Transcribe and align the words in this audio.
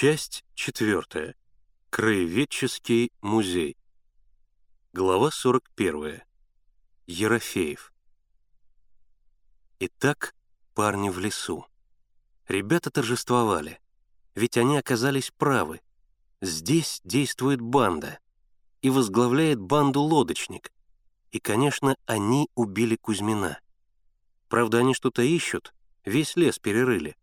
Часть 0.00 0.44
четвертая. 0.54 1.34
Краеведческий 1.90 3.10
музей. 3.20 3.76
Глава 4.92 5.32
41. 5.32 6.22
Ерофеев. 7.08 7.92
Итак, 9.80 10.36
парни 10.74 11.08
в 11.08 11.18
лесу. 11.18 11.66
Ребята 12.46 12.92
торжествовали, 12.92 13.80
ведь 14.36 14.56
они 14.56 14.76
оказались 14.76 15.32
правы. 15.32 15.80
Здесь 16.40 17.00
действует 17.02 17.60
банда, 17.60 18.20
и 18.82 18.90
возглавляет 18.90 19.58
банду 19.58 20.02
лодочник. 20.02 20.72
И, 21.32 21.40
конечно, 21.40 21.96
они 22.06 22.48
убили 22.54 22.94
Кузьмина. 22.94 23.58
Правда, 24.48 24.78
они 24.78 24.94
что-то 24.94 25.22
ищут, 25.22 25.74
весь 26.04 26.36
лес 26.36 26.60
перерыли. 26.60 27.16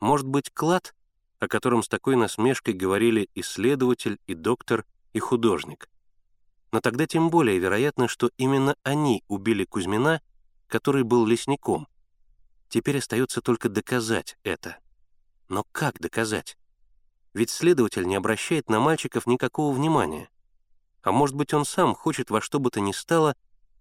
Может 0.00 0.26
быть, 0.26 0.50
клад, 0.52 0.92
о 1.38 1.48
котором 1.48 1.82
с 1.82 1.88
такой 1.88 2.16
насмешкой 2.16 2.74
говорили 2.74 3.28
исследователь, 3.34 4.18
и 4.26 4.34
доктор, 4.34 4.84
и 5.12 5.18
художник. 5.18 5.88
Но 6.72 6.80
тогда 6.80 7.06
тем 7.06 7.30
более 7.30 7.58
вероятно, 7.58 8.08
что 8.08 8.30
именно 8.36 8.76
они 8.82 9.22
убили 9.28 9.64
Кузьмина, 9.64 10.20
который 10.66 11.04
был 11.04 11.26
лесником. 11.26 11.88
Теперь 12.68 12.98
остается 12.98 13.40
только 13.40 13.68
доказать 13.68 14.36
это. 14.42 14.78
Но 15.48 15.64
как 15.72 16.00
доказать? 16.00 16.56
Ведь 17.34 17.50
следователь 17.50 18.06
не 18.06 18.16
обращает 18.16 18.68
на 18.68 18.80
мальчиков 18.80 19.26
никакого 19.26 19.74
внимания. 19.74 20.28
А 21.02 21.12
может 21.12 21.36
быть, 21.36 21.54
он 21.54 21.64
сам 21.64 21.94
хочет 21.94 22.30
во 22.30 22.40
что 22.40 22.58
бы 22.58 22.70
то 22.70 22.80
ни 22.80 22.92
стало 22.92 23.36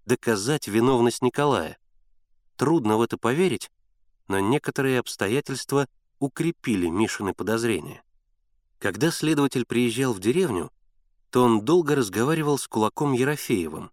доказать 0.05 0.67
виновность 0.67 1.23
Николая. 1.23 1.77
Трудно 2.55 2.98
в 2.98 3.01
это 3.01 3.17
поверить, 3.17 3.71
но 4.27 4.40
некоторые 4.40 4.99
обстоятельства 4.99 5.87
укрепили 6.19 6.87
Мишины 6.87 7.33
подозрения. 7.33 8.03
Когда 8.79 9.11
следователь 9.11 9.65
приезжал 9.65 10.13
в 10.13 10.19
деревню, 10.19 10.71
то 11.29 11.43
он 11.43 11.65
долго 11.65 11.95
разговаривал 11.95 12.57
с 12.57 12.67
кулаком 12.67 13.13
Ерофеевым, 13.13 13.91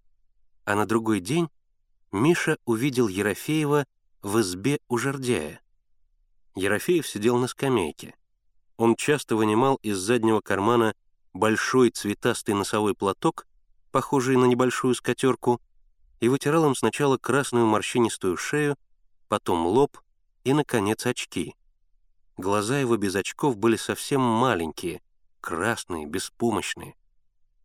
а 0.64 0.74
на 0.74 0.86
другой 0.86 1.20
день 1.20 1.48
Миша 2.12 2.58
увидел 2.64 3.08
Ерофеева 3.08 3.86
в 4.22 4.40
избе 4.40 4.78
у 4.88 4.98
жердяя. 4.98 5.60
Ерофеев 6.54 7.06
сидел 7.06 7.38
на 7.38 7.48
скамейке. 7.48 8.14
Он 8.76 8.96
часто 8.96 9.36
вынимал 9.36 9.76
из 9.76 9.98
заднего 9.98 10.40
кармана 10.40 10.94
большой 11.32 11.90
цветастый 11.90 12.54
носовой 12.54 12.94
платок, 12.94 13.46
похожий 13.90 14.36
на 14.36 14.44
небольшую 14.44 14.94
скатерку, 14.94 15.60
и 16.20 16.28
вытирал 16.28 16.66
им 16.66 16.74
сначала 16.74 17.16
красную 17.16 17.66
морщинистую 17.66 18.36
шею, 18.36 18.76
потом 19.28 19.66
лоб 19.66 19.98
и, 20.44 20.52
наконец, 20.52 21.06
очки. 21.06 21.54
Глаза 22.42 22.80
его 22.80 22.96
без 22.96 23.14
очков 23.14 23.56
были 23.56 23.76
совсем 23.76 24.20
маленькие, 24.20 25.00
красные, 25.40 26.06
беспомощные. 26.06 26.96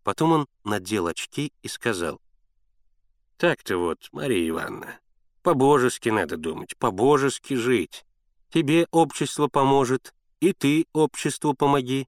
Потом 0.03 0.31
он 0.33 0.47
надел 0.63 1.07
очки 1.07 1.51
и 1.63 1.67
сказал. 1.67 2.21
«Так-то 3.37 3.79
вот, 3.79 4.07
Мария 4.11 4.47
Ивановна, 4.47 4.99
по-божески 5.41 6.09
надо 6.09 6.37
думать, 6.37 6.77
по-божески 6.77 7.55
жить. 7.55 8.05
Тебе 8.51 8.85
общество 8.91 9.47
поможет, 9.47 10.13
и 10.41 10.53
ты 10.53 10.85
обществу 10.93 11.55
помоги». 11.55 12.07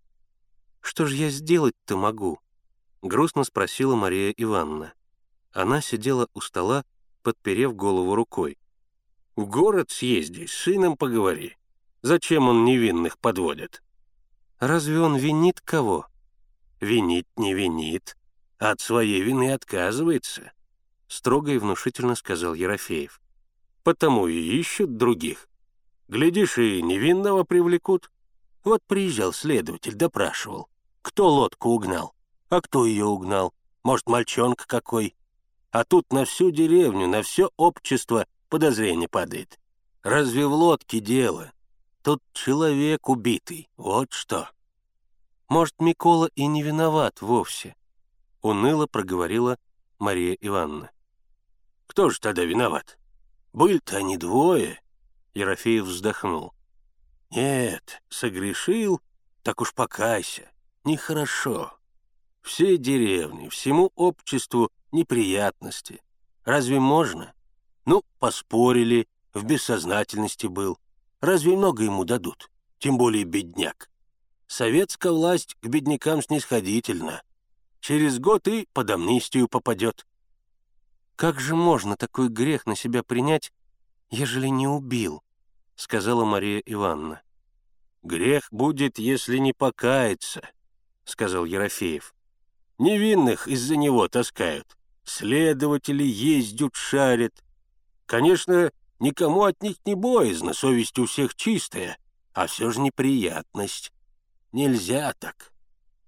«Что 0.79 1.07
же 1.07 1.15
я 1.15 1.31
сделать-то 1.31 1.97
могу?»— 1.97 2.39
грустно 3.01 3.45
спросила 3.45 3.95
Мария 3.95 4.31
Ивановна. 4.37 4.93
Она 5.53 5.81
сидела 5.81 6.27
у 6.35 6.39
стола, 6.39 6.85
подперев 7.23 7.75
голову 7.75 8.13
рукой. 8.13 8.59
«В 9.35 9.47
город 9.47 9.89
съезди, 9.89 10.45
с 10.45 10.53
сыном 10.53 10.97
поговори. 10.97 11.55
Зачем 12.01 12.47
он 12.47 12.65
невинных 12.65 13.17
подводит?» 13.17 13.83
«Разве 14.59 14.99
он 14.99 15.15
винит 15.15 15.61
кого?» 15.61 16.05
«Винит 16.79 17.27
не 17.35 17.53
винит, 17.53 18.15
а 18.57 18.71
от 18.71 18.79
своей 18.79 19.21
вины 19.21 19.53
отказывается»,— 19.53 20.51
строго 21.07 21.51
и 21.51 21.57
внушительно 21.57 22.15
сказал 22.15 22.53
Ерофеев. 22.53 23.21
«Потому 23.83 24.27
и 24.27 24.35
ищут 24.35 24.97
других. 24.97 25.49
Глядишь, 26.07 26.57
и 26.57 26.81
невинного 26.81 27.43
привлекут. 27.43 28.09
Вот 28.63 28.81
приезжал 28.87 29.31
следователь, 29.31 29.93
допрашивал. 29.93 30.67
Кто 31.01 31.29
лодку 31.29 31.69
угнал? 31.69 32.13
А 32.49 32.61
кто 32.61 32.85
ее 32.85 33.05
угнал? 33.05 33.53
Может, 33.83 34.07
мальчонка 34.07 34.65
какой? 34.67 35.15
А 35.71 35.83
тут 35.83 36.11
на 36.11 36.25
всю 36.25 36.51
деревню, 36.51 37.07
на 37.07 37.21
все 37.21 37.51
общество 37.57 38.25
подозрение 38.49 39.07
падает. 39.07 39.59
Разве 40.01 40.47
в 40.47 40.53
лодке 40.53 40.99
дело? 40.99 41.51
Тут 42.01 42.23
человек 42.33 43.09
убитый, 43.09 43.69
вот 43.75 44.13
что. 44.13 44.49
Может, 45.49 45.79
Микола 45.79 46.29
и 46.35 46.47
не 46.47 46.63
виноват 46.63 47.21
вовсе,— 47.21 47.75
уныло 48.41 48.87
проговорила 48.87 49.57
Мария 49.97 50.37
Ивановна. 50.39 50.91
Кто 51.87 52.09
же 52.09 52.19
тогда 52.19 52.45
виноват? 52.45 52.97
Были-то 53.51 53.97
они 53.97 54.15
двое. 54.15 54.81
Ерофеев 55.33 55.85
вздохнул. 55.85 56.53
Нет, 57.31 58.01
согрешил, 58.09 59.01
так 59.43 59.59
уж 59.59 59.73
покайся. 59.73 60.49
Нехорошо. 60.83 61.77
Всей 62.41 62.77
деревне, 62.77 63.49
всему 63.49 63.91
обществу 63.95 64.71
неприятности. 64.91 66.01
Разве 66.45 66.79
можно? 66.79 67.33
Ну, 67.85 68.03
поспорили, 68.19 69.07
в 69.33 69.43
бессознательности 69.43 70.47
был. 70.47 70.79
Разве 71.21 71.55
много 71.55 71.83
ему 71.83 72.05
дадут? 72.05 72.49
Тем 72.77 72.97
более 72.97 73.25
бедняк. 73.25 73.89
Советская 74.47 75.11
власть 75.11 75.55
к 75.61 75.67
беднякам 75.67 76.21
снисходительна. 76.21 77.21
Через 77.81 78.19
год 78.19 78.47
и 78.47 78.67
под 78.73 78.89
амнистию 78.89 79.47
попадет. 79.47 80.05
«Как 81.15 81.39
же 81.39 81.55
можно 81.55 81.97
такой 81.97 82.29
грех 82.29 82.65
на 82.65 82.75
себя 82.75 83.03
принять, 83.03 83.51
ежели 84.09 84.47
не 84.47 84.67
убил?»— 84.67 85.21
сказала 85.75 86.23
Мария 86.23 86.63
Ивановна. 86.65 87.21
«Грех 88.03 88.47
будет, 88.51 88.97
если 88.97 89.37
не 89.37 89.51
покаяться»,— 89.51 90.41
сказал 91.03 91.43
Ерофеев. 91.43 92.15
«Невинных 92.77 93.47
из-за 93.47 93.75
него 93.75 94.07
таскают. 94.07 94.77
Следователи 95.03 96.03
ездят, 96.03 96.75
шарят. 96.75 97.43
Конечно, 98.05 98.71
никому 98.99 99.43
от 99.43 99.61
них 99.63 99.77
не 99.85 99.95
боязно, 99.95 100.53
совесть 100.53 100.97
у 100.99 101.05
всех 101.05 101.35
чистая, 101.35 101.97
а 102.33 102.47
все 102.47 102.71
же 102.71 102.79
неприятность. 102.79 103.91
Нельзя 104.51 105.13
так. 105.19 105.51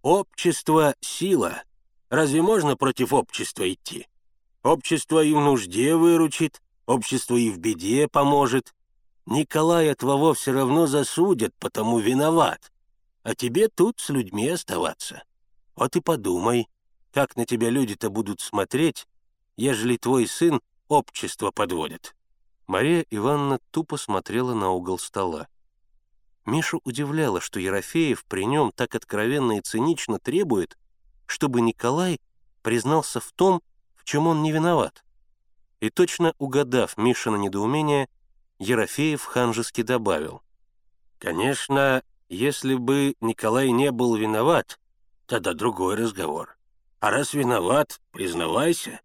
Общество— 0.01 0.95
сила. 1.01 1.63
Разве 2.09 2.41
можно 2.41 2.75
против 2.75 3.13
общества 3.13 3.71
идти? 3.71 4.07
Общество 4.63 5.23
и 5.23 5.33
в 5.33 5.39
нужде 5.39 5.95
выручит, 5.95 6.61
общество 6.85 7.35
и 7.35 7.49
в 7.49 7.57
беде 7.59 8.07
поможет. 8.07 8.73
Николая 9.25 9.95
твоего 9.95 10.33
все 10.33 10.51
равно 10.51 10.87
засудят, 10.87 11.53
потому 11.59 11.99
виноват. 11.99 12.71
А 13.23 13.35
тебе 13.35 13.67
тут 13.67 13.99
с 13.99 14.09
людьми 14.09 14.47
оставаться. 14.49 15.23
Вот 15.75 15.95
и 15.95 16.01
подумай, 16.01 16.67
как 17.11 17.35
на 17.35 17.45
тебя 17.45 17.69
люди-то 17.69 18.09
будут 18.09 18.41
смотреть, 18.41 19.07
ежели 19.55 19.97
твой 19.97 20.27
сын 20.27 20.61
общество 20.87 21.51
подводит». 21.51 22.15
Мария 22.71 23.05
Ивановна 23.09 23.59
тупо 23.71 23.97
смотрела 23.97 24.53
на 24.53 24.69
угол 24.69 24.97
стола. 24.97 25.49
Мишу 26.45 26.79
удивляло, 26.85 27.41
что 27.41 27.59
Ерофеев 27.59 28.23
при 28.23 28.45
нем 28.45 28.71
так 28.71 28.95
откровенно 28.95 29.57
и 29.57 29.61
цинично 29.61 30.19
требует, 30.19 30.77
чтобы 31.25 31.59
Николай 31.59 32.21
признался 32.61 33.19
в 33.19 33.29
том, 33.33 33.61
в 33.97 34.05
чем 34.05 34.25
он 34.25 34.41
не 34.41 34.53
виноват. 34.53 35.03
И 35.81 35.89
точно 35.89 36.33
угадав 36.37 36.95
Мишина 36.95 37.37
недоумение, 37.37 38.07
Ерофеев 38.57 39.21
ханжески 39.21 39.81
добавил. 39.81 40.41
«Конечно, 41.17 42.03
если 42.29 42.75
бы 42.75 43.15
Николай 43.19 43.71
не 43.71 43.91
был 43.91 44.15
виноват, 44.15 44.79
тогда 45.25 45.53
другой 45.53 45.95
разговор. 45.95 46.55
А 47.01 47.11
раз 47.11 47.33
виноват, 47.33 47.99
признавайся. 48.11 49.01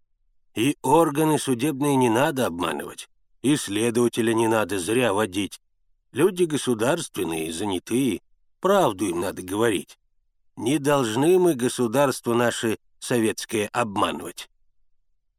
И 0.55 0.77
органы 0.83 1.41
судебные 1.41 1.97
не 1.97 2.11
надо 2.11 2.47
обманывать, 2.47 3.09
и 3.47 3.57
следователя 3.57 4.33
не 4.35 4.49
надо 4.49 4.81
зря 4.81 5.13
водить. 5.13 5.61
Люди 6.11 6.43
государственные, 6.45 7.53
занятые, 7.53 8.21
правду 8.61 9.07
им 9.07 9.21
надо 9.21 9.43
говорить. 9.43 9.99
Не 10.57 10.79
должны 10.79 11.39
мы 11.39 11.55
государство 11.55 12.35
наше 12.35 12.79
советское 12.99 13.69
обманывать». 13.69 14.51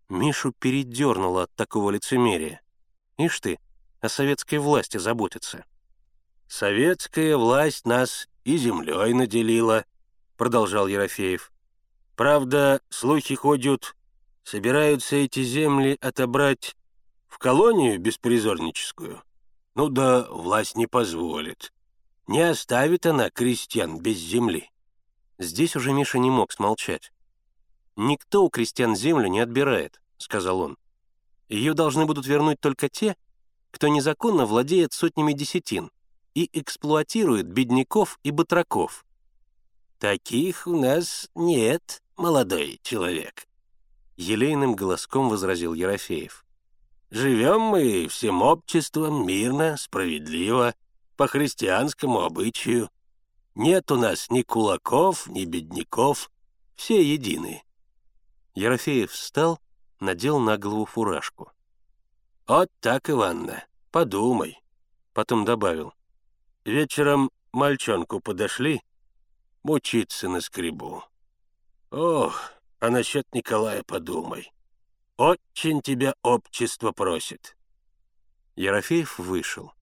Мишу 0.07 0.53
передернуло 0.57 1.43
от 1.43 1.55
такого 1.55 1.91
лицемерия. 1.91 2.61
Ишь 3.17 3.41
ты, 3.41 3.59
о 3.99 4.07
советской 4.07 4.59
власти 4.59 4.97
заботится. 4.97 5.65
«Советская 6.47 7.35
власть 7.35 7.85
нас 7.85 8.29
и 8.45 8.55
землей 8.55 9.11
наделила»,— 9.13 9.83
продолжал 10.37 10.87
Ерофеев. 10.87 11.51
Правда, 12.15 12.79
слухи 12.89 13.35
ходят, 13.35 13.97
собираются 14.45 15.17
эти 15.17 15.43
земли 15.43 15.97
отобрать 15.99 16.77
в 17.27 17.37
колонию 17.37 17.99
беспризорническую. 17.99 19.23
Ну 19.75 19.89
да, 19.89 20.27
власть 20.29 20.75
не 20.75 20.87
позволит. 20.87 21.71
Не 22.27 22.41
оставит 22.41 23.05
она 23.05 23.29
крестьян 23.29 23.99
без 23.99 24.17
земли. 24.17 24.71
Здесь 25.37 25.75
уже 25.75 25.93
Миша 25.93 26.17
не 26.17 26.29
мог 26.29 26.51
смолчать. 26.51 27.11
«Никто 27.95 28.45
у 28.45 28.49
крестьян 28.49 28.95
землю 28.95 29.27
не 29.27 29.39
отбирает»,— 29.39 30.01
сказал 30.17 30.61
он. 30.61 30.77
«Ее 31.49 31.73
должны 31.73 32.05
будут 32.05 32.27
вернуть 32.27 32.59
только 32.59 32.89
те, 32.89 33.15
кто 33.71 33.87
незаконно 33.87 34.45
владеет 34.45 34.93
сотнями 34.93 35.33
десятин 35.33 35.91
и 36.35 36.47
эксплуатирует 36.53 37.47
бедняков 37.47 38.19
и 38.23 38.31
батраков». 38.31 39.05
«Таких 39.99 40.67
у 40.67 40.79
нас 40.79 41.29
нет, 41.33 42.03
молодой 42.17 42.79
человек»,— 42.83 43.47
елейным 44.15 44.75
голоском 44.75 45.29
возразил 45.29 45.73
Ерофеев. 45.73 46.46
«Живем 47.09 47.61
мы 47.61 48.07
всем 48.09 48.41
обществом 48.41 49.25
мирно, 49.25 49.77
справедливо, 49.77 50.75
по 51.15 51.27
христианскому 51.27 52.21
обычаю. 52.21 52.89
Нет 53.55 53.91
у 53.91 53.95
нас 53.95 54.29
ни 54.29 54.41
кулаков, 54.41 55.27
ни 55.27 55.45
бедняков, 55.45 56.29
все 56.75 57.01
едины». 57.01 57.63
Ерофеев 58.55 59.11
встал, 59.11 59.59
надел 59.99 60.39
на 60.39 60.57
голову 60.57 60.85
фуражку. 60.85 61.51
«Вот 62.47 62.69
так, 62.79 63.09
Иванна, 63.09 63.65
подумай»,— 63.91 64.61
потом 65.13 65.45
добавил. 65.45 65.93
«Вечером 66.65 67.31
мальчонку 67.51 68.19
подошли, 68.19 68.81
мучиться 69.63 70.29
на 70.29 70.41
скребу. 70.41 71.03
Ох, 71.91 72.51
а 72.79 72.89
насчет 72.89 73.25
Николая 73.33 73.83
подумай. 73.83 74.51
Очень 75.17 75.81
тебя 75.81 76.13
общество 76.21 76.91
просит». 76.91 77.57
Ерофеев 78.55 79.17
вышел. 79.17 79.73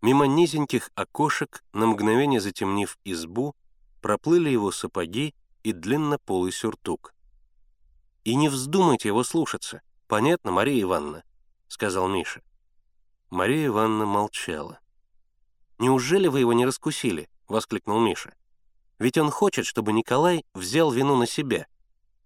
Мимо 0.00 0.26
низеньких 0.26 0.90
окошек, 0.94 1.62
на 1.74 1.86
мгновение 1.86 2.40
затемнив 2.40 2.98
избу, 3.04 3.54
проплыли 4.00 4.48
его 4.48 4.72
сапоги 4.72 5.34
и 5.62 5.72
длиннополый 5.72 6.52
сюртук. 6.52 7.14
«И 8.24 8.34
не 8.34 8.48
вздумайте 8.48 9.08
его 9.08 9.24
слушаться, 9.24 9.82
понятно, 10.08 10.50
Мария 10.50 10.82
Ивановна?»— 10.82 11.22
сказал 11.68 12.08
Миша. 12.08 12.42
Мария 13.28 13.66
Ивановна 13.66 14.06
молчала. 14.06 14.80
«Неужели 15.78 16.28
вы 16.28 16.40
его 16.40 16.52
не 16.54 16.64
раскусили?»— 16.64 17.28
воскликнул 17.48 18.00
Миша. 18.00 18.34
«Ведь 18.98 19.18
он 19.18 19.30
хочет, 19.30 19.66
чтобы 19.66 19.92
Николай 19.92 20.44
взял 20.54 20.90
вину 20.90 21.16
на 21.16 21.26
себя. 21.26 21.66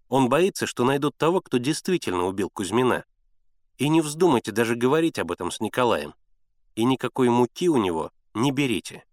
Он 0.08 0.29
боится, 0.29 0.67
что 0.67 0.85
найдут 0.85 1.17
того, 1.17 1.41
кто 1.41 1.58
действительно 1.58 2.25
убил 2.25 2.50
Кузьмина. 2.50 3.05
И 3.79 3.88
не 3.88 4.00
вздумайте 4.00 4.53
даже 4.53 4.75
говорить 4.75 5.19
об 5.19 5.32
этом 5.32 5.50
с 5.50 5.61
Николаем 5.61 6.14
и 6.76 6.85
никакой 6.85 7.29
муки 7.29 7.69
у 7.69 7.79
него 7.79 8.12
не 8.35 8.53
берите». 8.53 9.05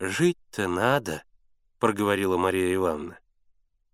«Жить-то 0.00 0.66
надо»,— 0.66 1.22
проговорила 1.78 2.38
Мария 2.38 2.74
Ивановна. 2.74 3.18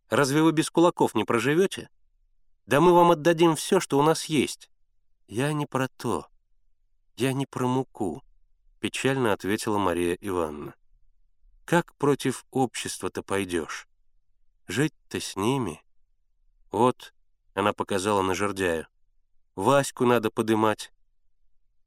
«Разве 0.09 0.41
вы 0.41 0.53
без 0.53 0.71
кулаков 0.71 1.17
не 1.17 1.25
проживете? 1.25 1.91
Да 2.65 2.81
мы 2.81 2.95
вам 2.95 3.11
отдадим 3.11 3.57
все, 3.57 3.81
что 3.81 3.99
у 3.99 4.03
нас 4.03 4.27
есть». 4.27 4.71
«Я 5.27 5.53
не 5.53 5.67
про 5.67 5.89
то. 5.89 6.29
Я 7.17 7.33
не 7.33 7.45
про 7.45 7.67
муку»,— 7.67 8.23
печально 8.81 9.33
ответила 9.33 9.79
Мария 9.79 10.17
Ивановна. 10.21 10.75
«Как 11.65 11.93
против 11.97 12.47
общества-то 12.53 13.25
пойдешь? 13.25 13.89
Жить-то 14.69 15.19
с 15.19 15.35
ними?» 15.35 15.83
«Вот»,— 16.71 17.15
она 17.55 17.73
показала 17.73 18.23
на 18.23 18.35
жердяю,— 18.35 18.87
«Ваську 19.57 20.05
надо 20.05 20.31
подымать, 20.31 20.93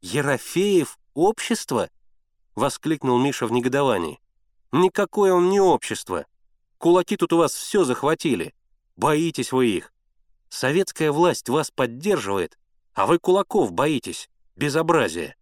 «Ерофеев— 0.01 0.97
общество?»— 1.13 1.89
воскликнул 2.55 3.19
Миша 3.19 3.47
в 3.47 3.51
негодовании. 3.51 4.21
«Никакое 4.71 5.33
он 5.33 5.49
не 5.49 5.59
общество. 5.59 6.25
Кулаки 6.77 7.17
тут 7.17 7.33
у 7.33 7.37
вас 7.37 7.53
все 7.53 7.83
захватили. 7.83 8.53
Боитесь 8.95 9.51
вы 9.51 9.67
их. 9.67 9.91
Советская 10.47 11.11
власть 11.11 11.49
вас 11.49 11.69
поддерживает, 11.69 12.57
а 12.93 13.05
вы 13.07 13.19
кулаков 13.19 13.73
боитесь. 13.73 14.29
Безобразие. 14.55 15.35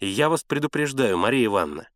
И 0.00 0.06
я 0.06 0.28
вас 0.28 0.42
предупреждаю, 0.42 1.16
Мария 1.16 1.46
Ивановна, 1.46 1.88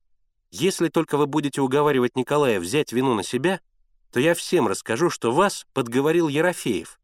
если 0.50 0.88
только 0.88 1.18
вы 1.18 1.26
будете 1.26 1.60
уговаривать 1.60 2.16
Николая 2.16 2.58
взять 2.58 2.92
вину 2.92 3.14
на 3.14 3.22
себя, 3.22 3.60
то 4.10 4.20
я 4.20 4.34
всем 4.34 4.68
расскажу, 4.68 5.10
что 5.10 5.32
вас 5.32 5.66
подговорил 5.72 6.28
Ерофеев. 6.28 6.98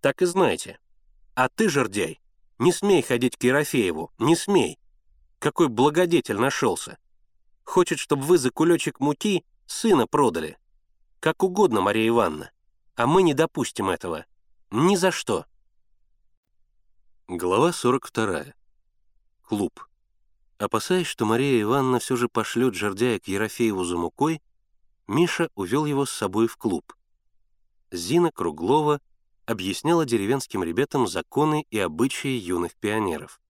Так 0.00 0.22
и 0.22 0.26
знаете. 0.26 0.78
А 1.34 1.48
ты, 1.48 1.68
жердяй, 1.68 2.20
не 2.58 2.72
смей 2.72 3.02
ходить 3.02 3.36
к 3.36 3.42
Ерофееву, 3.42 4.12
не 4.18 4.36
смей. 4.36 4.78
Какой 5.38 5.68
благодетель 5.68 6.38
нашелся. 6.38 6.98
Хочет, 7.64 7.98
чтобы 7.98 8.22
вы 8.22 8.38
за 8.38 8.50
кулечек 8.50 9.00
муки 9.00 9.44
сына 9.66 10.06
продали. 10.06 10.56
Как 11.20 11.42
угодно, 11.42 11.80
Мария 11.80 12.08
Ивановна. 12.08 12.50
А 12.94 13.06
мы 13.06 13.22
не 13.22 13.34
допустим 13.34 13.90
этого. 13.90 14.24
Ни 14.70 14.96
за 14.96 15.10
что. 15.10 15.44
Глава 17.28 17.72
42. 17.72 18.54
Клуб. 19.42 19.86
Опасаясь, 20.58 21.06
что 21.06 21.26
Мария 21.26 21.60
Ивановна 21.60 21.98
все 21.98 22.16
же 22.16 22.28
пошлет 22.28 22.74
жердяя 22.74 23.18
к 23.18 23.28
Ерофееву 23.28 23.84
за 23.84 23.98
мукой, 23.98 24.40
Миша 25.06 25.50
увел 25.54 25.84
его 25.84 26.04
с 26.04 26.10
собой 26.10 26.48
в 26.48 26.56
клуб. 26.56 26.94
Зина 27.90 28.32
Круглова 28.32 29.00
объясняла 29.44 30.04
деревенским 30.04 30.64
ребятам 30.64 31.06
законы 31.06 31.64
и 31.70 31.78
обычаи 31.78 32.36
юных 32.36 32.74
пионеров. 32.74 33.40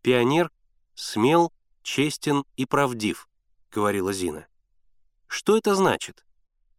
«Пионер 0.00 0.50
смел, 0.94 1.52
честен 1.82 2.44
и 2.56 2.64
правдив»,— 2.64 3.28
говорила 3.70 4.12
Зина. 4.12 4.46
«Что 5.26 5.56
это 5.58 5.74
значит? 5.74 6.24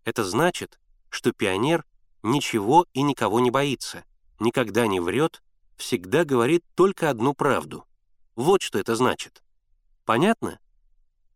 Это 0.04 0.24
значит, 0.24 0.80
что 1.10 1.32
пионер 1.32 1.86
ничего 2.24 2.88
и 2.94 3.04
никого 3.04 3.40
не 3.40 3.52
боится, 3.52 4.04
никогда 4.40 4.88
не 4.88 5.00
врет, 5.00 5.44
всегда 5.76 6.26
говорит 6.26 6.66
только 6.74 7.12
одну 7.12 7.36
правду. 7.36 7.86
Вот 8.36 8.64
что 8.64 8.80
это 8.80 8.96
значит. 8.96 9.44
Понятно?» 10.06 10.60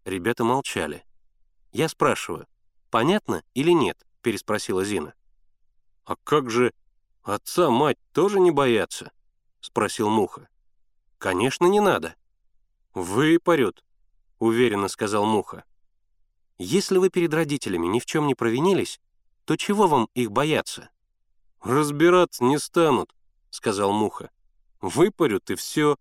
Ребята 0.06 0.44
молчали. 0.44 1.06
«Я 1.72 1.88
спрашиваю, 1.88 2.48
понятно 2.90 3.44
или 3.54 3.72
нет?»— 3.72 4.06
переспросила 4.22 4.84
Зина. 4.84 5.14
«А 6.04 6.16
как 6.18 6.50
же 6.50 6.74
отца 7.24 7.70
мать 7.70 7.98
тоже 8.12 8.40
не 8.40 8.52
боятся?»— 8.52 9.12
спросил 9.62 10.10
Муха. 10.10 10.50
«Конечно, 11.18 11.66
не 11.66 11.80
надо». 11.80 12.16
«Выпарют»,— 12.94 13.86
уверенно 14.40 14.90
сказал 14.90 15.26
Муха. 15.26 15.64
«Если 16.58 16.98
вы 16.98 17.10
перед 17.10 17.34
родителями 17.34 17.88
ни 17.88 18.00
в 18.00 18.06
чем 18.06 18.28
не 18.28 18.36
провинились, 18.36 19.00
то 19.46 19.56
чего 19.56 19.88
вам 19.88 20.10
их 20.14 20.32
бояться?» 20.32 20.90
«Разбираться 21.62 22.44
не 22.44 22.60
станут»,— 22.60 23.16
сказал 23.50 23.94
Муха. 23.94 24.32
«Выпарют 24.82 25.52
и 25.52 25.56
все. 25.56 25.98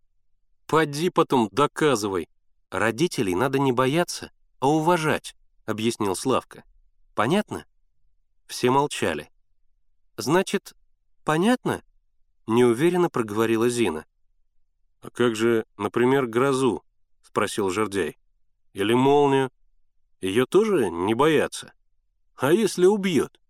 Поди 0.67 1.11
потом 1.11 1.49
доказывай». 1.53 2.29
«Родителей 2.71 3.35
надо 3.35 3.59
не 3.59 3.73
бояться, 3.73 4.33
а 4.61 4.69
уважать»,— 4.69 5.37
объяснил 5.71 6.17
Славка. 6.17 6.65
«Понятно?» 7.15 7.65
Все 8.47 8.71
молчали. 8.71 9.31
«Значит, 10.17 10.75
понятно?»— 11.25 11.83
неуверенно 12.47 13.09
проговорила 13.09 13.69
Зина. 13.69 14.05
«А 15.01 15.11
как 15.11 15.37
же, 15.37 15.65
например, 15.77 16.27
грозу?»— 16.27 16.85
спросил 17.23 17.71
Жердяй. 17.71 18.19
«Или 18.73 18.93
молнию? 18.93 19.51
Ее 20.21 20.45
тоже 20.45 20.91
не 20.91 21.15
боятся? 21.15 21.73
А 22.37 22.53
если 22.53 22.87
убьет?» 22.87 23.41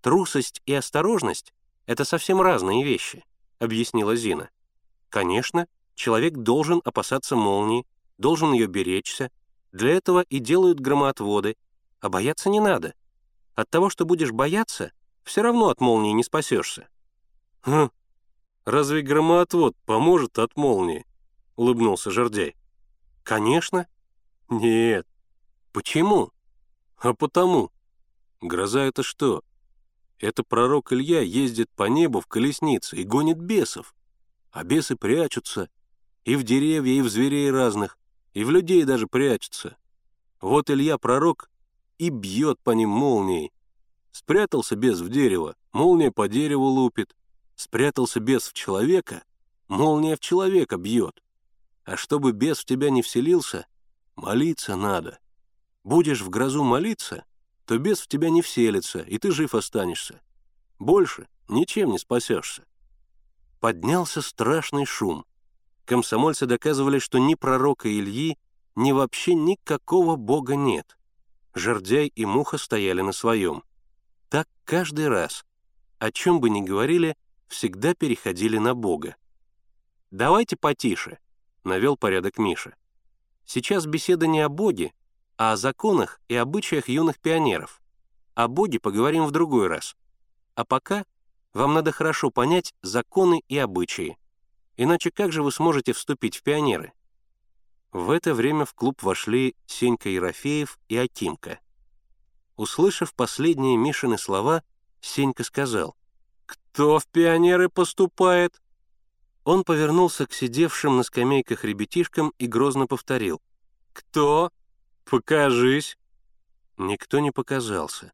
«Трусость 0.00 0.60
и 0.66 0.74
осторожность— 0.74 1.54
это 1.86 2.04
совсем 2.04 2.40
разные 2.40 2.84
вещи»,— 2.84 3.24
объяснила 3.60 4.16
Зина. 4.16 4.50
«Конечно, 5.08 5.68
человек 5.94 6.34
должен 6.34 6.82
опасаться 6.84 7.36
молнии, 7.36 7.86
должен 8.18 8.52
ее 8.52 8.66
беречься. 8.66 9.30
Для 9.74 9.90
этого 9.90 10.20
и 10.20 10.38
делают 10.38 10.78
громоотводы, 10.78 11.56
а 11.98 12.08
бояться 12.08 12.48
не 12.48 12.60
надо. 12.60 12.94
От 13.56 13.68
того, 13.70 13.90
что 13.90 14.04
будешь 14.04 14.30
бояться— 14.30 14.92
все 15.24 15.42
равно 15.42 15.68
от 15.68 15.80
молнии 15.80 16.12
не 16.12 16.22
спасешься». 16.22 16.88
«Хм, 17.62 17.90
разве 18.64 19.02
громоотвод 19.02 19.76
поможет 19.84 20.38
от 20.38 20.56
молнии?»— 20.56 21.04
улыбнулся 21.56 22.12
Жердяй. 22.12 22.54
«Конечно». 23.24 23.88
«Нет». 24.48 25.08
«Почему?» 25.72 26.30
«А 26.98 27.12
потому. 27.12 27.72
Гроза— 28.40 28.82
это 28.84 29.02
что? 29.02 29.42
Это 30.20 30.44
пророк 30.44 30.92
Илья 30.92 31.20
ездит 31.20 31.68
по 31.70 31.88
небу 31.88 32.20
в 32.20 32.28
колеснице 32.28 32.96
и 32.96 33.02
гонит 33.02 33.38
бесов. 33.38 33.92
А 34.52 34.62
бесы 34.62 34.94
прячутся. 34.94 35.68
И 36.24 36.36
в 36.36 36.44
деревья, 36.44 36.92
и 36.92 37.00
в 37.00 37.08
зверей 37.08 37.50
разных, 37.50 37.98
и 38.34 38.44
в 38.44 38.50
людей 38.50 38.84
даже 38.84 39.06
прячутся. 39.06 39.76
Вот 40.40 40.70
Илья 40.70 40.98
пророк 40.98 41.50
и 41.98 42.10
бьет 42.10 42.60
по 42.60 42.72
ним 42.72 42.90
молнией, 42.90 43.52
Спрятался 44.12 44.76
бес 44.76 45.00
в 45.00 45.08
дерево, 45.08 45.56
молния 45.72 46.12
по 46.12 46.28
дереву 46.28 46.66
лупит. 46.66 47.16
Спрятался 47.56 48.20
бес 48.20 48.46
в 48.46 48.52
человека, 48.52 49.24
молния 49.66 50.14
в 50.14 50.20
человека 50.20 50.76
бьет. 50.76 51.20
А 51.84 51.96
чтобы 51.96 52.30
бес 52.30 52.60
в 52.60 52.64
тебя 52.64 52.90
не 52.90 53.02
вселился, 53.02 53.66
Молиться 54.16 54.76
надо. 54.76 55.18
Будешь 55.82 56.20
в 56.20 56.30
грозу 56.30 56.62
молиться, 56.62 57.24
то 57.66 57.76
бес 57.78 58.00
в 58.00 58.06
тебя 58.06 58.30
не 58.30 58.42
вселится, 58.42 59.00
и 59.00 59.18
ты 59.18 59.32
жив 59.32 59.54
останешься. 59.54 60.20
Больше 60.78 61.28
ничем 61.48 61.90
не 61.90 61.98
спасешься. 61.98 62.64
Поднялся 63.60 64.22
страшный 64.22 64.84
шум. 64.84 65.26
Комсомольцы 65.84 66.46
доказывали, 66.46 66.98
что 66.98 67.18
ни 67.18 67.34
пророка 67.34 67.88
Ильи, 67.88 68.38
ни 68.74 68.92
вообще 68.92 69.34
никакого 69.34 70.16
бога 70.16 70.56
нет. 70.56 70.96
Жердяй 71.54 72.08
и 72.08 72.24
Муха 72.24 72.58
стояли 72.58 73.02
на 73.02 73.12
своем. 73.12 73.62
Так 74.28 74.48
каждый 74.64 75.08
раз. 75.08 75.44
О 75.98 76.10
чем 76.10 76.40
бы 76.40 76.50
ни 76.50 76.62
говорили, 76.62 77.16
всегда 77.48 77.94
переходили 77.94 78.58
на 78.58 78.74
бога. 78.74 79.16
«Давайте 80.10 80.56
потише»,— 80.56 81.18
навел 81.64 81.96
порядок 81.96 82.38
Миша. 82.38 82.74
«Сейчас 83.44 83.86
беседа 83.86 84.26
не 84.26 84.40
о 84.40 84.48
боге, 84.48 84.92
а 85.36 85.52
о 85.52 85.56
законах 85.56 86.20
и 86.28 86.34
обычаях 86.34 86.88
юных 86.88 87.18
пионеров. 87.18 87.82
О 88.34 88.48
боге 88.48 88.80
поговорим 88.80 89.26
в 89.26 89.30
другой 89.30 89.68
раз. 89.68 89.96
А 90.54 90.64
пока 90.64 91.04
вам 91.52 91.74
надо 91.74 91.92
хорошо 91.92 92.30
понять 92.30 92.74
законы 92.82 93.42
и 93.48 93.58
обычаи. 93.58 94.18
Иначе 94.76 95.10
как 95.10 95.32
же 95.32 95.42
вы 95.42 95.52
сможете 95.52 95.92
вступить 95.92 96.36
в 96.36 96.42
пионеры?» 96.42 96.92
В 97.92 98.10
это 98.10 98.34
время 98.34 98.64
в 98.64 98.74
клуб 98.74 99.02
вошли 99.02 99.54
Сенька 99.66 100.08
Ерофеев 100.08 100.78
и 100.88 100.96
Акимка. 100.96 101.60
Услышав 102.56 103.14
последние 103.14 103.76
Мишины 103.76 104.18
слова, 104.18 104.64
Сенька 105.00 105.44
сказал, 105.44 105.96
«Кто 106.46 106.98
в 106.98 107.06
пионеры 107.06 107.68
поступает?» 107.68 108.60
Он 109.44 109.62
повернулся 109.62 110.26
к 110.26 110.32
сидевшим 110.32 110.96
на 110.96 111.02
скамейках 111.02 111.64
ребятишкам 111.64 112.32
и 112.38 112.46
грозно 112.46 112.86
повторил, 112.86 113.42
«Кто? 113.92 114.50
Покажись!» 115.04 115.96
Никто 116.76 117.20
не 117.20 117.30
показался. 117.30 118.12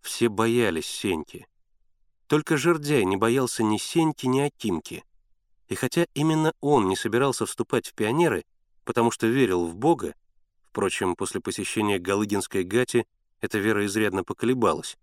Все 0.00 0.28
боялись 0.28 0.86
Сеньки. 0.86 1.48
Только 2.28 2.56
Жердяй 2.56 3.04
не 3.04 3.16
боялся 3.16 3.64
ни 3.64 3.78
Сеньки, 3.78 4.26
ни 4.26 4.40
Акимки. 4.40 5.04
И 5.68 5.74
хотя 5.74 6.06
именно 6.14 6.54
он 6.60 6.88
не 6.88 6.96
собирался 6.96 7.46
вступать 7.46 7.86
в 7.86 7.94
пионеры, 7.94 8.44
потому 8.84 9.10
что 9.10 9.26
верил 9.26 9.66
в 9.66 9.76
Бога, 9.76 10.14
впрочем, 10.70 11.14
после 11.14 11.40
посещения 11.40 11.98
Галыгинской 11.98 12.64
гати 12.64 13.06
эта 13.40 13.58
вера 13.58 13.84
изрядно 13.84 14.24
поколебалась, 14.24 14.96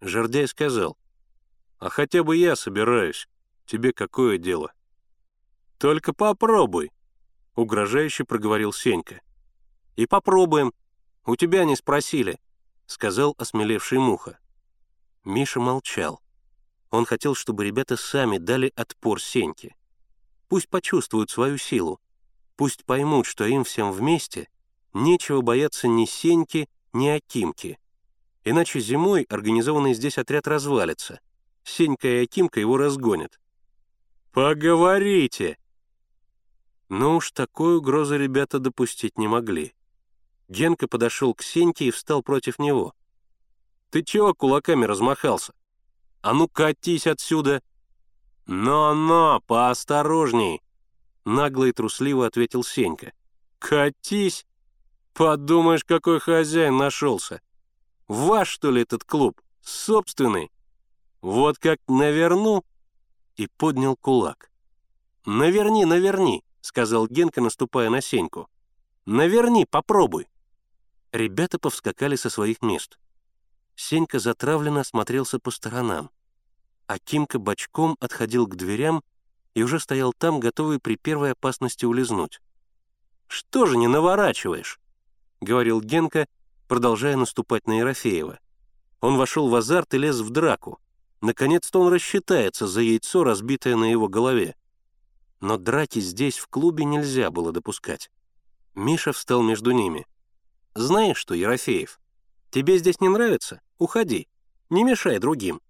Жердяй 0.00 0.46
сказал, 0.48 0.98
«А 1.78 1.88
хотя 1.88 2.24
бы 2.24 2.36
я 2.36 2.56
собираюсь, 2.56 3.28
тебе 3.64 3.92
какое 3.92 4.38
дело?» 4.38 4.72
«Только 5.78 6.12
попробуй»,— 6.12 6.90
угрожающе 7.54 8.24
проговорил 8.24 8.72
Сенька. 8.72 9.20
«И 9.94 10.06
попробуем. 10.06 10.72
У 11.24 11.36
тебя 11.36 11.64
не 11.64 11.76
спросили»,— 11.76 12.40
сказал 12.86 13.34
осмелевший 13.38 13.98
Муха. 13.98 14.38
Миша 15.24 15.60
молчал. 15.60 16.20
Он 16.90 17.04
хотел, 17.04 17.34
чтобы 17.34 17.64
ребята 17.64 17.96
сами 17.96 18.38
дали 18.38 18.72
отпор 18.74 19.20
Сеньке. 19.20 19.74
Пусть 20.48 20.68
почувствуют 20.68 21.30
свою 21.30 21.58
силу, 21.58 22.00
Пусть 22.58 22.84
поймут, 22.84 23.24
что 23.26 23.44
им 23.44 23.62
всем 23.62 23.92
вместе 23.92 24.48
нечего 24.92 25.42
бояться 25.42 25.86
ни 25.86 26.06
Сеньки, 26.06 26.68
ни 26.92 27.06
Акимки. 27.06 27.78
Иначе 28.42 28.80
зимой 28.80 29.22
организованный 29.28 29.94
здесь 29.94 30.18
отряд 30.18 30.48
развалится. 30.48 31.20
Сенька 31.62 32.08
и 32.08 32.24
Акимка 32.24 32.58
его 32.58 32.76
разгонят. 32.76 33.38
«Поговорите!» 34.32 35.56
Но 36.88 37.16
уж 37.16 37.30
такой 37.30 37.76
угрозы 37.76 38.18
ребята 38.18 38.58
допустить 38.58 39.18
не 39.18 39.28
могли. 39.28 39.72
Генка 40.48 40.88
подошел 40.88 41.34
к 41.34 41.42
Сеньке 41.42 41.84
и 41.84 41.90
встал 41.92 42.24
против 42.24 42.58
него. 42.58 42.92
«Ты 43.90 44.02
чего 44.02 44.34
кулаками 44.34 44.84
размахался? 44.84 45.54
А 46.22 46.34
ну 46.34 46.48
катись 46.48 47.06
отсюда!» 47.06 47.62
«Но-но, 48.48 49.40
поосторожней!» 49.46 50.62
нагло 51.28 51.64
и 51.64 51.72
трусливо 51.72 52.26
ответил 52.26 52.64
Сенька. 52.64 53.12
«Катись! 53.58 54.46
Подумаешь, 55.12 55.84
какой 55.84 56.20
хозяин 56.20 56.76
нашелся! 56.76 57.40
Ваш, 58.08 58.48
что 58.48 58.70
ли, 58.70 58.82
этот 58.82 59.04
клуб? 59.04 59.40
Собственный? 59.60 60.50
Вот 61.20 61.58
как 61.58 61.78
наверну!» 61.86 62.64
И 63.36 63.46
поднял 63.46 63.96
кулак. 63.96 64.50
«Наверни, 65.26 65.84
наверни!»— 65.84 66.42
сказал 66.60 67.06
Генка, 67.06 67.40
наступая 67.40 67.90
на 67.90 68.00
Сеньку. 68.00 68.48
«Наверни, 69.04 69.66
попробуй!» 69.66 70.28
Ребята 71.12 71.58
повскакали 71.58 72.16
со 72.16 72.30
своих 72.30 72.62
мест. 72.62 72.98
Сенька 73.74 74.18
затравленно 74.18 74.80
осмотрелся 74.80 75.38
по 75.38 75.50
сторонам. 75.50 76.10
А 76.88 76.98
Кимка 76.98 77.38
бочком 77.38 77.96
отходил 78.00 78.46
к 78.46 78.56
дверям 78.56 79.04
и 79.54 79.62
уже 79.62 79.78
стоял 79.78 80.12
там, 80.14 80.40
готовый 80.40 80.80
при 80.80 80.96
первой 80.96 81.32
опасности 81.32 81.84
улизнуть. 81.84 82.40
«Что 83.28 83.66
же 83.66 83.76
не 83.76 83.86
наворачиваешь?»— 83.86 84.80
говорил 85.40 85.82
Генка, 85.82 86.26
продолжая 86.66 87.16
наступать 87.16 87.66
на 87.66 87.78
Ерофеева. 87.78 88.38
Он 89.00 89.16
вошел 89.16 89.48
в 89.48 89.54
азарт 89.54 89.92
и 89.94 89.98
лез 89.98 90.20
в 90.20 90.30
драку. 90.30 90.80
Наконец-то 91.20 91.80
он 91.80 91.92
рассчитается 91.92 92.66
за 92.66 92.80
яйцо, 92.80 93.22
разбитое 93.22 93.76
на 93.76 93.84
его 93.84 94.08
голове. 94.08 94.56
Но 95.40 95.58
драки 95.58 95.98
здесь, 95.98 96.38
в 96.38 96.48
клубе, 96.48 96.84
нельзя 96.84 97.30
было 97.30 97.52
допускать. 97.52 98.10
Миша 98.74 99.12
встал 99.12 99.42
между 99.42 99.72
ними. 99.72 100.06
«Знаешь 100.74 101.18
что, 101.18 101.34
Ерофеев, 101.34 102.00
тебе 102.50 102.78
здесь 102.78 103.00
не 103.00 103.08
нравится? 103.08 103.60
Уходи. 103.76 104.26
Не 104.70 104.84
мешай 104.84 105.18
другим. 105.18 105.60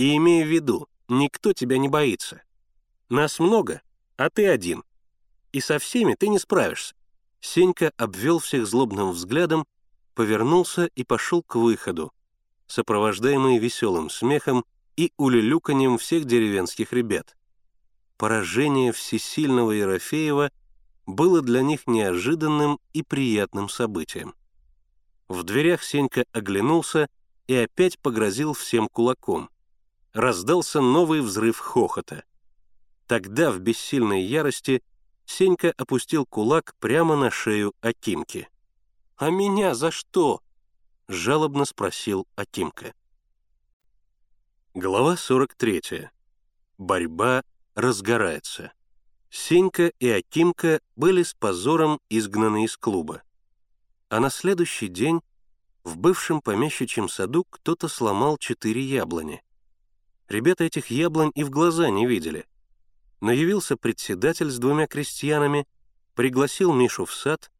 И 0.00 0.16
имей 0.16 0.44
в 0.44 0.48
виду, 0.48 0.88
никто 1.08 1.52
тебя 1.52 1.76
не 1.76 1.86
боится. 1.86 2.40
Нас 3.10 3.38
много, 3.38 3.82
а 4.16 4.30
ты 4.30 4.48
один. 4.48 4.82
И 5.52 5.60
со 5.60 5.78
всеми 5.78 6.14
ты 6.14 6.28
не 6.28 6.38
справишься». 6.38 6.94
Сенька 7.42 7.92
обвел 7.98 8.38
всех 8.38 8.66
злобным 8.66 9.10
взглядом, 9.10 9.66
повернулся 10.14 10.86
и 10.86 11.04
пошел 11.04 11.42
к 11.42 11.56
выходу, 11.56 12.14
сопровождаемый 12.66 13.58
веселым 13.58 14.08
смехом 14.08 14.64
и 14.96 15.12
улюлюканьем 15.18 15.98
всех 15.98 16.24
деревенских 16.24 16.94
ребят. 16.94 17.36
Поражение 18.16 18.92
всесильного 18.92 19.72
Ерофеева 19.72 20.50
было 21.04 21.42
для 21.42 21.60
них 21.60 21.86
неожиданным 21.86 22.80
и 22.94 23.02
приятным 23.02 23.68
событием. 23.68 24.34
В 25.28 25.42
дверях 25.42 25.82
Сенька 25.82 26.24
оглянулся 26.32 27.06
и 27.48 27.54
опять 27.54 27.98
погрозил 27.98 28.54
всем 28.54 28.88
кулаком. 28.88 29.50
Раздался 30.12 30.80
новый 30.80 31.20
взрыв 31.20 31.58
хохота. 31.58 32.24
Тогда 33.06 33.50
в 33.52 33.60
бессильной 33.60 34.22
ярости 34.22 34.82
Сенька 35.24 35.72
опустил 35.76 36.26
кулак 36.26 36.74
прямо 36.80 37.16
на 37.16 37.30
шею 37.30 37.72
Акимки. 37.80 38.48
«А 39.16 39.30
меня 39.30 39.74
за 39.74 39.90
что?»— 39.90 40.42
жалобно 41.08 41.64
спросил 41.64 42.26
Акимка. 42.34 42.94
Глава 44.74 45.16
43. 45.16 46.10
Борьба 46.78 47.42
разгорается. 47.74 48.72
Сенька 49.28 49.92
и 49.98 50.08
Акимка 50.08 50.80
были 50.96 51.22
с 51.22 51.34
позором 51.34 52.00
изгнаны 52.08 52.64
из 52.64 52.76
клуба. 52.76 53.22
А 54.08 54.18
на 54.18 54.30
следующий 54.30 54.88
день 54.88 55.20
в 55.84 55.96
бывшем 55.96 56.40
помещичьем 56.40 57.08
саду 57.08 57.44
кто-то 57.48 57.86
сломал 57.86 58.38
четыре 58.38 58.82
яблони. 58.82 59.42
Ребята 60.30 60.64
этих 60.64 60.90
яблонь 60.90 61.32
и 61.34 61.44
в 61.44 61.50
глаза 61.50 61.90
не 61.90 62.06
видели 62.06 62.46
но 63.20 63.32
явился 63.32 63.76
председатель 63.76 64.50
с 64.50 64.58
двумя 64.58 64.86
крестьянами, 64.86 65.66
пригласил 66.14 66.72
Мишу 66.72 67.04
в 67.04 67.14
сад, 67.14 67.50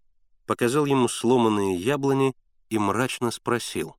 показал 0.47 0.87
ему 0.87 1.09
сломанные 1.09 1.77
яблони 1.77 2.35
и 2.71 2.79
мрачно 2.79 3.31
спросил. 3.31 3.97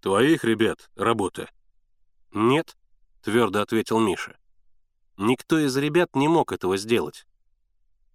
«Твоих, 0.00 0.44
ребят, 0.44 0.90
работа?» 0.96 1.50
«Нет»,— 2.32 2.76
твердо 3.22 3.60
ответил 3.60 3.98
Миша. 3.98 4.38
«Никто 5.16 5.58
из 5.58 5.76
ребят 5.76 6.14
не 6.14 6.28
мог 6.28 6.52
этого 6.52 6.76
сделать». 6.76 7.26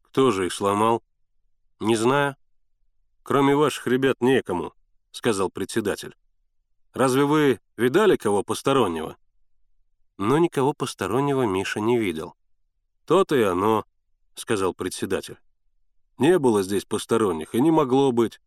«Кто 0.03 0.31
же 0.31 0.47
их 0.47 0.53
сломал?» 0.53 1.03
«Не 1.79 1.95
знаю». 1.95 2.35
«Кроме 3.23 3.55
ваших 3.55 3.87
ребят 3.87 4.21
некому»,— 4.21 4.73
сказал 5.11 5.49
председатель. 5.49 6.15
«Разве 6.93 7.23
вы 7.23 7.59
видали 7.77 8.17
кого 8.17 8.43
постороннего?» 8.43 9.17
Но 10.21 10.37
никого 10.37 10.73
постороннего 10.73 11.47
Миша 11.47 11.79
не 11.79 11.97
видел. 11.97 12.35
«То-то 13.07 13.35
и 13.35 13.41
оно»,— 13.41 13.85
сказал 14.35 14.75
председатель. 14.75 15.39
«Не 16.19 16.37
было 16.37 16.61
здесь 16.61 16.85
посторонних, 16.85 17.55
и 17.55 17.59
не 17.59 17.71
могло 17.71 18.11
быть. 18.11 18.39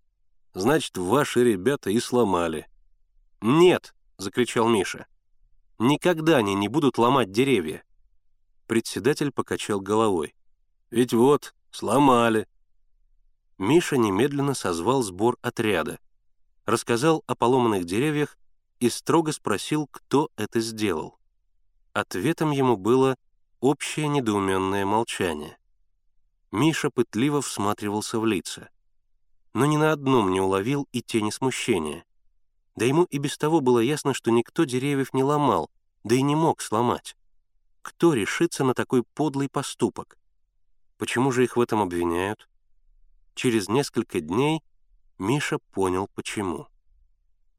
Значит, 0.53 0.97
ваши 0.97 1.43
ребята 1.43 1.91
и 1.91 1.99
сломали». 1.99 2.69
«Нет»,— 3.41 3.93
закричал 4.19 4.69
Миша. 4.69 5.09
«Никогда 5.81 6.37
они 6.37 6.55
не 6.55 6.69
будут 6.69 6.97
ломать 6.97 7.33
деревья». 7.33 7.83
Председатель 8.69 9.33
покачал 9.33 9.81
головой. 9.81 10.37
«Ведь 10.93 11.13
вот, 11.13 11.57
сломали». 11.73 12.47
Миша 13.59 13.97
немедленно 13.97 14.55
созвал 14.55 15.03
сбор 15.03 15.39
отряда, 15.43 15.99
рассказал 16.67 17.25
о 17.27 17.35
поломанных 17.35 17.85
деревьях 17.85 18.39
и 18.79 18.89
строго 18.89 19.33
спросил, 19.33 19.89
кто 19.91 20.31
это 20.37 20.61
сделал. 20.61 21.19
Ответом 21.95 22.51
ему 22.51 22.77
было 22.77 23.17
общее 23.61 24.09
недоуменное 24.09 24.85
молчание. 24.85 25.57
Миша 26.51 26.91
пытливо 26.91 27.41
всматривался 27.41 28.19
в 28.19 28.27
лица, 28.27 28.69
но 29.53 29.65
ни 29.65 29.77
на 29.77 29.93
одном 29.93 30.33
не 30.33 30.41
уловил 30.41 30.89
и 30.91 31.03
тени 31.03 31.31
смущения. 31.31 32.05
Да 32.75 32.85
ему 32.85 33.05
и 33.05 33.19
без 33.19 33.39
того 33.39 33.61
было 33.61 33.79
ясно, 33.79 34.13
что 34.13 34.33
никто 34.33 34.65
деревьев 34.65 35.15
не 35.15 35.23
ломал, 35.23 35.71
да 36.03 36.17
и 36.17 36.23
не 36.23 36.35
мог 36.35 36.63
сломать. 36.63 37.17
Кто 37.81 38.13
решится 38.13 38.65
на 38.65 38.75
такой 38.75 39.05
подлый 39.15 39.49
поступок? 39.49 40.19
Почему 40.99 41.31
же 41.31 41.45
их 41.45 41.57
в 41.57 41.61
этом 41.61 41.81
обвиняют? 41.81 42.49
Через 43.37 43.69
несколько 43.69 44.21
дней 44.21 44.65
Миша 45.19 45.59
понял, 45.71 46.09
почему. 46.13 46.67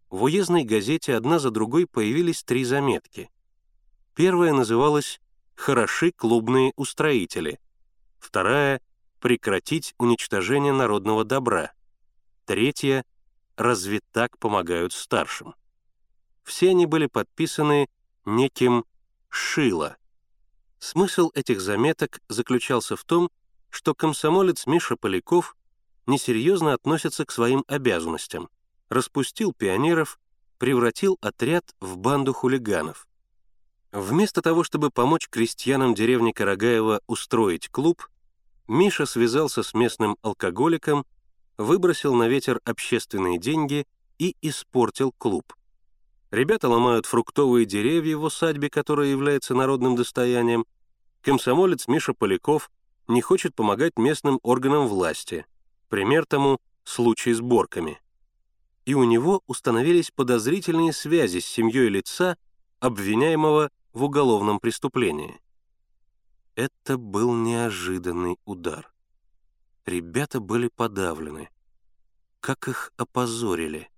В 0.09 0.23
уездной 0.23 0.65
газете 0.65 1.15
одна 1.15 1.39
за 1.39 1.51
другой 1.51 1.87
появились 1.87 2.43
три 2.43 2.65
заметки. 2.65 3.29
Первая 4.15 4.53
называлась 4.53 5.19
«Хороши 5.55 6.13
клубные 6.13 6.71
устроители», 6.77 7.59
вторая— 8.17 8.81
«Прекратить 9.19 9.93
уничтожение 9.97 10.71
народного 10.71 11.25
добра», 11.25 11.73
третья— 12.45 13.03
«Разве 13.57 13.99
так 14.13 14.37
помогают 14.37 14.93
старшим». 14.93 15.53
Все 16.43 16.69
они 16.69 16.85
были 16.85 17.07
подписаны 17.07 17.89
неким 18.23 18.85
Шило. 19.27 19.97
Смысл 20.79 21.31
этих 21.33 21.59
заметок 21.59 22.21
заключался 22.29 22.95
в 22.95 23.03
том, 23.03 23.29
что 23.69 23.93
комсомолец 23.93 24.65
Миша 24.65 24.95
Поляков 24.95 25.57
несерьезно 26.05 26.73
относится 26.73 27.25
к 27.25 27.31
своим 27.31 27.65
обязанностям, 27.67 28.47
распустил 28.87 29.51
пионеров, 29.51 30.19
превратил 30.57 31.17
отряд 31.19 31.75
в 31.81 31.97
банду 31.97 32.31
хулиганов. 32.31 33.07
Вместо 33.95 34.41
того, 34.41 34.65
чтобы 34.65 34.91
помочь 34.91 35.29
крестьянам 35.29 35.95
деревни 35.95 36.33
Карагаева 36.33 36.99
устроить 37.07 37.69
клуб, 37.69 38.09
Миша 38.67 39.05
связался 39.05 39.63
с 39.63 39.73
местным 39.73 40.17
алкоголиком, 40.21 41.05
выбросил 41.57 42.13
на 42.13 42.27
ветер 42.27 42.59
общественные 42.65 43.39
деньги 43.39 43.87
и 44.19 44.35
испортил 44.41 45.13
клуб. 45.17 45.53
Ребята 46.29 46.67
ломают 46.67 47.05
фруктовые 47.05 47.65
деревья 47.65 48.17
в 48.17 48.23
усадьбе, 48.23 48.69
которая 48.69 49.07
является 49.07 49.55
народным 49.55 49.95
достоянием. 49.95 50.65
Комсомолец 51.21 51.87
Миша 51.87 52.13
Поляков 52.13 52.69
не 53.07 53.21
хочет 53.21 53.55
помогать 53.55 53.97
местным 53.97 54.41
органам 54.43 54.89
власти. 54.89 55.45
Пример 55.87 56.25
тому— 56.25 56.59
случай 56.83 57.31
с 57.31 57.39
борками. 57.39 58.01
И 58.83 58.93
у 58.93 59.05
него 59.05 59.41
установились 59.47 60.11
подозрительные 60.11 60.91
связи 60.91 61.39
с 61.39 61.45
семьей 61.45 61.87
лица, 61.87 62.35
обвиняемого 62.81 63.71
в 63.95 64.03
уголовном 64.03 64.59
преступлении. 64.59 65.39
Это 66.55 66.97
был 66.97 67.33
неожиданный 67.33 68.37
удар. 68.43 68.93
Ребята 69.85 70.41
были 70.41 70.67
подавлены. 70.67 71.49
Как 72.41 72.67
их 72.67 72.91
опозорили. 72.97 73.89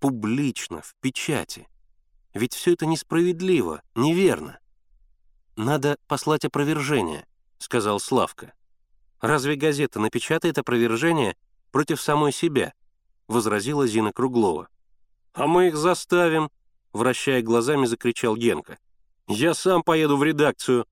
Публично, 0.00 0.80
в 0.80 0.94
печати. 1.00 1.68
Ведь 2.32 2.54
все 2.54 2.72
это 2.72 2.86
несправедливо, 2.86 3.82
неверно. 3.94 4.58
«Надо 5.56 5.98
послать 6.08 6.46
опровержение»,— 6.46 7.26
сказал 7.58 8.00
Славка. 8.00 8.54
«Разве 9.20 9.56
газета 9.56 10.00
напечатает 10.00 10.56
опровержение 10.56 11.36
против 11.70 12.00
самой 12.00 12.32
себя?»— 12.32 12.72
возразила 13.28 13.86
Зина 13.86 14.10
Круглова. 14.12 14.68
«А 15.34 15.46
мы 15.46 15.68
их 15.68 15.76
заставим»,— 15.76 16.50
вращая 16.94 17.42
глазами, 17.42 17.84
закричал 17.84 18.36
Генка. 18.36 18.78
Я 19.26 19.54
сам 19.54 19.82
поеду 19.82 20.16
в 20.16 20.24
редакцию. 20.24 20.86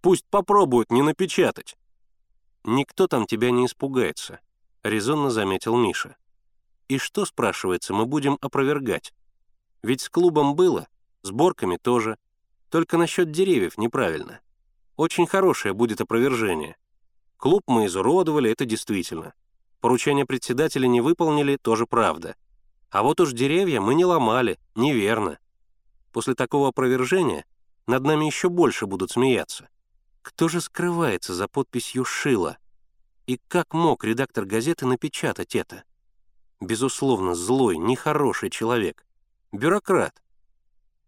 Пусть 0.00 0.26
попробуют 0.28 0.90
не 0.90 1.02
напечатать». 1.02 1.76
«Никто 2.64 3.06
там 3.06 3.26
тебя 3.26 3.50
не 3.50 3.66
испугается»,— 3.66 4.40
резонно 4.82 5.30
заметил 5.30 5.76
Миша. 5.76 6.16
«И 6.88 6.98
что, 6.98 7.24
спрашивается, 7.24 7.94
мы 7.94 8.06
будем 8.06 8.38
опровергать? 8.40 9.14
Ведь 9.82 10.00
с 10.00 10.08
клубом 10.08 10.56
было, 10.56 10.88
с 11.22 11.30
борками 11.30 11.76
тоже. 11.76 12.18
Только 12.70 12.98
насчет 12.98 13.30
деревьев 13.30 13.78
неправильно. 13.78 14.40
Очень 14.96 15.26
хорошее 15.26 15.74
будет 15.74 16.00
опровержение. 16.00 16.76
Клуб 17.36 17.62
мы 17.66 17.86
изуродовали, 17.86 18.50
это 18.50 18.64
действительно. 18.64 19.34
Поручение 19.80 20.26
председателя 20.26 20.86
не 20.88 21.00
выполнили, 21.00 21.56
тоже 21.56 21.86
правда. 21.86 22.34
А 22.90 23.02
вот 23.02 23.20
уж 23.20 23.32
деревья 23.32 23.80
мы 23.80 23.94
не 23.94 24.04
ломали, 24.04 24.58
неверно. 24.74 25.38
После 26.12 26.34
такого 26.34 26.68
опровержения 26.68 27.44
над 27.86 28.02
нами 28.02 28.24
еще 28.24 28.48
больше 28.48 28.86
будут 28.86 29.12
смеяться. 29.12 29.68
Кто 30.22 30.48
же 30.48 30.60
скрывается 30.60 31.34
за 31.34 31.48
подписью 31.48 32.04
«Шила»? 32.04 32.58
И 33.26 33.40
как 33.48 33.74
мог 33.74 34.04
редактор 34.04 34.44
газеты 34.44 34.86
напечатать 34.86 35.54
это? 35.54 35.84
Безусловно, 36.60 37.34
злой, 37.34 37.76
нехороший 37.76 38.50
человек. 38.50 39.04
Бюрократ. 39.52 40.22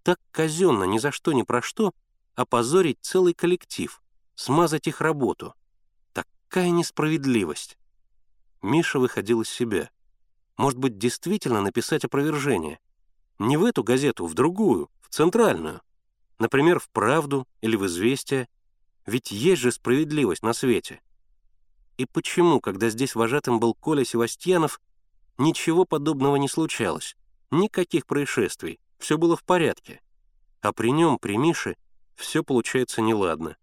Так 0.03 0.21
казенно, 0.31 0.85
ни 0.85 0.99
за 0.99 1.11
что, 1.11 1.33
ни 1.33 1.43
про 1.43 1.63
что, 1.63 1.93
опозорить 2.35 2.99
целый 3.03 3.35
коллектив, 3.35 4.01
смазать 4.35 4.87
их 4.87 5.01
работу. 5.01 5.55
Такая 6.13 6.71
несправедливость. 6.71 7.79
Миша 8.63 8.99
выходил 8.99 9.43
из 9.43 9.49
себя. 9.49 9.91
Может 10.57 10.79
быть, 10.79 10.99
действительно 10.99 11.61
написать 11.61 12.05
опровержение? 12.05 12.81
Не 13.39 13.57
в 13.57 13.65
эту 13.65 13.85
газету, 13.85 14.27
в 14.27 14.35
другую, 14.35 14.91
в 15.01 15.09
центральную. 15.09 15.81
Например, 16.39 16.79
в 16.79 16.89
«Правду» 16.91 17.47
или 17.61 17.77
в 17.77 17.87
«Известия». 17.87 18.49
Ведь 19.07 19.31
есть 19.31 19.63
же 19.63 19.73
справедливость 19.73 20.43
на 20.43 20.53
свете. 20.53 21.01
И 21.97 22.05
почему, 22.05 22.61
когда 22.61 22.91
здесь 22.91 23.15
вожатым 23.15 23.59
был 23.59 23.75
Коля 23.75 24.05
Севастьянов, 24.05 24.81
ничего 25.39 25.85
подобного 25.85 26.37
не 26.37 26.49
случалось? 26.49 27.17
Никаких 27.51 28.07
происшествий, 28.07 28.79
все 28.99 29.17
было 29.17 29.37
в 29.37 29.43
порядке. 29.43 30.01
А 30.61 30.73
при 30.73 30.91
нем, 30.93 31.19
при 31.19 31.37
Мише, 31.37 31.77
все 32.15 32.45
получается 32.45 33.01
неладно. 33.01 33.57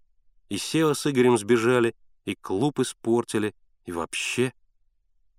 И 0.50 0.58
Сева 0.58 0.94
с 0.94 1.10
Игорем 1.10 1.38
сбежали, 1.38 1.96
и 2.26 2.36
клуб 2.36 2.80
испортили, 2.80 3.54
и 3.86 3.92
вообще. 3.92 4.54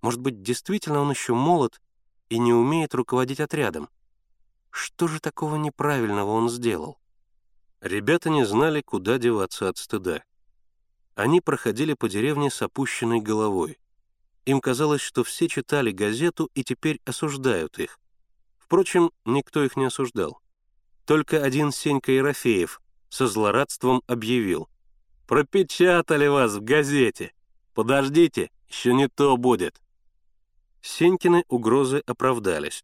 Может 0.01 0.21
быть, 0.21 0.41
действительно 0.41 1.01
он 1.01 1.11
еще 1.11 1.33
молод 1.33 1.81
и 2.29 2.39
не 2.39 2.53
умеет 2.53 2.95
руководить 2.95 3.39
отрядом? 3.39 3.89
Что 4.69 5.07
же 5.07 5.19
такого 5.19 5.55
неправильного 5.55 6.31
он 6.31 6.49
сделал? 6.49 6.97
Ребята 7.81 8.29
не 8.29 8.43
знали, 8.45 8.81
куда 8.81 9.17
деваться 9.19 9.69
от 9.69 9.77
стыда. 9.77 10.23
Они 11.15 11.41
проходили 11.41 11.93
по 11.93 12.09
деревне 12.09 12.49
с 12.49 12.61
опущенной 12.61 13.21
головой. 13.21 13.79
Им 14.45 14.61
казалось, 14.61 15.01
что 15.01 15.23
все 15.23 15.47
читали 15.47 15.91
газету 15.91 16.49
и 16.53 16.63
теперь 16.63 16.99
осуждают 17.05 17.79
их. 17.79 17.99
Впрочем, 18.57 19.11
никто 19.25 19.63
их 19.63 19.75
не 19.77 19.85
осуждал. 19.85 20.41
Только 21.05 21.43
один 21.43 21.71
Сенька 21.71 22.11
Ерофеев 22.11 22.81
со 23.09 23.27
злорадством 23.27 24.01
объявил. 24.07 24.69
«Пропечатали 25.27 26.27
вас 26.27 26.55
в 26.55 26.63
газете! 26.63 27.33
Подождите, 27.73 28.49
еще 28.67 28.93
не 28.93 29.07
то 29.07 29.37
будет!» 29.37 29.81
Сенькины 30.81 31.43
угрозы 31.47 32.01
оправдались. 32.05 32.83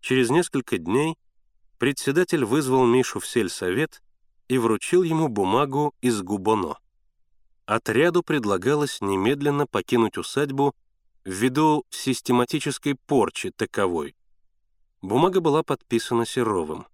Через 0.00 0.30
несколько 0.30 0.78
дней 0.78 1.18
председатель 1.78 2.44
вызвал 2.44 2.86
Мишу 2.86 3.20
в 3.20 3.26
сельсовет 3.26 4.02
и 4.48 4.58
вручил 4.58 5.02
ему 5.02 5.28
бумагу 5.28 5.94
из 6.00 6.22
Губоно. 6.22 6.78
Отряду 7.64 8.22
предлагалось 8.22 9.00
немедленно 9.00 9.66
покинуть 9.66 10.18
усадьбу 10.18 10.74
ввиду 11.24 11.84
систематической 11.90 12.94
порчи 12.94 13.50
таковой. 13.50 14.14
Бумага 15.02 15.40
была 15.40 15.62
подписана 15.62 16.24
Серовым. 16.24 16.86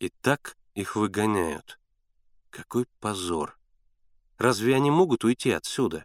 И 0.00 0.08
так 0.08 0.56
их 0.74 0.96
выгоняют. 0.96 1.78
Какой 2.50 2.86
позор! 3.00 3.56
Разве 4.38 4.74
они 4.74 4.90
могут 4.90 5.24
уйти 5.24 5.52
отсюда? 5.52 6.04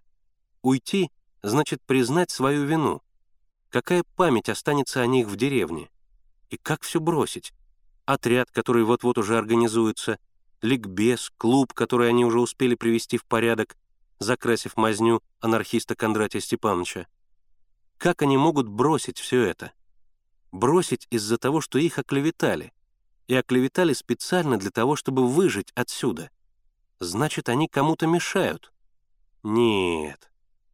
Уйти— 0.61 1.09
значит 1.41 1.81
признать 1.81 2.29
свою 2.29 2.65
вину. 2.65 3.01
Какая 3.69 4.03
память 4.15 4.49
останется 4.49 5.01
о 5.01 5.07
них 5.07 5.27
в 5.27 5.35
деревне? 5.35 5.89
И 6.49 6.57
как 6.57 6.83
все 6.83 6.99
бросить? 6.99 7.53
Отряд, 8.05 8.51
который 8.51 8.83
вот-вот 8.83 9.17
уже 9.17 9.37
организуется, 9.37 10.19
ликбез, 10.61 11.31
клуб, 11.37 11.73
который 11.73 12.09
они 12.09 12.25
уже 12.25 12.39
успели 12.39 12.75
привести 12.75 13.17
в 13.17 13.25
порядок, 13.25 13.77
закрасив 14.19 14.77
мазню 14.77 15.21
анархиста 15.39 15.95
Кондратия 15.95 16.41
Степановича. 16.41 17.07
Как 17.97 18.21
они 18.21 18.37
могут 18.37 18.67
бросить 18.67 19.19
все 19.19 19.43
это? 19.43 19.73
Бросить 20.51 21.07
из-за 21.09 21.37
того, 21.37 21.61
что 21.61 21.79
их 21.79 21.99
оклеветали. 21.99 22.73
И 23.27 23.35
оклеветали 23.35 23.93
специально 23.93 24.57
для 24.57 24.71
того, 24.71 24.95
чтобы 24.95 25.27
выжить 25.27 25.71
отсюда. 25.75 26.31
Значит, 26.99 27.49
они 27.49 27.67
кому-то 27.67 28.07
мешают. 28.07 28.73
Нет, 29.43 30.29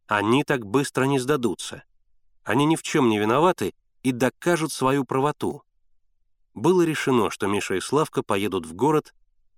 Они 0.06 0.44
так 0.44 0.66
быстро 0.66 1.04
не 1.04 1.18
сдадутся. 1.18 1.84
Они 2.42 2.64
ни 2.64 2.76
в 2.76 2.82
чем 2.82 3.08
не 3.08 3.18
виноваты 3.18 3.74
и 4.02 4.12
докажут 4.12 4.72
свою 4.72 5.04
правоту. 5.04 5.62
Было 6.54 6.82
решено, 6.82 7.30
что 7.30 7.46
Миша 7.48 7.74
и 7.74 7.80
Славка 7.80 8.22
поедут 8.22 8.66
в 8.66 8.74
город 8.74 9.14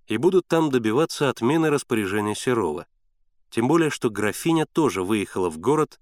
и 0.09 0.17
будут 0.17 0.47
там 0.47 0.71
добиваться 0.71 1.29
отмены 1.29 1.69
распоряжения 1.69 2.35
Серова. 2.35 2.87
Тем 3.51 3.67
более, 3.67 3.91
что 3.91 4.09
графиня 4.09 4.65
тоже 4.65 5.03
выехала 5.03 5.49
в 5.49 5.59
город 5.59 5.99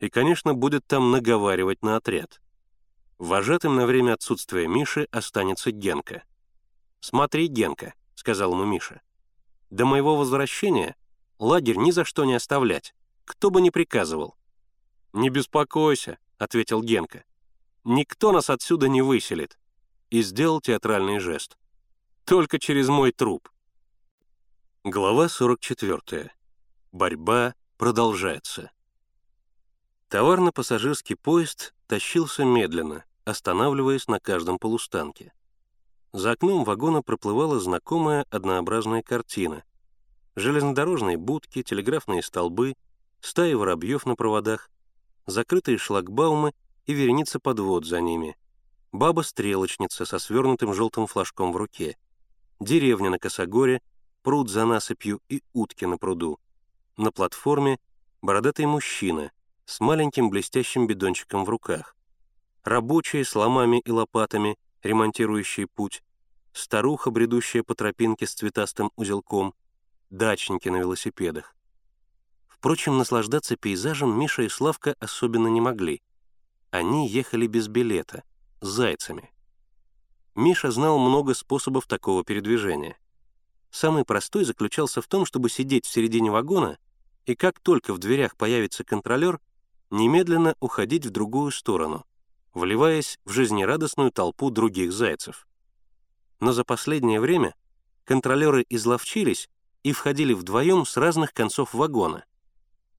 и, 0.00 0.10
конечно, 0.10 0.54
будет 0.54 0.86
там 0.86 1.12
наговаривать 1.12 1.82
на 1.82 1.96
отряд. 1.96 2.42
Вожатым 3.16 3.76
на 3.76 3.86
время 3.86 4.14
отсутствия 4.14 4.66
Миши 4.66 5.06
останется 5.12 5.70
Генка. 5.70 6.24
«Смотри, 7.00 7.46
Генка»,— 7.46 7.94
сказал 8.16 8.52
ему 8.52 8.64
Миша. 8.64 9.00
«До 9.70 9.86
моего 9.86 10.16
возвращения 10.16 10.96
лагерь 11.38 11.76
ни 11.76 11.92
за 11.92 12.04
что 12.04 12.24
не 12.24 12.34
оставлять, 12.34 12.92
кто 13.24 13.50
бы 13.50 13.60
ни 13.60 13.70
приказывал». 13.70 14.36
«Не 15.12 15.30
беспокойся»,— 15.30 16.18
ответил 16.38 16.82
Генка. 16.82 17.24
«Никто 17.84 18.32
нас 18.32 18.50
отсюда 18.50 18.88
не 18.88 19.00
выселит», 19.00 19.58
и 20.10 20.22
сделал 20.22 20.60
театральный 20.60 21.20
жест. 21.20 21.56
«Только 22.24 22.58
через 22.58 22.88
мой 22.88 23.12
труп». 23.12 23.50
Глава 24.82 25.28
44. 25.28 26.32
Борьба 26.90 27.54
продолжается. 27.76 28.70
Товарно-пассажирский 30.08 31.16
поезд 31.16 31.74
тащился 31.86 32.46
медленно, 32.46 33.04
останавливаясь 33.26 34.08
на 34.08 34.20
каждом 34.20 34.58
полустанке. 34.58 35.34
За 36.14 36.30
окном 36.30 36.64
вагона 36.64 37.02
проплывала 37.02 37.60
знакомая 37.60 38.24
однообразная 38.30 39.02
картина. 39.02 39.62
Железнодорожные 40.34 41.18
будки, 41.18 41.62
телеграфные 41.62 42.22
столбы, 42.22 42.72
стаи 43.20 43.52
воробьев 43.52 44.06
на 44.06 44.16
проводах, 44.16 44.70
закрытые 45.26 45.76
шлагбаумы 45.76 46.54
и 46.86 46.94
вереница 46.94 47.38
подвод 47.38 47.84
за 47.84 48.00
ними, 48.00 48.34
баба-стрелочница 48.92 50.06
со 50.06 50.18
свернутым 50.18 50.72
желтым 50.72 51.06
флажком 51.06 51.52
в 51.52 51.56
руке, 51.56 51.98
деревня 52.60 53.10
на 53.10 53.18
Косогоре, 53.18 53.80
пруд 54.22 54.48
за 54.48 54.64
насыпью 54.64 55.20
и 55.28 55.42
утки 55.52 55.84
на 55.84 55.98
пруду. 55.98 56.38
На 56.96 57.10
платформе 57.10 57.78
бородатый 58.22 58.66
мужчина 58.66 59.32
с 59.66 59.80
маленьким 59.80 60.30
блестящим 60.30 60.86
бидончиком 60.86 61.44
в 61.44 61.48
руках. 61.48 61.96
Рабочие 62.62 63.24
с 63.24 63.34
ломами 63.34 63.80
и 63.80 63.90
лопатами, 63.90 64.56
ремонтирующие 64.82 65.66
путь, 65.66 66.02
старуха, 66.52 67.10
бредущая 67.10 67.62
по 67.62 67.74
тропинке 67.74 68.26
с 68.26 68.34
цветастым 68.34 68.90
узелком, 68.96 69.54
дачники 70.10 70.68
на 70.68 70.76
велосипедах. 70.76 71.54
Впрочем, 72.48 72.96
наслаждаться 72.96 73.56
пейзажем 73.56 74.18
Миша 74.18 74.42
и 74.42 74.48
Славка 74.48 74.94
особенно 74.98 75.48
не 75.48 75.60
могли. 75.60 76.00
Они 76.70 77.06
ехали 77.08 77.46
без 77.46 77.68
билета, 77.68 78.24
с 78.62 78.68
зайцами. 78.68 79.33
Миша 80.34 80.70
знал 80.70 80.98
много 80.98 81.34
способов 81.34 81.86
такого 81.86 82.24
передвижения. 82.24 82.96
Самый 83.70 84.04
простой 84.04 84.44
заключался 84.44 85.00
в 85.00 85.06
том, 85.06 85.26
чтобы 85.26 85.48
сидеть 85.48 85.86
в 85.86 85.90
середине 85.90 86.30
вагона, 86.30 86.78
и 87.26 87.34
как 87.34 87.60
только 87.60 87.92
в 87.92 87.98
дверях 87.98 88.36
появится 88.36 88.84
контролер, 88.84 89.40
немедленно 89.90 90.54
уходить 90.60 91.06
в 91.06 91.10
другую 91.10 91.50
сторону, 91.50 92.04
вливаясь 92.52 93.18
в 93.24 93.30
жизнерадостную 93.30 94.10
толпу 94.10 94.50
других 94.50 94.92
зайцев. 94.92 95.46
Но 96.40 96.52
за 96.52 96.64
последнее 96.64 97.20
время 97.20 97.54
контролеры 98.04 98.64
изловчились 98.68 99.48
и 99.82 99.92
входили 99.92 100.34
вдвоем 100.34 100.84
с 100.84 100.96
разных 100.96 101.32
концов 101.32 101.74
вагона— 101.74 102.24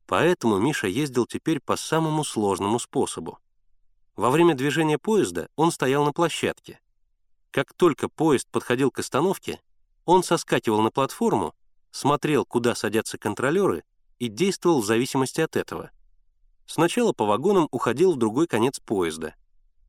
Поэтому 0.07 0.59
Миша 0.59 0.87
ездил 0.87 1.25
теперь 1.25 1.59
по 1.59 1.75
самому 1.75 2.23
сложному 2.23 2.79
способу. 2.79 3.39
Во 4.15 4.29
время 4.29 4.53
движения 4.53 4.97
поезда 4.97 5.49
он 5.55 5.71
стоял 5.71 6.05
на 6.05 6.13
площадке. 6.13 6.79
Как 7.55 7.71
только 7.71 8.09
поезд 8.09 8.49
подходил 8.51 8.91
к 8.91 8.99
остановке, 8.99 9.61
он 10.03 10.23
соскакивал 10.23 10.81
на 10.81 10.91
платформу, 10.91 11.55
смотрел, 11.89 12.43
куда 12.43 12.75
садятся 12.75 13.17
контролеры, 13.17 13.85
и 14.19 14.27
действовал 14.27 14.81
в 14.81 14.85
зависимости 14.85 15.39
от 15.39 15.55
этого. 15.55 15.91
Сначала 16.65 17.13
по 17.13 17.25
вагонам 17.25 17.69
уходил 17.71 18.11
в 18.11 18.17
другой 18.17 18.47
конец 18.47 18.81
поезда. 18.81 19.35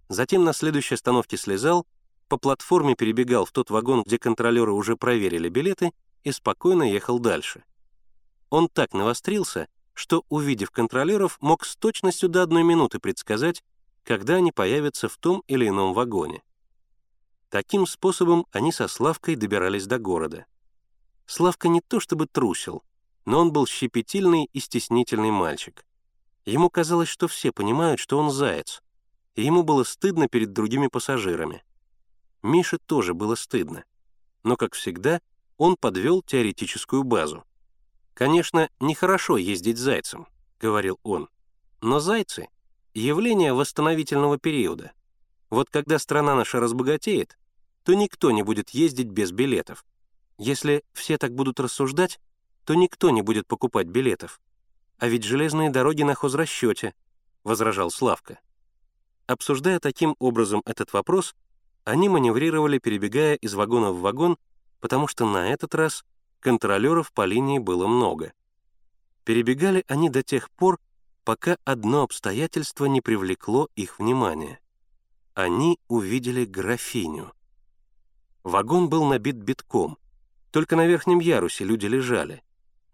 Затем 0.08 0.44
на 0.44 0.52
следующей 0.52 0.94
остановке 0.94 1.36
слезал, 1.36 1.88
по 2.28 2.36
платформе 2.36 2.94
перебегал 2.94 3.44
в 3.44 3.50
тот 3.50 3.70
вагон, 3.70 4.04
где 4.04 4.16
контролеры 4.16 4.70
уже 4.70 4.96
проверили 4.96 5.48
билеты, 5.48 5.90
и 6.22 6.30
спокойно 6.30 6.84
ехал 6.84 7.18
дальше. 7.18 7.64
Он 8.48 8.68
так 8.68 8.94
навострился, 8.94 9.66
что, 9.92 10.24
увидев 10.28 10.70
контролеров, 10.70 11.36
мог 11.40 11.64
с 11.64 11.74
точностью 11.74 12.28
до 12.28 12.44
одной 12.44 12.62
минуты 12.62 13.00
предсказать, 13.00 13.64
когда 14.04 14.36
они 14.36 14.52
появятся 14.52 15.08
в 15.08 15.16
том 15.16 15.42
или 15.48 15.66
ином 15.66 15.94
вагоне. 15.94 16.44
Таким 17.48 17.86
способом 17.86 18.46
они 18.50 18.72
со 18.72 18.88
Славкой 18.88 19.36
добирались 19.36 19.86
до 19.86 19.98
города. 19.98 20.46
Славка 21.26 21.68
не 21.68 21.80
то 21.80 22.00
чтобы 22.00 22.26
трусил, 22.26 22.82
но 23.24 23.40
он 23.40 23.52
был 23.52 23.66
щепетильный 23.66 24.48
и 24.52 24.60
стеснительный 24.60 25.30
мальчик. 25.30 25.84
Ему 26.44 26.70
казалось, 26.70 27.08
что 27.08 27.28
все 27.28 27.52
понимают, 27.52 28.00
что 28.00 28.18
он 28.18 28.30
заяц, 28.30 28.82
и 29.34 29.44
ему 29.44 29.62
было 29.62 29.84
стыдно 29.84 30.28
перед 30.28 30.52
другими 30.52 30.86
пассажирами. 30.86 31.64
Мише 32.42 32.78
тоже 32.78 33.14
было 33.14 33.34
стыдно. 33.34 33.84
Но, 34.44 34.56
как 34.56 34.74
всегда, 34.74 35.20
он 35.56 35.76
подвел 35.76 36.22
теоретическую 36.22 37.02
базу. 37.02 37.44
«Конечно, 38.14 38.70
нехорошо 38.80 39.36
ездить 39.36 39.78
зайцем»,— 39.78 40.26
говорил 40.60 40.98
он. 41.02 41.28
«Но 41.80 42.00
зайцы— 42.00 42.48
явление 42.94 43.52
восстановительного 43.52 44.38
периода. 44.38 44.92
Вот 45.50 45.70
когда 45.70 45.98
страна 45.98 46.34
наша 46.34 46.60
разбогатеет, 46.60 47.38
то 47.84 47.94
никто 47.94 48.30
не 48.30 48.42
будет 48.42 48.70
ездить 48.70 49.08
без 49.08 49.30
билетов. 49.30 49.84
Если 50.38 50.82
все 50.92 51.18
так 51.18 51.34
будут 51.34 51.60
рассуждать, 51.60 52.20
то 52.64 52.74
никто 52.74 53.10
не 53.10 53.22
будет 53.22 53.46
покупать 53.46 53.86
билетов. 53.86 54.40
А 54.98 55.08
ведь 55.08 55.24
железные 55.24 55.70
дороги 55.70 56.02
на 56.02 56.14
хозрасчете»,— 56.14 56.94
возражал 57.44 57.90
Славка. 57.90 58.40
Обсуждая 59.26 59.80
таким 59.80 60.16
образом 60.18 60.62
этот 60.66 60.92
вопрос, 60.92 61.34
они 61.84 62.08
маневрировали, 62.08 62.78
перебегая 62.78 63.36
из 63.36 63.54
вагона 63.54 63.92
в 63.92 64.00
вагон, 64.00 64.36
потому 64.80 65.06
что 65.06 65.26
на 65.26 65.52
этот 65.52 65.74
раз— 65.74 66.04
контролеров 66.40 67.12
по 67.12 67.24
линии 67.24 67.58
было 67.58 67.86
много. 67.86 68.32
Перебегали 69.24 69.84
они 69.88 70.10
до 70.10 70.22
тех 70.22 70.50
пор, 70.50 70.78
пока 71.24 71.58
одно 71.64 72.02
обстоятельство 72.02 72.86
не 72.86 73.00
привлекло 73.00 73.68
их 73.74 73.98
внимание. 73.98 74.60
Они 75.36 75.78
увидели 75.88 76.46
графиню. 76.46 77.30
Вагон 78.42 78.88
был 78.88 79.04
набит 79.04 79.36
битком. 79.36 79.98
Только 80.50 80.76
на 80.76 80.86
верхнем 80.86 81.18
ярусе 81.18 81.62
люди 81.62 81.84
лежали. 81.84 82.42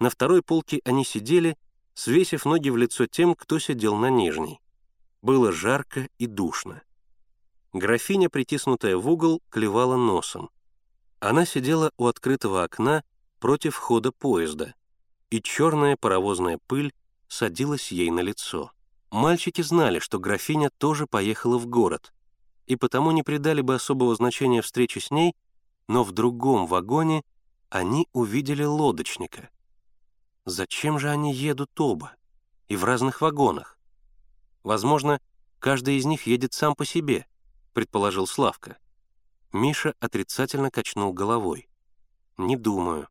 На 0.01 0.11
второй 0.11 0.43
полке 0.43 0.81
они 0.85 1.05
сидели, 1.05 1.57
свесив 1.95 2.45
ноги 2.45 2.69
в 2.69 2.77
лицо 2.77 3.07
тем, 3.07 3.37
кто 3.37 3.61
сидел 3.61 3.95
на 3.95 4.11
нижней. 4.11 4.61
Было 5.23 5.53
жарко 5.53 6.09
и 6.19 6.27
душно. 6.27 6.83
Графиня, 7.73 8.29
притиснутая 8.29 8.97
в 8.97 9.09
угол, 9.09 9.41
клевала 9.49 9.97
носом. 9.97 10.51
Она 11.21 11.47
сидела 11.47 11.93
у 11.97 12.09
открытого 12.09 12.65
окна 12.65 13.05
против 13.39 13.77
хода 13.77 14.11
поезда, 14.11 14.75
и 15.31 15.41
черная 15.41 15.97
паровозная 15.97 16.59
пыль 16.67 16.93
садилась 17.29 17.93
ей 17.93 18.11
на 18.11 18.19
лицо. 18.19 18.73
Мальчики 19.13 19.63
знали, 19.63 20.01
что 20.01 20.19
графиня 20.19 20.71
тоже 20.79 21.07
поехала 21.07 21.57
в 21.57 21.69
город, 21.69 22.13
и 22.67 22.77
потому 22.77 23.11
не 23.11 23.23
придали 23.23 23.61
бы 23.61 23.75
особого 23.75 24.15
значения 24.15 24.63
встрече 24.63 25.01
с 25.01 25.11
ней, 25.11 25.35
но 25.89 26.05
в 26.05 26.13
другом 26.13 26.67
вагоне 26.67 27.23
они 27.69 28.09
увидели 28.13 28.65
лодочника. 28.65 29.51
Зачем 30.45 30.99
же 30.99 31.11
они 31.11 31.35
едут 31.35 31.79
оба? 31.81 32.13
И 32.69 32.77
в 32.77 32.85
разных 32.85 33.21
вагонах? 33.21 33.79
Возможно, 34.63 35.21
каждый 35.59 35.97
из 35.97 36.05
них 36.05 36.27
едет 36.27 36.53
сам 36.53 36.75
по 36.75 36.85
себе, 36.85 37.27
предположил 37.73 38.27
Славка. 38.27 38.79
Миша 39.53 39.95
отрицательно 40.01 40.71
качнул 40.71 41.13
головой. 41.13 41.69
«Не 42.39 42.57
думаю. 42.57 43.09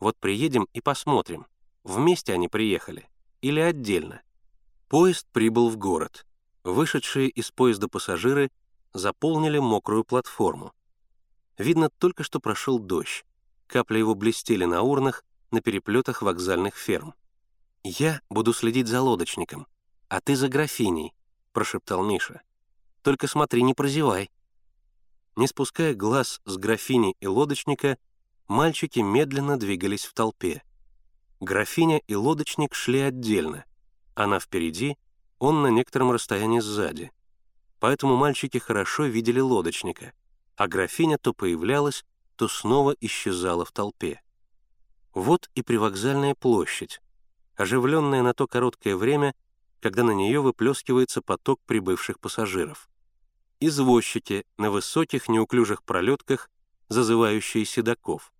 Вот 0.00 0.16
приедем 0.18 0.66
и 0.72 0.80
посмотрим, 0.80 1.46
вместе 1.84 2.32
они 2.32 2.48
приехали 2.48 3.08
или 3.40 3.60
отдельно. 3.60 4.22
Поезд 4.88 5.26
прибыл 5.32 5.70
в 5.70 5.76
город. 5.76 6.26
Вышедшие 6.64 7.28
из 7.28 7.50
поезда 7.50 7.88
пассажиры 7.88 8.50
заполнили 8.92 9.58
мокрую 9.58 10.04
платформу. 10.04 10.72
Видно, 11.56 11.90
только 11.90 12.22
что 12.22 12.40
прошел 12.40 12.78
дождь. 12.78 13.24
Капли 13.66 13.98
его 13.98 14.14
блестели 14.14 14.64
на 14.64 14.82
урнах, 14.82 15.24
на 15.50 15.60
переплетах 15.60 16.22
вокзальных 16.22 16.76
ферм. 16.76 17.14
«Я 17.82 18.20
буду 18.28 18.52
следить 18.52 18.88
за 18.88 19.00
лодочником, 19.02 19.66
а 20.08 20.20
ты 20.20 20.36
за 20.36 20.48
графиней»,— 20.48 21.14
прошептал 21.52 22.04
Миша. 22.04 22.42
«Только 23.02 23.26
смотри, 23.26 23.62
не 23.62 23.74
прозевай». 23.74 24.30
Не 25.36 25.46
спуская 25.46 25.94
глаз 25.94 26.40
с 26.44 26.56
графини 26.56 27.14
и 27.20 27.26
лодочника, 27.26 27.96
мальчики 28.48 28.98
медленно 28.98 29.56
двигались 29.56 30.04
в 30.04 30.12
толпе. 30.12 30.62
Графиня 31.40 31.98
и 32.08 32.16
лодочник 32.16 32.74
шли 32.74 33.00
отдельно, 33.00 33.64
Она 34.16 34.40
впереди, 34.40 34.96
он 35.38 35.62
на 35.62 35.68
некотором 35.68 36.10
расстоянии 36.10 36.58
сзади. 36.58 37.12
Поэтому 37.80 38.16
мальчики 38.16 38.58
хорошо 38.58 39.04
видели 39.04 39.40
лодочника, 39.40 40.12
а 40.56 40.66
графиня 40.66 41.18
то 41.18 41.32
появлялась, 41.32 42.04
то 42.36 42.48
снова 42.48 42.94
исчезала 43.00 43.64
в 43.64 43.72
толпе. 43.72 44.20
Вот 45.14 45.48
и 45.54 45.62
привокзальная 45.62 46.34
площадь, 46.34 47.00
оживленная 47.56 48.22
на 48.22 48.34
то 48.34 48.46
короткое 48.46 48.96
время, 48.96 49.34
когда 49.80 50.02
на 50.02 50.10
нее 50.10 50.40
выплескивается 50.40 51.22
поток 51.22 51.60
прибывших 51.66 52.18
пассажиров. 52.20 52.88
Извозчики 53.60 54.44
на 54.56 54.70
высоких 54.70 55.28
неуклюжих 55.28 55.82
пролетках, 55.82 56.50
зазывающие 56.88 57.64
седаков. 57.64 58.32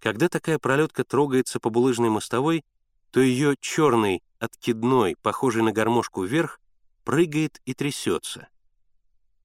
Когда 0.00 0.28
такая 0.28 0.58
пролетка 0.58 1.04
трогается 1.04 1.60
по 1.60 1.70
булыжной 1.70 2.10
мостовой, 2.10 2.64
то 3.12 3.20
ее 3.20 3.56
черный, 3.60 4.22
откидной, 4.38 5.16
похожий 5.22 5.62
на 5.62 5.72
гармошку 5.72 6.24
вверх, 6.24 6.60
прыгает 7.04 7.60
и 7.64 7.74
трясется. 7.74 8.48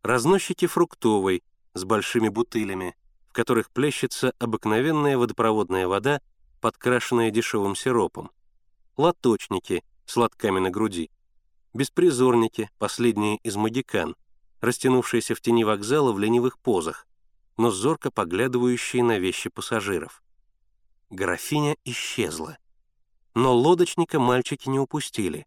Разносчики 0.07 0.67
фруктовой 0.67 1.43
с 1.73 1.83
большими 1.83 2.29
бутылями, 2.29 2.95
в 3.27 3.33
которых 3.33 3.69
плещется 3.69 4.31
обыкновенная 4.39 5.17
водопроводная 5.17 5.85
вода, 5.85 6.21
подкрашенная 6.61 7.29
дешевым 7.29 7.75
сиропом. 7.75 8.31
Лоточники 8.95 9.83
с 10.05 10.15
лотками 10.15 10.59
на 10.59 10.69
груди. 10.69 11.11
Беспризорники, 11.73 12.69
последние 12.79 13.35
из 13.43 13.57
магикан, 13.57 14.15
растянувшиеся 14.61 15.35
в 15.35 15.41
тени 15.41 15.65
вокзала 15.65 16.13
в 16.13 16.19
ленивых 16.19 16.57
позах, 16.57 17.05
но 17.57 17.69
зорко 17.69 18.09
поглядывающие 18.09 19.03
на 19.03 19.19
вещи 19.19 19.49
пассажиров. 19.49 20.23
Графиня 21.09 21.75
исчезла. 21.83 22.57
Но 23.35 23.53
лодочника 23.53 24.21
мальчики 24.21 24.69
не 24.69 24.79
упустили. 24.79 25.45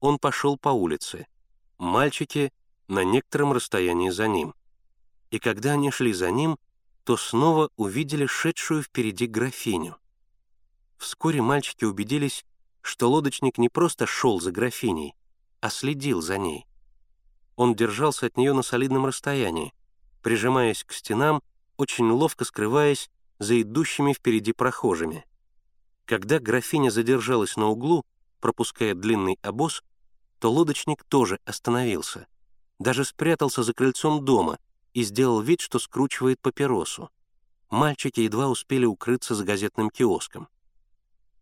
Он 0.00 0.18
пошел 0.18 0.56
по 0.56 0.70
улице. 0.70 1.26
Мальчики 1.76 2.54
на 2.92 3.04
некотором 3.04 3.52
расстоянии 3.52 4.10
за 4.10 4.28
ним. 4.28 4.54
И 5.30 5.38
когда 5.38 5.72
они 5.72 5.90
шли 5.90 6.12
за 6.12 6.30
ним, 6.30 6.58
то 7.04 7.16
снова 7.16 7.70
увидели 7.76 8.26
шедшую 8.26 8.82
впереди 8.82 9.26
графиню. 9.26 9.96
Вскоре 10.98 11.42
мальчики 11.42 11.84
убедились, 11.84 12.44
что 12.82 13.10
лодочник 13.10 13.58
не 13.58 13.68
просто 13.68 14.06
шел 14.06 14.40
за 14.40 14.52
графиней, 14.52 15.14
а 15.60 15.70
следил 15.70 16.20
за 16.20 16.38
ней. 16.38 16.66
Он 17.56 17.74
держался 17.74 18.26
от 18.26 18.36
нее 18.36 18.52
на 18.52 18.62
солидном 18.62 19.06
расстоянии, 19.06 19.72
прижимаясь 20.20 20.84
к 20.84 20.92
стенам, 20.92 21.42
очень 21.76 22.10
ловко 22.10 22.44
скрываясь 22.44 23.10
за 23.38 23.60
идущими 23.60 24.12
впереди 24.12 24.52
прохожими. 24.52 25.24
Когда 26.04 26.38
графиня 26.38 26.90
задержалась 26.90 27.56
на 27.56 27.68
углу, 27.68 28.04
пропуская 28.40 28.94
длинный 28.94 29.38
обоз, 29.42 29.82
то 30.38 30.52
лодочник 30.52 31.04
тоже 31.04 31.38
остановился, 31.44 32.26
даже 32.82 33.04
спрятался 33.04 33.62
за 33.62 33.72
крыльцом 33.72 34.24
дома 34.24 34.58
и 34.92 35.02
сделал 35.02 35.40
вид, 35.40 35.60
что 35.60 35.78
скручивает 35.78 36.40
папиросу. 36.40 37.10
Мальчики 37.70 38.20
едва 38.20 38.48
успели 38.48 38.84
укрыться 38.84 39.34
за 39.34 39.44
газетным 39.44 39.88
киоском. 39.88 40.48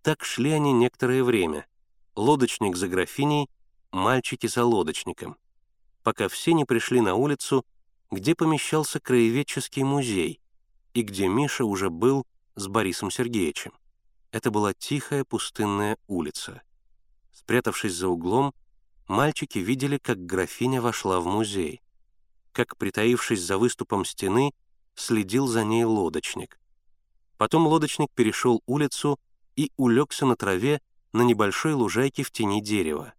Так 0.02 0.24
шли 0.24 0.52
они 0.52 0.72
некоторое 0.72 1.24
время. 1.24 1.66
Лодочник 2.14 2.76
за 2.76 2.88
графиней, 2.88 3.48
мальчики 3.90 4.46
за 4.46 4.64
лодочником, 4.64 5.36
пока 6.02 6.28
все 6.28 6.52
не 6.52 6.64
пришли 6.64 7.00
на 7.00 7.14
улицу, 7.14 7.64
где 8.10 8.34
помещался 8.34 9.00
краеведческий 9.00 9.82
музей 9.82 10.40
и 10.94 11.02
где 11.02 11.28
Миша 11.28 11.64
уже 11.64 11.90
был 11.90 12.26
с 12.56 12.66
Борисом 12.66 13.10
Сергеевичем. 13.10 13.72
Это 14.32 14.50
была 14.50 14.74
тихая 14.74 15.24
пустынная 15.24 15.96
улица. 16.06 16.62
Спрятавшись 17.32 17.94
за 17.94 18.08
углом, 18.08 18.54
мальчики 19.10 19.58
видели, 19.58 19.98
как 19.98 20.24
графиня 20.24 20.80
вошла 20.80 21.20
в 21.20 21.26
музей, 21.26 21.82
как, 22.52 22.76
притаившись 22.76 23.42
за 23.42 23.58
выступом 23.58 24.04
стены, 24.04 24.52
следил 24.94 25.48
за 25.48 25.64
ней 25.64 25.84
лодочник. 25.84 26.60
Потом 27.36 27.66
лодочник 27.66 28.10
перешел 28.14 28.62
улицу 28.66 29.18
и 29.56 29.72
улегся 29.76 30.26
на 30.26 30.36
траве 30.36 30.80
на 31.12 31.22
небольшой 31.22 31.72
лужайке 31.74 32.22
в 32.22 32.30
тени 32.30 32.62
дерева. 32.62 33.12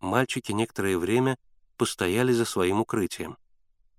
Мальчики 0.00 0.52
некоторое 0.52 0.98
время 0.98 1.38
постояли 1.78 2.32
за 2.32 2.44
своим 2.44 2.80
укрытием. 2.80 3.38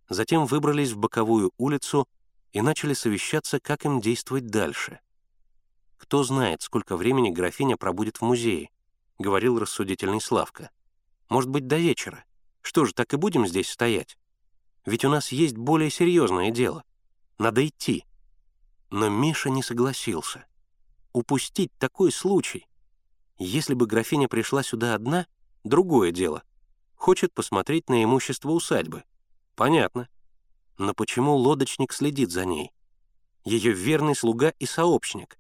Затем 0.10 0.46
выбрались 0.46 0.92
в 0.92 0.98
боковую 0.98 1.52
улицу 1.58 2.08
и 2.54 2.62
начали 2.62 2.94
совещаться, 2.94 3.60
как 3.60 3.86
им 3.86 4.02
действовать 4.02 4.48
дальше. 4.48 5.00
«Кто 5.98 6.24
знает, 6.24 6.62
сколько 6.62 6.96
времени 6.96 7.32
графиня 7.32 7.76
пробудет 7.76 8.18
в 8.18 8.22
музее»,— 8.22 8.70
говорил 9.18 9.58
рассудительный 9.58 10.22
Славка. 10.22 10.70
«Может 11.30 11.50
быть, 11.50 11.68
до 11.68 11.78
вечера. 11.78 12.24
Что 12.62 12.86
же, 12.86 12.94
так 12.94 13.14
и 13.14 13.18
будем 13.18 13.48
здесь 13.48 13.70
стоять? 13.70 14.18
Ведь 14.86 15.06
у 15.06 15.10
нас 15.10 15.32
есть 15.32 15.58
более 15.58 15.90
серьезное 15.90 16.52
дело. 16.52 16.84
Надо 17.38 17.66
идти». 17.66 18.06
Но 18.90 19.10
Миша 19.10 19.50
не 19.50 19.62
согласился. 19.62 20.46
Упустить 21.12 21.72
такой 21.78 22.12
случай. 22.12 22.68
Если 23.38 23.74
бы 23.74 23.86
графиня 23.86 24.28
пришла 24.28 24.64
сюда 24.64 24.96
одна, 24.96 25.28
другое 25.64 26.12
дело. 26.12 26.44
Хочет 26.96 27.34
посмотреть 27.34 27.90
на 27.90 28.04
имущество 28.04 28.52
усадьбы. 28.52 29.04
Понятно. 29.56 30.08
Но 30.78 30.94
почему 30.94 31.36
лодочник 31.36 31.92
следит 31.92 32.32
за 32.32 32.46
ней? 32.46 32.72
Ее 33.44 33.72
верный 33.72 34.16
слуга 34.16 34.54
и 34.60 34.66
сообщник. 34.66 35.38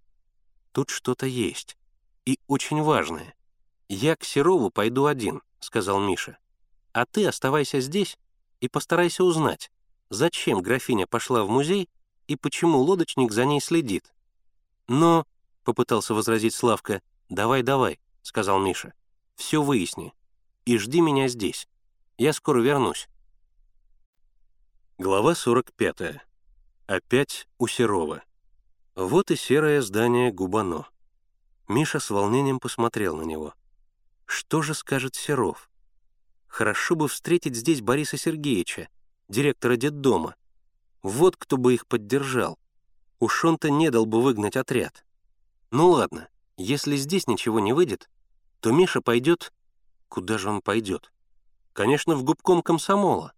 Тут 0.71 0.89
что-то 0.89 1.26
есть. 1.26 1.78
И 2.26 2.39
очень 2.47 2.82
важное. 2.82 3.36
«Я 3.89 4.15
к 4.15 4.23
Серову 4.23 4.69
пойду 4.69 5.06
один»,— 5.06 5.41
сказал 5.60 6.00
Миша. 6.00 6.38
«А 6.93 7.06
ты 7.06 7.26
оставайся 7.28 7.80
здесь 7.80 8.17
и 8.60 8.67
постарайся 8.67 9.24
узнать, 9.24 9.72
зачем 10.10 10.62
графиня 10.62 11.08
пошла 11.08 11.43
в 11.43 11.50
музей 11.50 11.89
и 12.28 12.36
почему 12.36 12.80
лодочник 12.80 13.32
за 13.32 13.46
ней 13.46 13.62
следит». 13.62 14.13
«Но»,— 14.88 15.26
попытался 15.63 16.13
возразить 16.13 16.54
Славка, 16.54 17.02
«давай, 17.30 17.62
давай»,— 17.62 18.00
сказал 18.22 18.60
Миша. 18.60 18.93
«Все 19.36 19.62
выясни. 19.62 20.13
И 20.65 20.78
жди 20.78 21.02
меня 21.02 21.28
здесь. 21.28 21.67
Я 22.17 22.34
скоро 22.34 22.62
вернусь». 22.62 23.08
Глава 24.98 25.36
45. 25.36 26.22
Опять 26.88 27.48
у 27.58 27.67
Серова. 27.67 28.24
Вот 28.96 29.30
и 29.30 29.36
серое 29.36 29.82
здание 29.82 30.32
Губано. 30.32 30.88
Миша 31.67 32.00
с 32.00 32.10
волнением 32.10 32.60
посмотрел 32.60 33.17
на 33.17 33.24
него. 33.24 33.54
Что 34.28 34.62
же 34.62 34.74
скажет 34.76 35.16
Серов? 35.16 35.72
Хорошо 36.48 36.96
бы 36.96 37.08
встретить 37.08 37.56
здесь 37.56 37.82
Бориса 37.82 38.18
Сергеевича, 38.18 38.90
директора 39.30 39.78
детдома. 39.78 40.36
Вот 41.02 41.38
кто 41.38 41.58
бы 41.58 41.74
их 41.74 41.88
поддержал. 41.88 42.60
Уж 43.20 43.46
он-то 43.46 43.72
не 43.72 43.90
дал 43.90 44.06
бы 44.06 44.22
выгнать 44.22 44.58
отряд. 44.58 45.06
Ну 45.72 45.90
ладно, 45.90 46.30
если 46.58 46.98
здесь 46.98 47.26
ничего 47.28 47.60
не 47.60 47.74
выйдет, 47.74 48.10
то 48.60 48.72
Миша 48.72 49.02
пойдет... 49.02 49.54
Куда 50.10 50.38
же 50.38 50.50
он 50.50 50.62
пойдет? 50.62 51.12
Конечно, 51.74 52.16
в 52.16 52.24
губком 52.24 52.62
комсомола. 52.62 53.34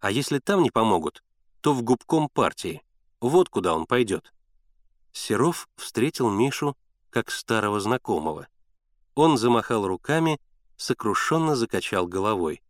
А 0.00 0.10
если 0.10 0.38
там 0.38 0.62
не 0.62 0.70
помогут, 0.70 1.22
то 1.60 1.74
в 1.74 1.82
губком 1.82 2.28
партии. 2.28 2.82
Вот 3.20 3.48
куда 3.48 3.74
он 3.74 3.86
пойдет. 3.86 4.32
Серов 5.12 5.68
встретил 5.76 6.30
Мишу 6.30 6.76
как 7.10 7.30
старого 7.30 7.80
знакомого. 7.80 8.48
Он 9.14 9.36
замахал 9.36 9.86
руками, 9.86 10.38
сокрушенно 10.76 11.56
закачал 11.56 12.06
головой. 12.06 12.62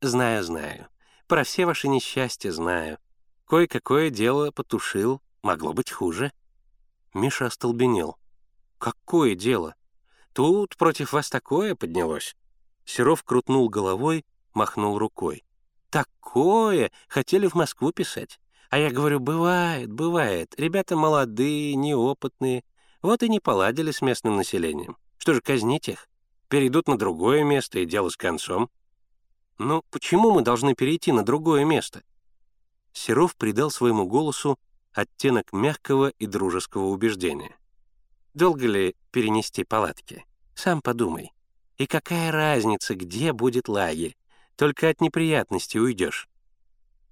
«Знаю, 0.00 0.42
знаю. 0.42 0.88
Про 1.26 1.44
все 1.44 1.66
ваши 1.66 1.88
несчастья 1.88 2.50
знаю. 2.50 2.98
Кое-какое 3.46 4.10
дело 4.10 4.50
потушил. 4.50 5.20
Могло 5.42 5.72
быть 5.72 5.90
хуже». 5.90 6.32
Миша 7.14 7.46
остолбенел. 7.46 8.16
«Какое 8.78 9.34
дело? 9.34 9.74
Тут 10.32 10.76
против 10.76 11.12
вас 11.12 11.30
такое 11.30 11.74
поднялось?» 11.74 12.36
Серов 12.84 13.22
крутнул 13.22 13.68
головой, 13.68 14.24
махнул 14.54 14.98
рукой. 14.98 15.44
«Такое! 15.90 16.90
Хотели 17.06 17.46
в 17.46 17.54
Москву 17.54 17.92
писать. 17.92 18.40
А 18.70 18.78
я 18.78 18.90
говорю, 18.90 19.20
бывает, 19.20 19.92
бывает. 19.92 20.54
Ребята 20.56 20.96
молодые, 20.96 21.74
неопытные. 21.74 22.64
Вот 23.02 23.22
и 23.22 23.28
не 23.28 23.38
поладили 23.38 23.90
с 23.90 24.00
местным 24.00 24.36
населением. 24.36 24.96
Что 25.22 25.34
же 25.34 25.40
казнить 25.40 25.86
их? 25.86 26.08
Перейдут 26.48 26.88
на 26.88 26.98
другое 26.98 27.44
место, 27.44 27.78
и 27.78 27.86
дело 27.86 28.08
с 28.08 28.16
концом. 28.16 28.68
Ну, 29.56 29.84
почему 29.92 30.32
мы 30.32 30.42
должны 30.42 30.74
перейти 30.74 31.12
на 31.12 31.22
другое 31.22 31.64
место? 31.64 32.02
Серов 32.92 33.36
придал 33.36 33.70
своему 33.70 34.04
голосу 34.04 34.58
оттенок 34.92 35.52
мягкого 35.52 36.08
и 36.08 36.26
дружеского 36.26 36.86
убеждения. 36.86 37.56
Долго 38.34 38.66
ли 38.66 38.96
перенести 39.12 39.62
палатки? 39.62 40.26
Сам 40.56 40.82
подумай. 40.82 41.32
И 41.78 41.86
какая 41.86 42.32
разница, 42.32 42.96
где 42.96 43.32
будет 43.32 43.68
лагерь? 43.68 44.16
Только 44.56 44.88
от 44.88 45.00
неприятностей 45.00 45.78
уйдешь. 45.78 46.28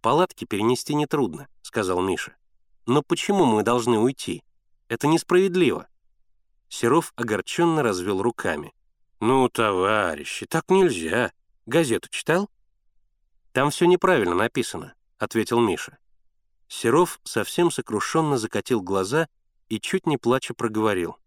«Палатки 0.01 0.46
перенести 0.46 0.96
нетрудно»,— 0.96 1.46
сказал 1.62 2.01
Миша. 2.01 2.35
«Но 2.87 3.03
почему 3.03 3.44
мы 3.44 3.62
должны 3.62 4.01
уйти? 4.01 4.42
Это 4.88 5.07
несправедливо». 5.07 5.87
Серов 6.70 7.12
огорченно 7.16 7.83
развел 7.83 8.22
руками. 8.22 8.72
«Ну, 9.18 9.48
товарищи, 9.48 10.46
так 10.46 10.70
нельзя. 10.70 11.33
Газету 11.66 12.09
читал?» 12.09 12.48
«Там 13.52 13.70
все 13.70 13.87
неправильно 13.87 14.37
написано»,— 14.37 14.94
ответил 15.18 15.59
Миша. 15.61 15.98
Серов 16.68 17.20
совсем 17.24 17.72
сокрушенно 17.72 18.38
закатил 18.38 18.80
глаза 18.80 19.28
и 19.68 19.80
чуть 19.80 20.06
не 20.06 20.16
плача 20.16 20.54
проговорил. 20.54 21.18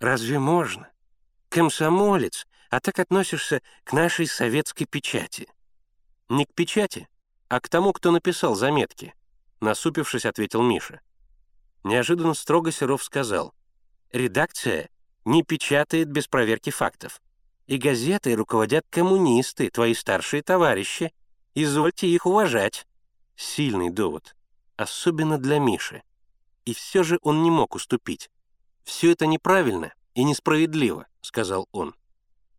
«Разве 0.00 0.40
можно? 0.40 0.90
Комсомолец, 1.48 2.48
а 2.68 2.80
так 2.80 2.98
относишься 2.98 3.62
к 3.84 3.92
нашей 3.92 4.26
советской 4.26 4.86
печати». 4.86 5.48
«Не 6.28 6.44
к 6.44 6.52
печати, 6.54 7.08
а 7.48 7.60
к 7.60 7.68
тому, 7.68 7.92
кто 7.92 8.10
написал 8.10 8.56
заметки»,— 8.56 9.14
насупившись, 9.60 10.26
ответил 10.26 10.62
Миша. 10.62 11.00
Неожиданно 11.84 12.34
строго 12.34 12.72
Серов 12.72 13.04
сказал. 13.04 13.54
«Редакция 14.12 14.90
не 15.24 15.42
печатает 15.42 16.08
без 16.10 16.28
проверки 16.28 16.70
фактов. 16.70 17.20
И 17.66 17.78
газетой 17.78 18.34
руководят 18.34 18.84
коммунисты, 18.90 19.70
твои 19.70 19.94
старшие 19.94 20.42
товарищи. 20.42 21.12
Извольте 21.54 22.06
их 22.08 22.26
уважать». 22.26 22.86
Сильный 23.36 23.90
довод, 23.90 24.36
особенно 24.76 25.38
для 25.38 25.58
Миши. 25.58 26.02
И 26.64 26.74
все 26.74 27.02
же 27.02 27.18
он 27.22 27.42
не 27.42 27.50
мог 27.50 27.74
уступить. 27.74 28.30
«Все 28.84 29.12
это 29.12 29.26
неправильно 29.26 29.92
и 30.14 30.24
несправедливо»,— 30.24 31.06
сказал 31.20 31.68
он. 31.72 31.94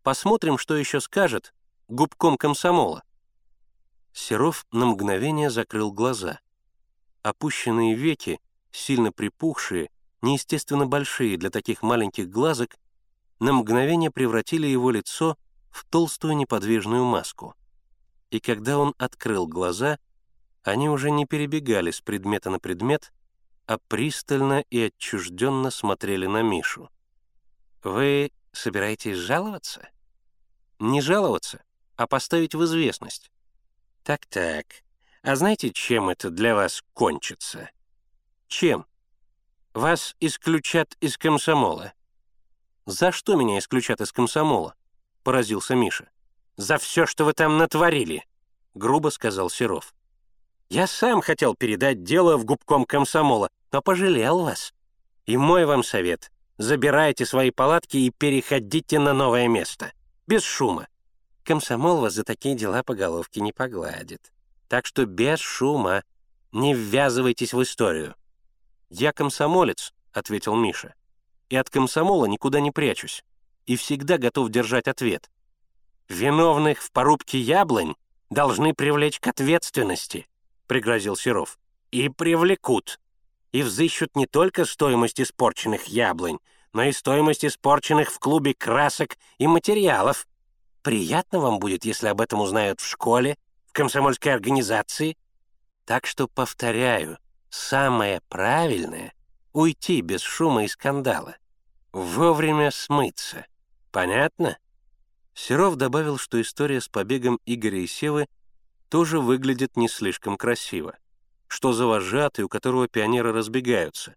«Посмотрим, 0.02 0.58
что 0.58 0.76
еще 0.76 1.00
скажет 1.00 1.54
губком 1.88 2.36
комсомола». 2.36 3.02
Серов 4.12 4.66
на 4.70 4.86
мгновение 4.86 5.50
закрыл 5.50 5.92
глаза. 5.92 6.40
Опущенные 7.22 7.94
веки, 7.94 8.40
сильно 8.70 9.12
припухшие, 9.12 9.90
неестественно 10.24 10.86
большие 10.86 11.36
для 11.36 11.50
таких 11.50 11.82
маленьких 11.82 12.28
глазок, 12.28 12.76
на 13.38 13.52
мгновение 13.52 14.10
превратили 14.10 14.66
его 14.66 14.90
лицо 14.90 15.36
в 15.70 15.84
толстую 15.84 16.36
неподвижную 16.36 17.04
маску. 17.04 17.54
И 18.30 18.40
когда 18.40 18.78
он 18.78 18.94
открыл 18.98 19.46
глаза, 19.46 19.98
они 20.62 20.88
уже 20.88 21.10
не 21.10 21.26
перебегали 21.26 21.90
с 21.90 22.00
предмета 22.00 22.50
на 22.50 22.58
предмет, 22.58 23.12
а 23.66 23.78
пристально 23.78 24.64
и 24.70 24.80
отчужденно 24.80 25.70
смотрели 25.70 26.26
на 26.26 26.42
Мишу. 26.42 26.90
«Вы 27.82 28.32
собираетесь 28.52 29.16
жаловаться?» 29.16 29.88
«Не 30.78 31.00
жаловаться, 31.00 31.62
а 31.96 32.06
поставить 32.06 32.54
в 32.54 32.64
известность». 32.64 33.30
«Так-так, 34.02 34.66
а 35.22 35.36
знаете, 35.36 35.70
чем 35.70 36.08
это 36.08 36.30
для 36.30 36.54
вас 36.54 36.82
кончится?» 36.94 37.70
«Чем?» 38.48 38.86
«Вас 39.74 40.14
исключат 40.20 40.96
из 41.00 41.18
комсомола». 41.18 41.94
«За 42.86 43.10
что 43.10 43.34
меня 43.34 43.58
исключат 43.58 44.00
из 44.00 44.12
комсомола?»— 44.12 44.76
поразился 45.24 45.74
Миша. 45.74 46.08
«За 46.56 46.78
все, 46.78 47.06
что 47.06 47.24
вы 47.24 47.32
там 47.32 47.58
натворили»,— 47.58 48.24
грубо 48.74 49.08
сказал 49.08 49.50
Серов. 49.50 49.92
«Я 50.70 50.86
сам 50.86 51.20
хотел 51.20 51.56
передать 51.56 52.04
дело 52.04 52.36
в 52.36 52.44
губком 52.44 52.84
комсомола, 52.84 53.48
но 53.72 53.82
пожалел 53.82 54.44
вас. 54.44 54.72
И 55.26 55.36
мой 55.36 55.64
вам 55.64 55.82
совет— 55.82 56.30
забирайте 56.58 57.26
свои 57.26 57.50
палатки 57.50 57.96
и 57.96 58.10
переходите 58.10 59.00
на 59.00 59.12
новое 59.12 59.48
место. 59.48 59.92
Без 60.28 60.44
шума. 60.44 60.86
Комсомол 61.42 62.00
вас 62.00 62.12
за 62.14 62.22
такие 62.22 62.54
дела 62.54 62.84
по 62.84 62.94
головке 62.94 63.40
не 63.40 63.52
погладит. 63.52 64.32
Так 64.68 64.86
что 64.86 65.04
без 65.04 65.40
шума. 65.40 66.04
Не 66.52 66.74
ввязывайтесь 66.74 67.52
в 67.52 67.60
историю». 67.60 68.14
«Я 68.96 69.12
комсомолец»,— 69.12 69.92
ответил 70.12 70.54
Миша 70.54 70.94
и 71.48 71.56
от 71.56 71.70
комсомола 71.70 72.26
никуда 72.26 72.60
не 72.60 72.70
прячусь, 72.70 73.24
и 73.66 73.76
всегда 73.76 74.18
готов 74.18 74.50
держать 74.50 74.88
ответ. 74.88 75.30
«Виновных 76.08 76.82
в 76.82 76.90
порубке 76.90 77.38
яблонь 77.38 77.94
должны 78.30 78.74
привлечь 78.74 79.20
к 79.20 79.26
ответственности»,— 79.28 80.26
пригрозил 80.66 81.16
Серов. 81.16 81.58
«И 81.90 82.08
привлекут. 82.08 82.98
И 83.52 83.62
взыщут 83.62 84.16
не 84.16 84.26
только 84.26 84.64
стоимость 84.64 85.20
испорченных 85.20 85.84
яблонь, 85.84 86.38
но 86.72 86.82
и 86.82 86.92
стоимость 86.92 87.44
испорченных 87.44 88.10
в 88.10 88.18
клубе 88.18 88.54
красок 88.54 89.16
и 89.38 89.46
материалов. 89.46 90.26
Приятно 90.82 91.38
вам 91.38 91.60
будет, 91.60 91.84
если 91.84 92.08
об 92.08 92.20
этом 92.20 92.40
узнают 92.40 92.80
в 92.80 92.88
школе, 92.88 93.38
в 93.66 93.72
комсомольской 93.72 94.34
организации. 94.34 95.16
Так 95.84 96.06
что, 96.06 96.26
повторяю, 96.26 97.18
самое 97.54 98.20
правильное— 98.28 99.12
уйти 99.52 100.00
без 100.00 100.20
шума 100.20 100.64
и 100.64 100.68
скандала 100.68 101.36
вовремя 101.94 102.70
смыться. 102.70 103.46
Понятно?» 103.90 104.58
Серов 105.34 105.76
добавил, 105.76 106.18
что 106.18 106.40
история 106.40 106.80
с 106.80 106.88
побегом 106.88 107.40
Игоря 107.46 107.78
и 107.78 107.86
Севы 107.86 108.26
тоже 108.88 109.20
выглядит 109.20 109.76
не 109.76 109.88
слишком 109.88 110.36
красиво. 110.36 110.96
Что 111.46 111.72
за 111.72 111.86
вожатый, 111.86 112.44
у 112.44 112.48
которого 112.48 112.88
пионеры 112.88 113.32
разбегаются. 113.32 114.14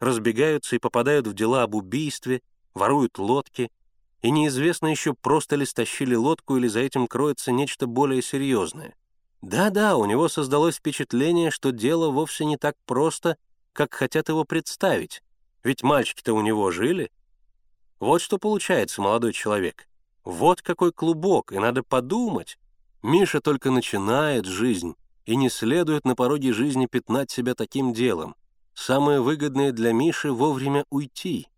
Разбегаются 0.00 0.76
и 0.76 0.78
попадают 0.78 1.26
в 1.26 1.34
дела 1.34 1.62
об 1.62 1.74
убийстве, 1.74 2.42
воруют 2.74 3.18
лодки, 3.18 3.70
и 4.22 4.30
неизвестно 4.30 4.88
еще, 4.88 5.14
просто 5.14 5.56
ли 5.56 5.66
стащили 5.66 6.14
лодку 6.14 6.56
или 6.56 6.66
за 6.66 6.80
этим 6.80 7.06
кроется 7.06 7.52
нечто 7.52 7.86
более 7.86 8.22
серьезное. 8.22 8.94
Да-да, 9.42 9.96
у 9.96 10.04
него 10.04 10.28
создалось 10.28 10.76
впечатление, 10.76 11.50
что 11.50 11.70
дело 11.70 12.10
вовсе 12.10 12.44
не 12.44 12.56
так 12.56 12.76
просто, 12.86 13.36
как 13.72 13.94
хотят 13.94 14.28
его 14.28 14.44
представить, 14.44 15.22
ведь 15.62 15.82
мальчики-то 15.82 16.32
у 16.32 16.40
него 16.40 16.70
жили, 16.70 17.10
вот 18.00 18.22
что 18.22 18.38
получается, 18.38 19.02
молодой 19.02 19.32
человек. 19.32 19.88
Вот 20.24 20.62
какой 20.62 20.92
клубок, 20.92 21.52
и 21.52 21.58
надо 21.58 21.82
подумать. 21.82 22.58
Миша 23.02 23.40
только 23.40 23.70
начинает 23.70 24.44
жизнь, 24.44 24.94
и 25.24 25.36
не 25.36 25.48
следует 25.48 26.04
на 26.04 26.14
пороге 26.14 26.52
жизни 26.52 26.86
пятнать 26.86 27.30
себя 27.30 27.54
таким 27.54 27.92
делом. 27.92 28.34
Самое 28.74 29.20
выгодное 29.20 29.72
для 29.72 29.92
Миши— 29.92 30.30
вовремя 30.32 30.84
уйти. 30.90 31.48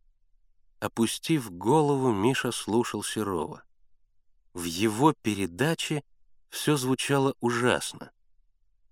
Опустив 0.79 1.51
голову, 1.51 2.11
Миша 2.11 2.53
слушал 2.53 3.03
Серова. 3.03 3.63
В 4.55 4.65
его 4.65 5.13
передаче 5.23 6.03
все 6.51 6.77
звучало 6.77 7.35
ужасно. 7.41 8.13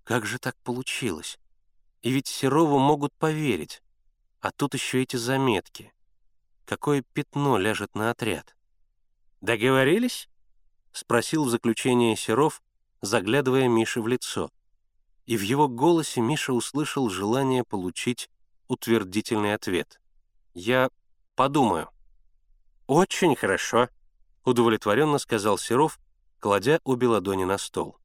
Как 0.03 0.25
же 0.25 0.39
так 0.39 0.57
получилось? 0.63 1.37
И 2.01 2.11
ведь 2.11 2.27
Серову 2.27 2.79
могут 2.79 3.13
поверить. 3.13 3.83
А 4.41 4.51
тут 4.51 4.73
еще 4.73 5.03
эти 5.03 5.17
заметки— 5.17 5.93
какое 6.69 7.01
пятно 7.01 7.57
ляжет 7.57 7.95
на 7.95 8.11
отряд. 8.11 8.55
«Договорились?»— 9.41 10.29
спросил 10.91 11.45
в 11.45 11.49
заключение 11.49 12.15
Серов, 12.15 12.61
заглядывая 13.01 13.67
Мише 13.67 14.01
в 14.01 14.07
лицо. 14.07 14.51
И 15.25 15.35
в 15.35 15.41
его 15.41 15.67
голосе 15.67 16.21
Миша 16.21 16.53
услышал 16.53 17.09
желание 17.09 17.63
получить 17.63 18.29
утвердительный 18.67 19.55
ответ. 19.55 19.99
«Я 20.53 20.91
подумаю». 21.33 21.89
«Очень 22.85 23.35
хорошо»,— 23.35 23.89
удовлетворенно 24.43 25.17
сказал 25.17 25.57
Серов, 25.57 25.99
кладя 26.39 26.79
обе 26.83 27.07
ладони 27.07 27.43
на 27.43 27.57
стол. 27.57 27.97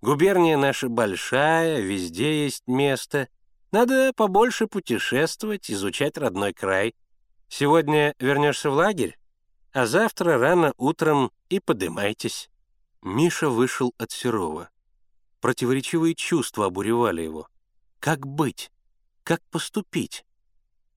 «Губерния 0.00 0.56
наша 0.56 0.88
большая, 0.88 1.80
везде 1.80 2.44
есть 2.44 2.66
место. 2.66 3.28
Надо 3.72 4.12
побольше 4.14 4.66
путешествовать, 4.66 5.70
изучать 5.70 6.16
родной 6.18 6.52
край. 6.52 6.94
Сегодня 7.48 8.14
вернешься 8.18 8.70
в 8.70 8.74
лагерь, 8.74 9.18
а 9.72 9.86
завтра 9.86 10.38
рано 10.38 10.72
утром 10.76 11.32
и 11.48 11.60
подымайтесь». 11.60 12.50
Миша 13.02 13.48
вышел 13.48 13.94
от 13.96 14.10
Серова. 14.10 14.70
Противоречивые 15.40 16.14
чувства 16.14 16.66
обуревали 16.66 17.22
его. 17.22 17.48
Как 18.00 18.26
быть? 18.26 18.70
Как 19.22 19.40
поступить? 19.50 20.24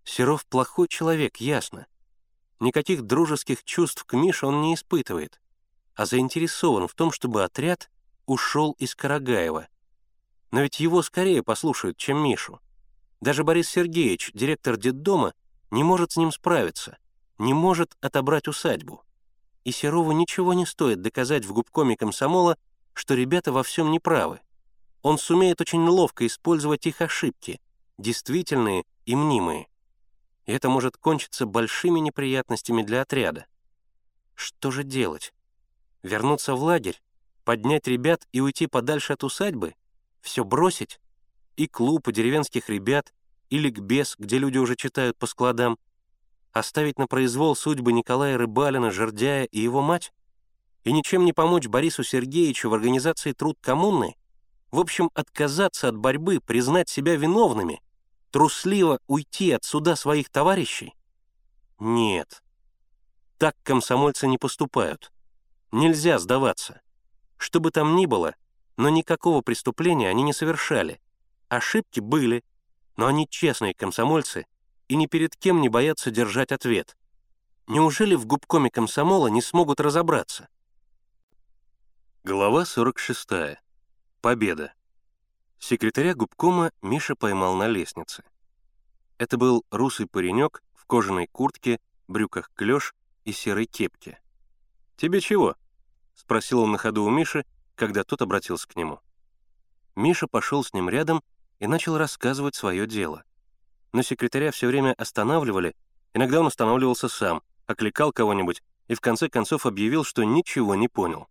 Серов 0.04 0.46
плохой 0.46 0.88
человек, 0.88 1.38
ясно. 1.38 1.88
Никаких 2.60 3.02
дружеских 3.04 3.64
чувств 3.64 4.04
к 4.04 4.14
Мише 4.14 4.46
он 4.46 4.62
не 4.62 4.76
испытывает, 4.76 5.41
а 6.02 6.06
заинтересован 6.08 6.88
в 6.88 6.96
том, 6.96 7.12
чтобы 7.12 7.44
отряд 7.44 7.92
ушел 8.26 8.72
из 8.80 8.96
Карагаева. 8.96 9.68
Но 10.50 10.62
ведь 10.62 10.80
его 10.80 11.04
скорее 11.04 11.44
послушают, 11.44 11.96
чем 11.98 12.24
Мишу. 12.24 12.60
Даже 13.20 13.44
Борис 13.44 13.70
Сергеевич, 13.70 14.32
директор 14.34 14.78
детдома, 14.78 15.36
не 15.70 15.84
может 15.84 16.14
с 16.14 16.18
ним 16.18 16.32
справиться, 16.32 16.98
не 17.38 17.54
может 17.54 17.96
отобрать 18.02 18.48
усадьбу. 18.48 19.04
И 19.64 19.72
Серову 19.72 20.12
ничего 20.12 20.56
не 20.56 20.66
стоит 20.66 21.04
доказать 21.04 21.46
в 21.46 21.54
губкоме 21.54 21.96
комсомола, 21.96 22.58
что 22.94 23.14
ребята 23.14 23.52
во 23.52 23.62
всем 23.62 23.92
неправы. 23.92 24.40
Он 25.04 25.20
сумеет 25.20 25.62
очень 25.62 25.88
ловко 25.88 26.26
использовать 26.26 26.88
их 26.88 27.02
ошибки, 27.02 27.62
действительные 28.00 28.86
и 29.06 29.16
мнимые. 29.16 29.68
И 30.48 30.52
это 30.52 30.68
может 30.68 30.98
кончиться 30.98 31.46
большими 31.46 32.00
неприятностями 32.00 32.82
для 32.82 33.04
отряда. 33.04 33.46
Что 34.34 34.72
же 34.72 34.84
делать? 34.84 35.32
Вернуться 36.04 36.56
в 36.56 36.64
лагерь, 36.64 37.02
поднять 37.44 37.88
ребят 37.88 38.28
и 38.32 38.42
уйти 38.42 38.68
подальше 38.68 39.14
от 39.14 39.24
усадьбы? 39.24 39.76
Все 40.22 40.44
бросить? 40.44 41.00
И 41.58 41.68
клуб, 41.68 42.08
и 42.08 42.12
деревенских 42.12 42.70
ребят, 42.70 43.14
и 43.50 43.60
ликбез, 43.60 44.16
где 44.18 44.38
люди 44.38 44.58
уже 44.58 44.76
читают 44.76 45.18
по 45.18 45.28
складам. 45.28 45.78
Оставить 46.54 46.98
на 46.98 47.08
произвол 47.08 47.56
судьбы 47.56 47.94
Николая 47.94 48.38
Рыбалина, 48.38 48.92
Жердяя 48.92 49.46
и 49.46 49.60
его 49.60 49.82
мать? 49.82 50.12
И 50.84 50.92
ничем 50.92 51.24
не 51.26 51.34
помочь 51.34 51.68
Борису 51.68 52.04
Сергеевичу 52.04 52.70
в 52.70 52.74
организации 52.74 53.34
труд 53.34 53.58
коммуны? 53.62 54.16
В 54.72 54.80
общем, 54.80 55.12
отказаться 55.14 55.90
от 55.90 55.98
борьбы, 55.98 56.40
признать 56.40 56.90
себя 56.90 57.16
виновными, 57.16 57.82
трусливо 58.32 59.00
уйти 59.08 59.52
от 59.52 59.64
суда 59.64 59.96
своих 59.96 60.30
товарищей? 60.30 60.96
Нет. 61.80 62.42
Так 63.38 63.56
комсомольцы 63.64 64.28
не 64.28 64.38
поступают. 64.38 65.12
Нельзя 65.72 66.20
сдаваться. 66.20 66.82
Что 67.38 67.60
бы 67.60 67.72
там 67.72 67.96
ни 67.96 68.06
было, 68.06 68.36
но 68.78 68.90
никакого 68.90 69.42
преступления 69.42 70.10
они 70.10 70.24
не 70.24 70.34
совершали. 70.34 71.02
Ошибки 71.48 72.00
были, 72.00 72.44
но 72.98 73.08
они 73.08 73.28
честные 73.28 73.74
комсомольцы 73.74 74.46
и 74.88 74.96
ни 74.96 75.06
перед 75.06 75.36
кем 75.36 75.62
не 75.62 75.70
боятся 75.70 76.12
держать 76.12 76.52
ответ. 76.52 76.98
Неужели 77.68 78.16
в 78.16 78.26
губкоме 78.26 78.70
комсомола 78.70 79.28
не 79.28 79.42
смогут 79.42 79.80
разобраться? 79.80 80.50
Глава 82.24 82.66
46. 82.66 83.60
Победа. 84.20 84.74
Секретаря 85.58 86.16
губкома 86.16 86.72
Миша 86.82 87.16
поймал 87.16 87.56
на 87.56 87.68
лестнице. 87.68 88.24
Это 89.18 89.38
был 89.38 89.64
русый 89.72 90.08
паренек 90.08 90.64
в 90.74 90.86
кожаной 90.86 91.28
куртке, 91.28 91.80
брюках 92.08 92.52
клеш 92.56 92.94
и 93.24 93.32
серой 93.32 93.68
кепке. 93.68 94.20
«Тебе 94.98 95.22
чего?»— 95.22 95.56
спросил 96.22 96.62
он 96.62 96.72
на 96.72 96.78
ходу 96.78 97.04
у 97.04 97.10
Миши, 97.10 97.46
когда 97.76 98.04
тот 98.04 98.22
обратился 98.22 98.68
к 98.68 98.76
нему. 98.76 99.00
Миша 99.96 100.28
пошел 100.28 100.64
с 100.64 100.72
ним 100.72 100.88
рядом 100.88 101.24
и 101.60 101.66
начал 101.68 101.98
рассказывать 101.98 102.56
свое 102.56 102.86
дело. 102.86 103.24
Но 103.92 104.04
секретаря 104.04 104.52
все 104.52 104.68
время 104.68 104.94
останавливали, 104.94 105.76
иногда 106.14 106.40
он 106.40 106.48
останавливался 106.48 107.10
сам, 107.10 107.42
окликал 107.66 108.14
кого-нибудь 108.14 108.62
и 108.88 108.94
в 108.94 109.02
конце 109.02 109.30
концов 109.30 109.66
объявил, 109.66 110.04
что 110.04 110.24
ничего 110.24 110.76
не 110.76 110.88
понял. 110.88 111.28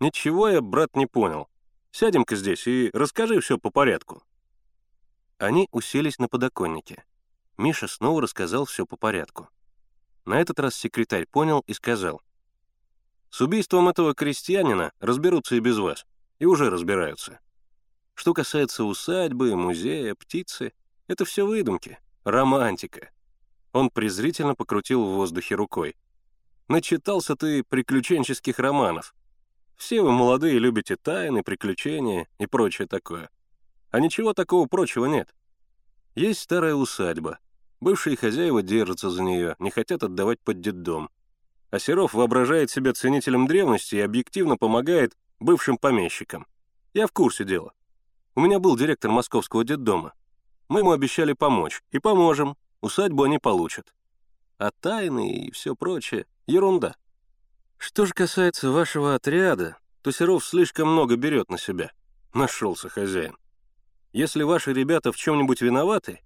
«Ничего 0.00 0.48
я, 0.48 0.60
брат, 0.60 0.94
не 0.96 1.06
понял. 1.06 1.48
Сядем-ка 1.90 2.36
здесь 2.36 2.66
и 2.66 2.90
расскажи 2.92 3.40
все 3.40 3.58
по 3.58 3.70
порядку». 3.70 4.22
Они 5.38 5.68
уселись 5.72 6.18
на 6.18 6.28
подоконнике. 6.28 7.04
Миша 7.58 7.88
снова 7.88 8.22
рассказал 8.22 8.64
все 8.64 8.86
по 8.86 8.96
порядку. 8.96 9.48
На 10.24 10.40
этот 10.40 10.60
раз 10.60 10.74
секретарь 10.74 11.26
понял 11.26 11.64
и 11.66 11.74
сказал. 11.74 12.22
«С 13.34 13.40
убийством 13.40 13.88
этого 13.88 14.14
крестьянина 14.14 14.92
разберутся 15.00 15.56
и 15.56 15.58
без 15.58 15.76
вас. 15.76 16.06
И 16.38 16.46
уже 16.46 16.70
разбираются. 16.70 17.40
Что 18.14 18.32
касается 18.32 18.84
усадьбы, 18.84 19.56
музея, 19.56 20.14
птицы, 20.14 20.72
это 21.08 21.24
все 21.24 21.44
выдумки, 21.44 21.98
романтика». 22.22 23.10
Он 23.72 23.90
презрительно 23.90 24.54
покрутил 24.54 25.02
в 25.04 25.14
воздухе 25.16 25.56
рукой. 25.56 25.96
«Начитался 26.68 27.34
ты 27.34 27.64
приключенческих 27.64 28.60
романов. 28.60 29.16
Все 29.74 30.00
вы 30.00 30.12
молодые 30.12 30.60
любите 30.60 30.94
тайны, 30.94 31.42
приключения 31.42 32.28
и 32.38 32.46
прочее 32.46 32.86
такое. 32.86 33.30
А 33.90 33.98
ничего 33.98 34.32
такого 34.32 34.68
прочего 34.68 35.06
нет. 35.06 35.34
Есть 36.14 36.42
старая 36.42 36.76
усадьба, 36.76 37.40
Бывшие 37.80 38.16
хозяева 38.16 38.62
держатся 38.62 39.10
за 39.10 39.22
нее, 39.22 39.56
не 39.58 39.70
хотят 39.70 40.04
отдавать 40.04 40.40
под 40.40 40.60
детдом. 40.60 41.10
А 41.74 41.80
Серов 41.80 42.14
воображает 42.14 42.70
себя 42.70 42.92
ценителем 42.92 43.48
древности 43.48 43.96
и 43.96 44.00
объективно 44.00 44.56
помогает 44.56 45.16
бывшим 45.40 45.76
помещикам. 45.76 46.46
Я 46.92 47.08
в 47.08 47.10
курсе 47.10 47.42
дела. 47.42 47.72
У 48.36 48.42
меня 48.42 48.60
был 48.60 48.76
директор 48.76 49.10
московского 49.10 49.64
детдома. 49.64 50.12
Мы 50.68 50.78
ему 50.82 50.92
обещали 50.92 51.32
помочь. 51.32 51.82
И 51.90 51.98
поможем. 51.98 52.56
Усадьбу 52.80 53.24
они 53.24 53.38
получат. 53.38 53.92
А 54.56 54.70
тайны 54.70 55.46
и 55.46 55.50
все 55.50 55.74
прочее— 55.74 56.26
ерунда. 56.46 56.94
Что 57.76 58.06
же 58.06 58.12
касается 58.12 58.70
вашего 58.70 59.16
отряда, 59.16 59.76
то 60.02 60.12
Серов 60.12 60.44
слишком 60.44 60.92
много 60.92 61.16
берет 61.16 61.50
на 61.50 61.58
себя. 61.58 61.90
Нашелся 62.34 62.88
хозяин. 62.88 63.36
Если 64.12 64.44
ваши 64.44 64.72
ребята 64.72 65.10
в 65.10 65.16
чем-нибудь 65.16 65.60
виноваты, 65.60 66.20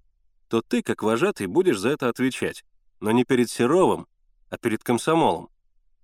то 0.49 0.61
ты, 0.61 0.83
как 0.83 1.03
вожатый, 1.03 1.47
будешь 1.47 1.79
за 1.79 1.89
это 1.89 2.11
отвечать. 2.11 2.67
Но 3.01 3.13
не 3.13 3.25
перед 3.25 3.49
Серовым, 3.49 4.09
а 4.51 4.59
перед 4.59 4.83
комсомолом. 4.83 5.51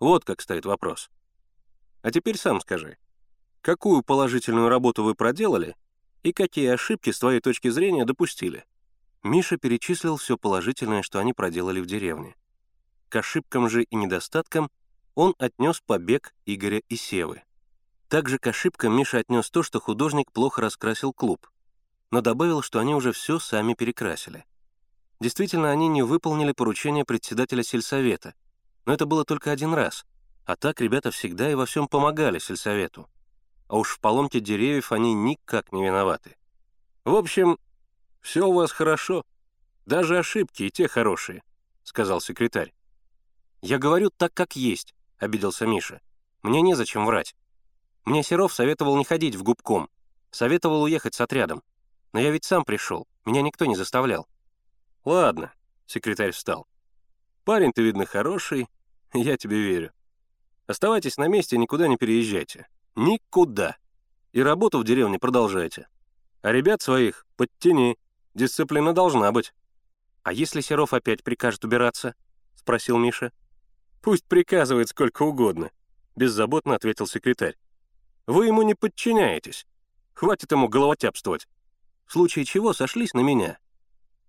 Вот 0.00 0.24
как 0.24 0.40
стоит 0.40 0.66
вопрос. 0.66 1.10
А 2.02 2.10
теперь 2.10 2.36
сам 2.36 2.60
скажи, 2.60 2.98
какую 3.60 4.02
положительную 4.02 4.68
работу 4.68 5.02
вы 5.02 5.14
проделали 5.14 5.76
и 6.22 6.32
какие 6.32 6.68
ошибки 6.68 7.10
с 7.10 7.18
твоей 7.18 7.40
точки 7.40 7.68
зрения 7.68 8.04
допустили? 8.04 8.64
Миша 9.22 9.56
перечислил 9.56 10.16
все 10.16 10.36
положительное, 10.36 11.02
что 11.02 11.18
они 11.18 11.32
проделали 11.32 11.80
в 11.80 11.86
деревне. 11.86 12.36
К 13.08 13.16
ошибкам 13.16 13.68
же 13.68 13.84
и 13.84 13.96
недостаткам 13.96 14.70
он 15.14 15.34
отнес 15.38 15.80
побег 15.80 16.34
Игоря 16.44 16.82
и 16.88 16.96
Севы. 16.96 17.42
Также 18.08 18.38
к 18.38 18.46
ошибкам 18.46 18.96
Миша 18.96 19.18
отнес 19.18 19.50
то, 19.50 19.62
что 19.62 19.80
художник 19.80 20.30
плохо 20.32 20.60
раскрасил 20.60 21.12
клуб 21.12 21.48
но 22.14 22.20
добавил, 22.20 22.62
что 22.62 22.78
они 22.78 22.94
уже 22.94 23.10
все 23.10 23.40
сами 23.40 23.74
перекрасили. 23.74 24.44
Действительно, 25.20 25.70
они 25.70 25.88
не 25.88 26.02
выполнили 26.02 26.52
поручение 26.52 27.04
председателя 27.04 27.62
сельсовета, 27.62 28.34
но 28.84 28.92
это 28.92 29.06
было 29.06 29.24
только 29.24 29.50
один 29.50 29.72
раз, 29.72 30.04
а 30.44 30.56
так 30.56 30.80
ребята 30.80 31.10
всегда 31.10 31.50
и 31.50 31.54
во 31.54 31.66
всем 31.66 31.88
помогали 31.88 32.38
сельсовету. 32.38 33.08
А 33.68 33.78
уж 33.78 33.92
в 33.92 34.00
поломке 34.00 34.40
деревьев 34.40 34.92
они 34.92 35.14
никак 35.14 35.72
не 35.72 35.84
виноваты. 35.84 36.36
В 37.04 37.14
общем, 37.14 37.58
все 38.20 38.46
у 38.46 38.52
вас 38.52 38.72
хорошо, 38.72 39.24
даже 39.86 40.18
ошибки 40.18 40.64
и 40.64 40.70
те 40.70 40.88
хорошие, 40.88 41.42
сказал 41.82 42.20
секретарь. 42.20 42.74
Я 43.62 43.78
говорю 43.78 44.10
так, 44.10 44.34
как 44.34 44.56
есть, 44.56 44.94
обиделся 45.18 45.66
Миша. 45.66 46.00
Мне 46.42 46.60
незачем 46.60 47.06
врать. 47.06 47.34
Мне 48.04 48.22
Серов 48.22 48.52
советовал 48.52 48.96
не 48.98 49.04
ходить 49.04 49.34
в 49.34 49.42
губком, 49.42 49.88
советовал 50.30 50.82
уехать 50.82 51.14
с 51.14 51.20
отрядом. 51.20 51.62
Но 52.12 52.20
я 52.20 52.30
ведь 52.30 52.44
сам 52.44 52.64
пришел, 52.64 53.08
меня 53.24 53.40
никто 53.40 53.64
не 53.64 53.76
заставлял». 53.76 54.28
«Ладно»,— 55.04 55.52
секретарь 55.86 56.32
встал. 56.32 56.66
«Парень 57.44 57.72
ты, 57.72 57.82
видно, 57.82 58.06
хороший, 58.06 58.68
я 59.12 59.36
тебе 59.36 59.60
верю. 59.60 59.92
Оставайтесь 60.66 61.18
на 61.18 61.28
месте, 61.28 61.58
никуда 61.58 61.88
не 61.88 61.96
переезжайте. 61.96 62.68
Никуда. 62.96 63.76
И 64.32 64.42
работу 64.42 64.78
в 64.78 64.84
деревне 64.84 65.18
продолжайте. 65.18 65.88
А 66.42 66.52
ребят 66.52 66.80
своих 66.80 67.26
подтяни, 67.36 67.98
дисциплина 68.34 68.92
должна 68.92 69.30
быть». 69.32 69.52
«А 70.22 70.32
если 70.32 70.60
Серов 70.62 70.94
опять 70.94 71.22
прикажет 71.22 71.64
убираться?»— 71.64 72.14
спросил 72.54 72.96
Миша. 72.96 73.32
«Пусть 74.00 74.24
приказывает 74.24 74.88
сколько 74.88 75.22
угодно»,— 75.22 75.70
беззаботно 76.16 76.74
ответил 76.74 77.06
секретарь. 77.06 77.56
«Вы 78.26 78.46
ему 78.46 78.62
не 78.62 78.74
подчиняетесь. 78.74 79.66
Хватит 80.14 80.50
ему 80.52 80.68
головотяпствовать 80.68 81.46
в 82.06 82.12
случае 82.12 82.44
чего 82.44 82.72
сошлись 82.72 83.14
на 83.14 83.20
меня. 83.20 83.58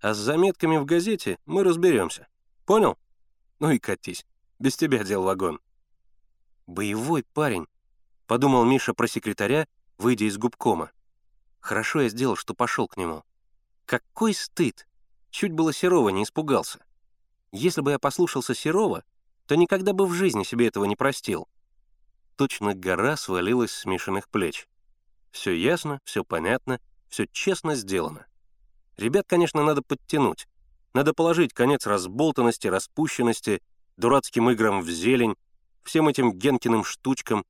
А 0.02 0.14
с 0.14 0.18
заметками 0.18 0.78
в 0.78 0.86
газете 0.86 1.38
мы 1.46 1.64
разберемся. 1.64 2.28
Понял? 2.66 2.98
Ну 3.60 3.72
и 3.72 3.80
катись. 3.80 4.26
Без 4.60 4.76
тебя 4.76 5.04
дел 5.04 5.24
вагон. 5.24 5.60
Боевой 6.68 7.24
парень,— 7.34 7.68
подумал 8.28 8.66
Миша 8.66 8.94
про 8.94 9.08
секретаря, 9.08 9.68
выйдя 9.98 10.26
из 10.26 10.38
губкома. 10.38 10.92
Хорошо 11.60 12.02
я 12.02 12.10
сделал, 12.10 12.36
что 12.36 12.54
пошел 12.54 12.88
к 12.88 12.98
нему. 12.98 13.24
Какой 13.86 14.34
стыд! 14.34 14.88
Чуть 15.30 15.52
было 15.52 15.74
Серова 15.74 16.10
не 16.10 16.24
испугался. 16.24 16.80
Если 17.52 17.82
бы 17.82 17.92
я 17.92 18.00
послушался 18.00 18.56
Серова, 18.56 19.04
то 19.48 19.56
никогда 19.56 19.94
бы 19.94 20.06
в 20.06 20.14
жизни 20.14 20.44
себе 20.44 20.68
этого 20.68 20.86
не 20.86 20.96
простил. 20.96 21.48
Точно 22.36 22.74
гора 22.74 23.18
свалилась 23.18 23.72
с 23.72 23.86
Мишиных 23.86 24.28
плеч. 24.30 24.68
Все 25.32 25.52
ясно, 25.52 26.00
все 26.04 26.24
понятно— 26.24 26.80
все 27.10 27.28
честно 27.28 27.76
сделано. 27.76 28.26
Ребят, 28.98 29.26
конечно, 29.28 29.64
надо 29.64 29.82
подтянуть. 29.82 30.48
Надо 30.94 31.14
положить 31.14 31.54
конец 31.54 31.86
разболтанности, 31.86 32.68
распущенности, 32.68 33.62
дурацким 33.98 34.50
играм 34.50 34.82
в 34.82 34.90
зелень, 34.90 35.36
всем 35.84 36.08
этим 36.08 36.32
Генкиным 36.32 36.84
штучкам. 36.84 37.46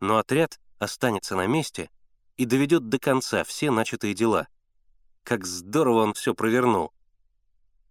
Но 0.00 0.18
отряд 0.18 0.58
останется 0.78 1.36
на 1.36 1.46
месте 1.46 1.90
и 2.36 2.46
доведет 2.46 2.88
до 2.88 2.98
конца 2.98 3.44
все 3.44 3.70
начатые 3.70 4.14
дела. 4.14 4.48
Как 5.24 5.44
здорово 5.44 6.04
он 6.04 6.14
все 6.14 6.34
провернул. 6.34 6.92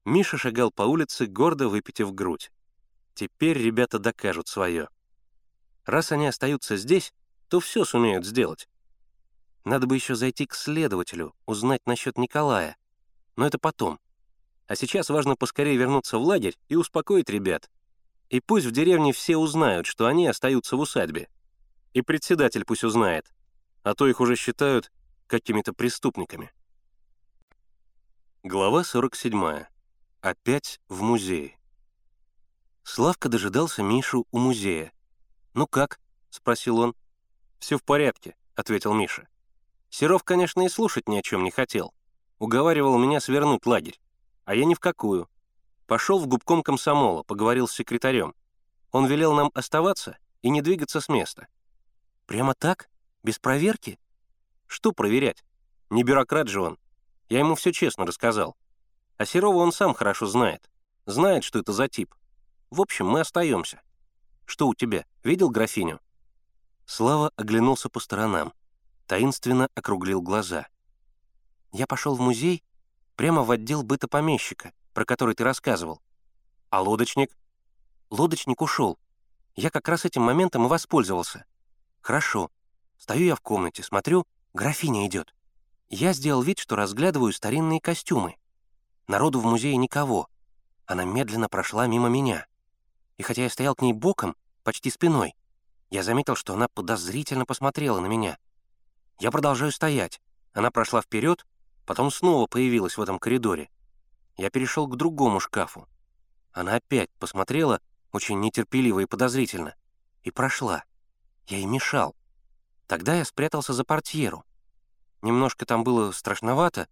Миша 0.06 0.38
шагал 0.38 0.72
по 0.72 0.84
улице, 0.84 1.26
гордо 1.26 1.68
выпитив 1.68 2.14
грудь. 2.14 2.52
Теперь 3.14 3.58
ребята 3.58 4.00
докажут 4.00 4.48
свое. 4.48 4.90
Раз 5.86 6.12
они 6.12 6.28
остаются 6.28 6.78
здесь, 6.78 7.14
то 7.50 7.60
все 7.60 7.86
сумеют 7.86 8.26
сделать. 8.26 8.68
Надо 9.66 9.86
бы 9.86 9.96
еще 9.96 10.16
зайти 10.16 10.46
к 10.46 10.56
следователю, 10.56 11.36
узнать 11.46 11.86
насчет 11.86 12.18
Николая. 12.18 12.78
Но 13.38 13.46
это 13.46 13.58
потом. 13.58 14.00
А 14.66 14.76
сейчас 14.76 15.10
важно 15.10 15.38
поскорее 15.38 15.78
вернуться 15.78 16.18
в 16.18 16.24
лагерь 16.24 16.58
и 16.68 16.76
успокоить 16.76 17.30
ребят. 17.30 17.70
И 18.30 18.42
пусть 18.42 18.66
в 18.66 18.72
деревне 18.72 19.14
все 19.14 19.38
узнают, 19.38 19.86
что 19.86 20.08
они 20.08 20.28
остаются 20.28 20.76
в 20.76 20.82
усадьбе. 20.82 21.30
И 21.94 22.02
председатель 22.02 22.66
пусть 22.66 22.84
узнает, 22.84 23.32
а 23.84 23.94
то 23.94 24.08
их 24.08 24.20
уже 24.20 24.36
считают 24.36 24.92
какими-то 25.28 25.72
преступниками. 25.72 26.52
Глава 28.44 28.84
47. 28.84 29.66
Опять 30.22 30.82
в 30.90 31.02
музее. 31.02 31.58
Славка 32.84 33.30
дожидался 33.30 33.84
Мишу 33.84 34.26
у 34.32 34.40
музея. 34.40 34.92
«Ну 35.54 35.68
как?»— 35.68 36.00
спросил 36.30 36.80
он. 36.80 36.96
«Все 37.60 37.78
в 37.78 37.84
порядке»,— 37.84 38.36
ответил 38.56 38.94
Миша. 38.94 39.28
Серов, 39.90 40.24
конечно, 40.24 40.62
и 40.62 40.70
слушать 40.70 41.08
ни 41.08 41.18
о 41.18 41.22
чем 41.22 41.44
не 41.44 41.52
хотел. 41.52 41.94
Уговаривал 42.40 42.98
меня 42.98 43.20
свернуть 43.20 43.66
лагерь. 43.66 44.00
А 44.46 44.56
я 44.56 44.66
ни 44.66 44.74
в 44.74 44.80
какую. 44.80 45.30
Пошел 45.86 46.20
в 46.20 46.28
губком 46.28 46.64
комсомола, 46.64 47.24
поговорил 47.24 47.68
с 47.68 47.74
секретарем. 47.74 48.36
Он 48.92 49.06
велел 49.06 49.34
нам 49.34 49.52
оставаться 49.54 50.18
и 50.42 50.50
не 50.50 50.62
двигаться 50.62 51.02
с 51.02 51.10
места. 51.10 51.48
Прямо 52.26 52.54
так? 52.54 52.90
Без 53.24 53.40
проверки? 53.40 54.00
Что 54.66 54.92
проверять? 54.92 55.44
Не 55.90 56.04
бюрократ 56.04 56.48
же 56.48 56.62
он. 56.62 56.78
Я 57.30 57.40
ему 57.40 57.56
все 57.56 57.72
честно 57.72 58.06
рассказал. 58.06 58.56
А 59.18 59.26
Серова 59.26 59.58
он 59.58 59.72
сам 59.72 59.94
хорошо 59.94 60.28
знает. 60.28 60.70
Знает, 61.06 61.44
что 61.44 61.60
это 61.60 61.74
за 61.74 61.88
тип. 61.88 62.14
В 62.70 62.82
общем, 62.82 63.08
мы 63.08 63.22
остаемся. 63.22 63.82
Что 64.46 64.68
у 64.68 64.76
тебя? 64.76 65.06
Видел 65.24 65.50
графиню?» 65.50 66.00
Слава 66.86 67.32
оглянулся 67.36 67.90
по 67.90 68.00
сторонам. 68.00 68.54
Таинственно 69.08 69.70
округлил 69.76 70.22
глаза. 70.22 70.68
«Я 71.72 71.88
пошел 71.88 72.16
в 72.16 72.20
музей, 72.20 72.64
прямо 73.16 73.44
в 73.44 73.52
отдел 73.52 73.84
быта 73.84 74.08
помещика, 74.08 74.74
про 74.94 75.06
который 75.06 75.36
ты 75.36 75.44
рассказывал. 75.44 76.02
А 76.70 76.82
лодочник?» 76.82 77.38
«Лодочник 78.10 78.62
ушел. 78.62 78.98
Я 79.56 79.70
как 79.70 79.88
раз 79.88 80.06
этим 80.06 80.22
моментом 80.22 80.66
и 80.66 80.70
воспользовался. 80.70 81.46
Хорошо. 82.02 82.52
Стою 82.98 83.26
я 83.26 83.36
в 83.36 83.42
комнате, 83.42 83.84
смотрю, 83.84 84.26
графиня 84.54 85.06
идет. 85.08 85.34
Я 85.90 86.14
сделал 86.14 86.42
вид, 86.42 86.60
что 86.60 86.76
разглядываю 86.76 87.34
старинные 87.34 87.82
костюмы. 87.82 88.38
Народу 89.08 89.40
в 89.40 89.46
музее 89.46 89.76
никого. 89.78 90.30
Она 90.86 91.06
медленно 91.06 91.50
прошла 91.50 91.88
мимо 91.88 92.08
меня. 92.08 92.46
И 93.18 93.24
хотя 93.24 93.44
я 93.44 93.50
стоял 93.50 93.74
к 93.74 93.82
ней 93.82 93.94
боком, 93.94 94.36
почти 94.64 94.90
спиной, 94.90 95.36
я 95.90 96.04
заметил, 96.04 96.36
что 96.36 96.54
она 96.54 96.68
подозрительно 96.68 97.46
посмотрела 97.46 98.00
на 98.00 98.08
меня. 98.08 98.38
Я 99.20 99.32
продолжаю 99.32 99.72
стоять. 99.72 100.22
Она 100.54 100.70
прошла 100.70 101.02
вперед, 101.02 101.46
потом 101.88 102.12
снова 102.12 102.48
появилась 102.48 102.98
в 102.98 103.02
этом 103.02 103.18
коридоре. 103.18 103.70
Я 104.36 104.52
перешел 104.52 104.88
к 104.88 104.98
другому 104.98 105.40
шкафу. 105.40 105.88
Она 106.52 106.76
опять 106.76 107.10
посмотрела, 107.18 107.80
очень 108.12 108.40
нетерпеливо 108.42 109.00
и 109.00 109.06
подозрительно, 109.06 109.74
и 110.22 110.30
прошла. 110.30 110.84
Я 111.48 111.58
ей 111.58 111.66
мешал. 111.66 112.14
Тогда 112.88 113.16
я 113.16 113.24
спрятался 113.24 113.74
за 113.74 113.86
портьеру. 113.86 114.44
Немножко 115.22 115.66
там 115.66 115.86
было 115.86 116.12
страшновато 116.12 116.90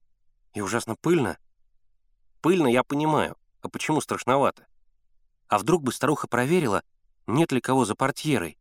и 0.53 0.61
ужасно 0.61 0.95
пыльно. 0.95 1.37
Пыльно 2.41 2.67
я 2.67 2.83
понимаю, 2.83 3.35
а 3.61 3.67
почему 3.67 3.99
страшновато? 3.99 4.65
А 5.49 5.59
вдруг 5.59 5.83
бы 5.83 5.91
старуха 5.91 6.27
проверила, 6.27 6.83
нет 7.27 7.51
ли 7.51 7.59
кого 7.59 7.83
за 7.83 7.95
портьерой? 7.95 8.57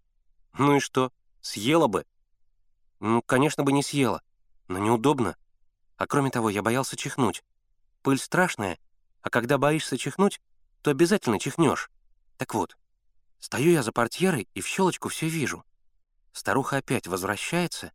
Ну 0.59 0.77
и 0.77 0.81
что, 0.81 1.13
съела 1.41 1.87
бы? 1.87 2.05
Ну, 2.99 3.23
конечно 3.23 3.63
бы 3.63 3.73
не 3.73 3.85
съела, 3.85 4.21
но 4.67 4.79
неудобно. 4.79 5.37
А 5.97 6.07
кроме 6.07 6.31
того, 6.31 6.51
я 6.51 6.63
боялся 6.63 6.97
чихнуть. 6.97 7.45
Пыль 8.03 8.19
страшная, 8.19 8.79
а 9.23 9.31
когда 9.31 9.59
боишься 9.59 9.97
чихнуть, 9.97 10.41
то 10.83 10.91
обязательно 10.91 11.39
чихнешь. 11.39 11.91
Так 12.37 12.55
вот, 12.55 12.77
стою 13.39 13.73
я 13.73 13.83
за 13.83 13.93
портьерой 13.93 14.49
и 14.55 14.61
в 14.61 14.67
щелочку 14.67 15.09
все 15.09 15.29
вижу. 15.29 15.65
Старуха 16.33 16.79
опять 16.79 17.07
возвращается, 17.07 17.93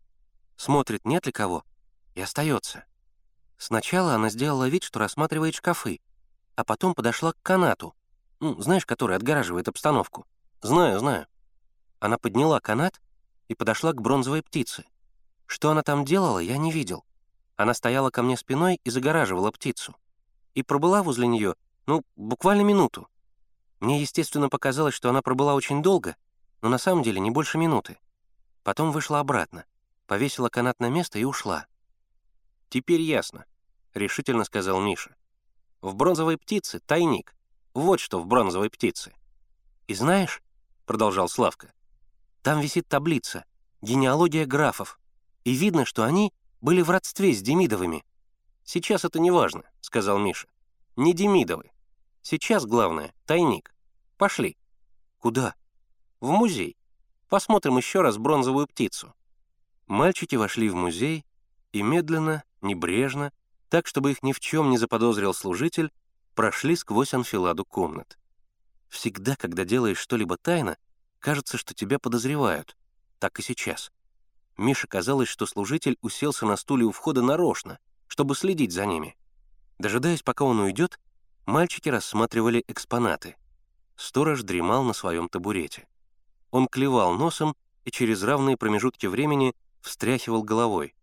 смотрит, 0.56 1.06
нет 1.06 1.26
ли 1.26 1.32
кого, 1.32 1.66
и 2.16 2.22
остается. 2.22 2.86
Сначала 3.58 4.16
она 4.16 4.30
сделала 4.30 4.70
вид, 4.70 4.84
что 4.84 5.00
рассматривает 5.00 5.56
шкафы, 5.56 6.00
а 6.56 6.64
потом 6.64 6.96
подошла 6.96 7.34
к 7.34 7.42
канату, 7.42 7.94
ну, 8.40 8.60
знаешь, 8.62 8.86
который 8.86 9.18
отгораживает 9.18 9.68
обстановку. 9.68 10.26
Знаю, 10.62 11.00
знаю. 11.00 11.28
Она 12.00 12.18
подняла 12.18 12.62
канат 12.62 13.02
и 13.50 13.56
подошла 13.56 13.92
к 13.92 14.02
бронзовой 14.02 14.42
птице. 14.42 14.86
Что 15.46 15.72
она 15.72 15.84
там 15.84 16.06
делала, 16.06 16.40
я 16.40 16.58
не 16.58 16.72
видел. 16.72 17.06
Она 17.60 17.74
стояла 17.74 18.10
ко 18.10 18.24
мне 18.24 18.38
спиной 18.38 18.80
и 18.86 18.90
загораживала 18.90 19.52
птицу. 19.52 19.94
И 20.54 20.64
пробыла 20.64 21.04
возле 21.04 21.28
нее, 21.28 21.56
ну, 21.88 22.06
буквально 22.16 22.62
минуту. 22.62 23.10
Мне, 23.82 24.00
естественно, 24.00 24.48
показалось, 24.48 24.94
что 24.94 25.10
она 25.10 25.22
пробыла 25.22 25.56
очень 25.56 25.84
долго, 25.84 26.16
но 26.62 26.70
на 26.70 26.78
самом 26.78 27.04
деле 27.04 27.20
не 27.20 27.32
больше 27.32 27.58
минуты. 27.58 27.98
Потом 28.64 28.94
вышла 28.94 29.20
обратно, 29.20 29.66
повесила 30.08 30.48
канат 30.48 30.80
на 30.80 30.90
место 30.90 31.20
и 31.20 31.26
ушла. 31.26 31.68
«Теперь 32.70 33.02
ясно»,— 33.02 33.44
решительно 33.94 34.46
сказал 34.46 34.80
Миша. 34.80 35.18
«В 35.82 35.96
бронзовой 35.96 36.38
птице 36.38 36.80
тайник. 36.80 37.36
Вот 37.74 38.00
что 38.00 38.22
в 38.22 38.26
бронзовой 38.26 38.70
птице». 38.70 39.14
«И 39.88 39.96
знаешь»,— 39.96 40.42
продолжал 40.86 41.28
Славка, 41.28 41.74
«там 42.42 42.62
висит 42.62 42.88
таблица 42.88 43.44
«Генеалогия 43.82 44.46
графов», 44.46 44.98
и 45.44 45.52
видно, 45.52 45.84
что 45.84 46.04
они 46.04 46.32
были 46.62 46.82
в 46.82 46.90
родстве 46.90 47.34
с 47.34 47.42
Демидовыми. 47.42 48.04
«Сейчас 48.64 49.06
это 49.06 49.20
не 49.20 49.32
важно»,— 49.32 49.64
сказал 49.82 50.20
Миша. 50.20 50.48
«Не 50.96 51.14
Демидовы. 51.14 51.72
Сейчас 52.22 52.66
главное— 52.66 53.14
тайник. 53.26 53.74
Пошли». 54.18 54.58
«Куда?» 55.18 55.56
«В 56.20 56.32
музей. 56.32 56.78
Посмотрим 57.30 57.78
еще 57.78 58.02
раз 58.02 58.18
бронзовую 58.18 58.68
птицу». 58.68 59.14
Мальчики 59.88 60.36
вошли 60.36 60.70
в 60.70 60.76
музей 60.76 61.26
и 61.72 61.82
медленно, 61.82 62.44
небрежно, 62.62 63.32
так, 63.70 63.88
чтобы 63.88 64.12
их 64.12 64.24
ни 64.24 64.34
в 64.34 64.40
чем 64.40 64.70
не 64.70 64.78
заподозрил 64.78 65.34
служитель, 65.34 65.92
прошли 66.36 66.76
сквозь 66.76 67.14
анфиладу 67.14 67.66
комнат. 67.66 68.18
Всегда, 68.90 69.36
когда 69.36 69.66
делаешь 69.66 70.00
что-либо 70.00 70.38
тайно, 70.38 70.78
кажется, 71.20 71.58
что 71.58 71.74
тебя 71.74 72.00
подозревают. 72.00 72.76
Так 73.20 73.40
и 73.40 73.44
сейчас. 73.44 73.92
Мише 74.60 74.88
казалось, 74.88 75.30
что 75.30 75.46
служитель 75.46 75.98
уселся 76.02 76.46
на 76.46 76.58
стуле 76.58 76.84
у 76.84 76.92
входа 76.92 77.22
нарочно, 77.22 77.80
чтобы 78.08 78.36
следить 78.36 78.74
за 78.74 78.86
ними. 78.86 79.16
Дожидаясь, 79.78 80.22
пока 80.22 80.44
он 80.44 80.60
уйдет, 80.60 81.00
мальчики 81.46 81.88
рассматривали 81.88 82.66
экспонаты. 82.68 83.38
Сторож 83.96 84.44
дремал 84.44 84.84
на 84.84 84.92
своем 84.92 85.30
табурете. 85.30 85.88
Он 86.52 86.68
клевал 86.68 87.14
носом 87.14 87.56
и 87.86 87.92
через 87.92 88.22
равные 88.22 88.58
промежутки 88.58 89.06
времени 89.06 89.56
встряхивал 89.80 90.44
головой. 90.44 90.94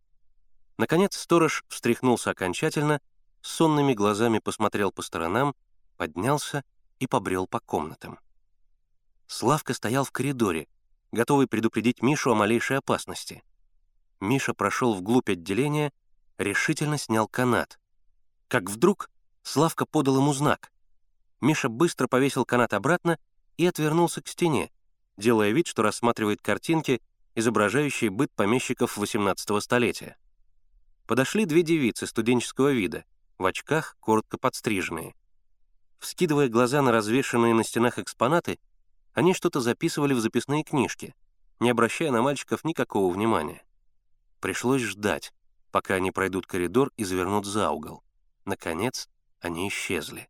Наконец 0.77 1.17
сторож 1.17 1.65
встряхнулся 1.69 2.33
окончательно, 2.33 3.01
сонными 3.41 3.95
глазами 3.95 4.39
посмотрел 4.39 4.93
по 4.93 5.01
сторонам, 5.01 5.55
поднялся 5.97 6.63
и 6.99 7.07
побрел 7.07 7.47
по 7.47 7.61
комнатам. 7.61 8.19
Славка 9.27 9.73
стоял 9.73 10.05
в 10.05 10.13
коридоре, 10.13 10.69
готовый 11.17 11.49
предупредить 11.49 12.03
Мишу 12.03 12.31
о 12.31 12.35
малейшей 12.35 12.77
опасности. 12.77 13.43
Миша 14.21 14.55
прошел 14.55 14.95
вглубь 14.95 15.31
отделения, 15.31 15.93
решительно 16.39 16.99
снял 16.99 17.27
канат. 17.27 17.81
Как 18.49 18.71
вдруг 18.71 19.11
Славка 19.43 19.87
подал 19.87 20.17
ему 20.17 20.33
знак. 20.33 20.73
Миша 21.41 21.69
быстро 21.69 22.07
повесил 22.09 22.45
канат 22.45 22.75
обратно 22.75 23.19
и 23.57 23.67
отвернулся 23.67 24.21
к 24.21 24.29
стене, 24.29 24.71
делая 25.17 25.51
вид, 25.51 25.67
что 25.67 25.83
рассматривает 25.83 26.43
картинки, 26.43 27.01
изображающие 27.35 28.11
быт 28.11 28.33
помещиков 28.33 28.99
XVIII 28.99 29.61
столетия. 29.61 30.17
Подошли 31.07 31.45
две 31.45 31.62
девицы 31.62 32.07
студенческого 32.07 32.73
вида, 32.73 33.05
в 33.39 33.47
очках, 33.47 33.97
коротко 34.01 34.37
подстриженные. 34.37 35.14
Вскидывая 35.99 36.49
глаза 36.49 36.83
на 36.83 36.91
развешанные 36.91 37.55
на 37.55 37.62
стенах 37.62 37.99
экспонаты, 37.99 38.59
они 39.17 39.33
что-то 39.33 39.61
записывали 39.61 40.12
в 40.12 40.21
записные 40.21 40.62
книжки, 40.62 41.14
не 41.59 41.71
обращая 41.71 42.11
на 42.11 42.21
мальчиков 42.21 42.64
никакого 42.64 43.11
внимания. 43.11 43.64
Пришлось 44.41 44.83
ждать, 44.83 45.33
пока 45.73 45.95
они 45.95 46.11
пройдут 46.11 46.47
коридор 46.47 46.93
и 46.99 47.05
завернут 47.05 47.47
за 47.47 47.71
угол. 47.71 48.05
Наконец, 48.45 49.09
они 49.41 49.69
исчезли. 49.69 50.29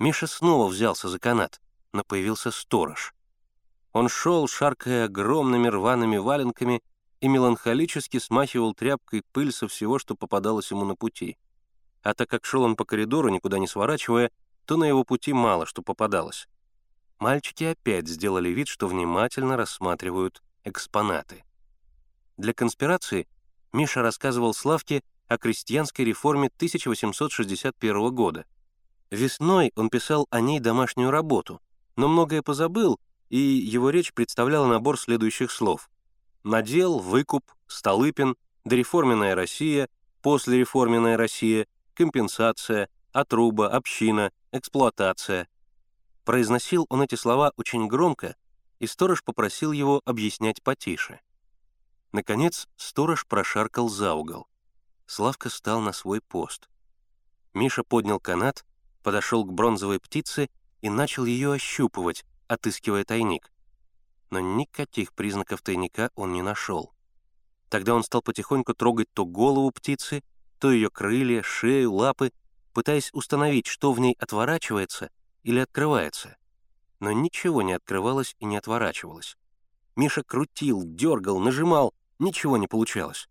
Миша 0.00 0.26
снова 0.26 0.66
взялся 0.66 1.08
за 1.08 1.20
канат, 1.20 1.60
но 1.92 2.02
появился 2.02 2.50
сторож. 2.50 3.14
Он 3.92 4.08
шел, 4.08 4.48
шаркая 4.48 5.04
огромными 5.04 5.68
рваными 5.68 6.16
валенками, 6.16 6.82
и 7.20 7.28
меланхолически 7.28 8.18
смахивал 8.18 8.74
тряпкой 8.74 9.22
пыль 9.30 9.52
со 9.52 9.68
всего, 9.68 10.00
что 10.00 10.16
попадалось 10.16 10.72
ему 10.72 10.84
на 10.84 10.96
пути. 10.96 11.38
А 12.02 12.12
так 12.12 12.28
как 12.28 12.44
шел 12.44 12.64
он 12.64 12.74
по 12.74 12.84
коридору, 12.84 13.28
никуда 13.28 13.60
не 13.60 13.68
сворачивая, 13.68 14.32
то 14.64 14.76
на 14.76 14.82
его 14.82 15.04
пути 15.04 15.32
мало 15.32 15.64
что 15.64 15.80
попадалось. 15.80 16.48
Мальчики 17.18 17.64
опять 17.64 18.08
сделали 18.08 18.50
вид, 18.50 18.68
что 18.68 18.88
внимательно 18.88 19.56
рассматривают 19.56 20.42
экспонаты. 20.64 21.44
Для 22.36 22.52
конспирации 22.52 23.28
Миша 23.72 24.02
рассказывал 24.02 24.54
Славке 24.54 25.02
о 25.28 25.38
крестьянской 25.38 26.04
реформе 26.04 26.50
1861 26.56 28.14
года. 28.14 28.44
Весной 29.10 29.72
он 29.76 29.90
писал 29.90 30.26
о 30.30 30.40
ней 30.40 30.60
домашнюю 30.60 31.10
работу, 31.10 31.60
но 31.96 32.08
многое 32.08 32.42
позабыл, 32.42 32.98
и 33.30 33.38
его 33.38 33.90
речь 33.90 34.12
представляла 34.12 34.66
набор 34.66 34.98
следующих 34.98 35.50
слов. 35.50 35.88
Надел, 36.42 36.98
выкуп, 36.98 37.44
Столыпин, 37.66 38.36
дореформенная 38.64 39.34
Россия, 39.34 39.88
послереформенная 40.22 41.16
Россия, 41.16 41.66
компенсация, 41.94 42.88
отруба, 43.12 43.68
община, 43.68 44.32
эксплуатация. 44.52 45.48
Произносил 46.24 46.86
он 46.88 47.02
эти 47.02 47.16
слова 47.16 47.52
очень 47.56 47.86
громко, 47.86 48.34
и 48.78 48.86
сторож 48.86 49.22
попросил 49.22 49.72
его 49.72 50.00
объяснять 50.06 50.62
потише. 50.62 51.20
Наконец, 52.12 52.66
сторож 52.76 53.26
прошаркал 53.26 53.88
за 53.88 54.14
угол. 54.14 54.48
Славка 55.06 55.50
стал 55.50 55.80
на 55.80 55.92
свой 55.92 56.20
пост. 56.22 56.68
Миша 57.52 57.84
поднял 57.84 58.20
канат, 58.20 58.64
подошел 59.02 59.44
к 59.44 59.52
бронзовой 59.52 60.00
птице 60.00 60.48
и 60.80 60.88
начал 60.88 61.26
ее 61.26 61.52
ощупывать, 61.52 62.24
отыскивая 62.48 63.04
тайник. 63.04 63.52
Но 64.30 64.40
никаких 64.40 65.12
признаков 65.12 65.60
тайника 65.60 66.10
он 66.14 66.32
не 66.32 66.42
нашел. 66.42 66.94
Тогда 67.68 67.94
он 67.94 68.02
стал 68.02 68.22
потихоньку 68.22 68.74
трогать 68.74 69.08
то 69.12 69.26
голову 69.26 69.70
птицы, 69.70 70.22
то 70.58 70.72
ее 70.72 70.88
крылья, 70.88 71.42
шею, 71.42 71.92
лапы, 71.92 72.32
пытаясь 72.72 73.10
установить, 73.12 73.66
что 73.66 73.92
в 73.92 74.00
ней 74.00 74.16
отворачивается 74.18 75.10
или 75.44 75.60
открывается. 75.60 76.36
Но 76.98 77.12
ничего 77.12 77.62
не 77.62 77.74
открывалось 77.74 78.34
и 78.40 78.44
не 78.44 78.56
отворачивалось. 78.56 79.36
Миша 79.94 80.24
крутил, 80.24 80.82
дергал, 80.84 81.38
нажимал, 81.38 81.94
ничего 82.18 82.56
не 82.56 82.66
получалось. 82.66 83.28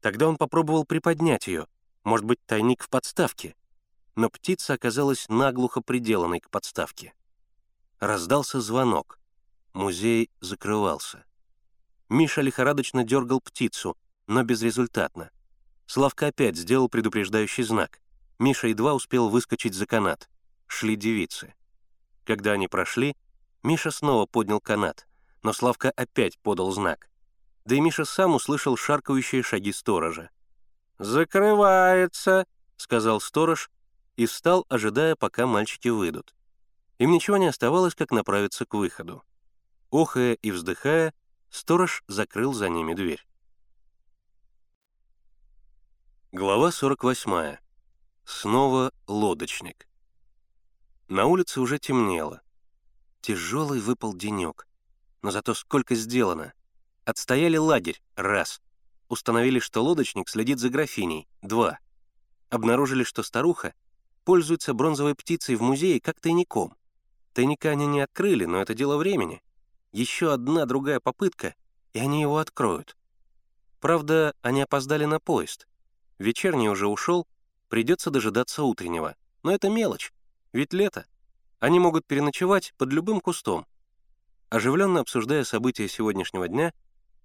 Тогда 0.00 0.28
он 0.28 0.36
попробовал 0.36 0.84
приподнять 0.84 1.46
ее, 1.48 1.66
может 2.04 2.24
быть, 2.24 2.38
тайник 2.46 2.82
в 2.82 2.88
подставке. 2.88 3.54
Но 4.14 4.30
птица 4.30 4.74
оказалась 4.74 5.28
наглухо 5.28 5.80
приделанной 5.80 6.40
к 6.40 6.48
подставке. 6.50 7.12
Раздался 8.00 8.60
звонок. 8.60 9.18
Музей 9.74 10.30
закрывался. 10.40 11.24
Миша 12.08 12.40
лихорадочно 12.40 13.04
дергал 13.04 13.40
птицу, 13.40 13.96
но 14.26 14.42
безрезультатно. 14.42 15.30
Славка 15.86 16.28
опять 16.28 16.56
сделал 16.56 16.88
предупреждающий 16.88 17.64
знак. 17.64 18.00
Миша 18.38 18.68
едва 18.68 18.94
успел 18.94 19.28
выскочить 19.28 19.74
за 19.74 19.86
канат. 19.86 20.28
Шли 20.68 20.94
девицы. 20.94 21.54
Когда 22.24 22.52
они 22.52 22.68
прошли, 22.68 23.16
Миша 23.62 23.90
снова 23.90 24.26
поднял 24.26 24.60
канат, 24.60 25.08
но 25.42 25.52
Славка 25.52 25.90
опять 25.90 26.38
подал 26.38 26.70
знак. 26.70 27.10
Да 27.64 27.74
и 27.74 27.80
Миша 27.80 28.04
сам 28.04 28.34
услышал 28.34 28.76
шаркающие 28.76 29.42
шаги 29.42 29.72
сторожа. 29.72 30.30
«Закрывается»,— 30.98 32.46
сказал 32.76 33.20
сторож 33.20 33.70
и 34.16 34.26
встал, 34.26 34.66
ожидая, 34.68 35.16
пока 35.16 35.46
мальчики 35.46 35.88
выйдут. 35.88 36.34
Им 36.98 37.12
ничего 37.12 37.36
не 37.36 37.46
оставалось, 37.46 37.94
как 37.94 38.10
направиться 38.10 38.66
к 38.66 38.74
выходу. 38.74 39.24
Охая 39.90 40.34
и 40.34 40.50
вздыхая, 40.50 41.14
сторож 41.50 42.02
закрыл 42.08 42.52
за 42.52 42.68
ними 42.68 42.94
дверь. 42.94 43.26
Глава 46.30 46.70
48. 46.72 47.56
Снова 48.24 48.92
лодочник. 49.06 49.87
На 51.08 51.24
улице 51.24 51.60
уже 51.60 51.78
темнело. 51.78 52.42
Тяжелый 53.22 53.80
выпал 53.80 54.14
денек. 54.14 54.68
Но 55.22 55.30
зато 55.30 55.54
сколько 55.54 55.94
сделано. 55.94 56.52
Отстояли 57.06 57.56
лагерь— 57.56 58.02
раз. 58.14 58.60
Установили, 59.08 59.58
что 59.58 59.82
лодочник 59.82 60.28
следит 60.28 60.58
за 60.58 60.68
графиней— 60.68 61.26
два. 61.42 61.78
Обнаружили, 62.50 63.04
что 63.04 63.22
старуха 63.22 63.74
пользуется 64.24 64.74
бронзовой 64.74 65.14
птицей 65.14 65.56
в 65.56 65.62
музее 65.62 65.98
как 65.98 66.20
тайником. 66.20 66.76
Тайника 67.32 67.70
они 67.70 67.86
не 67.86 68.00
открыли, 68.00 68.44
но 68.44 68.60
это 68.60 68.74
дело 68.74 68.98
времени. 68.98 69.42
Еще 69.92 70.34
одна 70.34 70.66
другая 70.66 71.00
попытка, 71.00 71.54
и 71.94 71.98
они 71.98 72.20
его 72.20 72.36
откроют. 72.36 72.98
Правда, 73.80 74.34
они 74.42 74.60
опоздали 74.60 75.06
на 75.06 75.20
поезд. 75.20 75.66
Вечерний 76.18 76.68
уже 76.68 76.86
ушел, 76.86 77.26
придется 77.70 78.10
дожидаться 78.10 78.62
утреннего. 78.62 79.16
Но 79.42 79.52
это 79.52 79.70
мелочь, 79.70 80.12
ведь 80.52 80.72
лето. 80.72 81.06
Они 81.60 81.80
могут 81.80 82.06
переночевать 82.06 82.72
под 82.76 82.92
любым 82.92 83.20
кустом. 83.20 83.66
Оживленно 84.48 85.00
обсуждая 85.00 85.44
события 85.44 85.88
сегодняшнего 85.88 86.48
дня, 86.48 86.72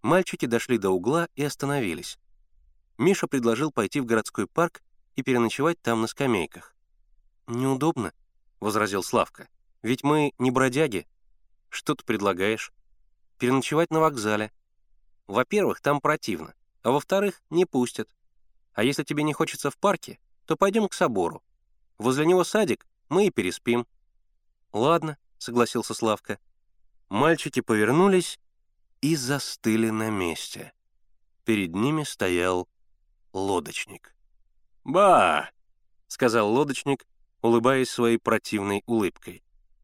мальчики 0.01 0.45
дошли 0.45 0.77
до 0.77 0.89
угла 0.89 1.27
и 1.35 1.43
остановились. 1.43 2.17
Миша 2.97 3.27
предложил 3.27 3.71
пойти 3.71 3.99
в 3.99 4.05
городской 4.05 4.47
парк 4.47 4.81
и 5.15 5.23
переночевать 5.23 5.81
там 5.81 6.01
на 6.01 6.07
скамейках. 6.07 6.75
«Неудобно»,— 7.47 8.13
возразил 8.59 9.03
Славка. 9.03 9.47
«Ведь 9.81 10.03
мы 10.03 10.33
не 10.37 10.51
бродяги. 10.51 11.07
Что 11.69 11.95
ты 11.95 12.03
предлагаешь? 12.05 12.71
Переночевать 13.37 13.91
на 13.91 13.99
вокзале. 13.99 14.51
Во-первых, 15.27 15.81
там 15.81 15.99
противно, 15.99 16.53
а 16.81 16.91
во-вторых, 16.91 17.41
не 17.49 17.65
пустят. 17.65 18.09
А 18.73 18.83
если 18.83 19.03
тебе 19.03 19.23
не 19.23 19.33
хочется 19.33 19.69
в 19.69 19.77
парке, 19.77 20.19
то 20.45 20.55
пойдем 20.55 20.87
к 20.87 20.93
собору. 20.93 21.43
Возле 21.97 22.25
него 22.25 22.43
садик, 22.43 22.85
мы 23.13 23.27
и 23.27 23.31
переспим». 23.31 23.87
«Ладно»,— 24.73 25.17
согласился 25.37 25.93
Славка. 25.93 26.39
Мальчики 27.09 27.61
повернулись 27.61 28.39
и 29.01 29.15
застыли 29.15 29.89
на 29.89 30.09
месте. 30.09 30.73
Перед 31.45 31.75
ними 31.75 32.03
стоял 32.03 32.67
лодочник. 33.33 34.15
«Ба!»— 34.83 35.49
сказал 36.07 36.51
лодочник, 36.51 37.05
улыбаясь 37.41 37.89
своей 37.89 38.17
противной 38.17 38.83
улыбкой. 38.85 39.43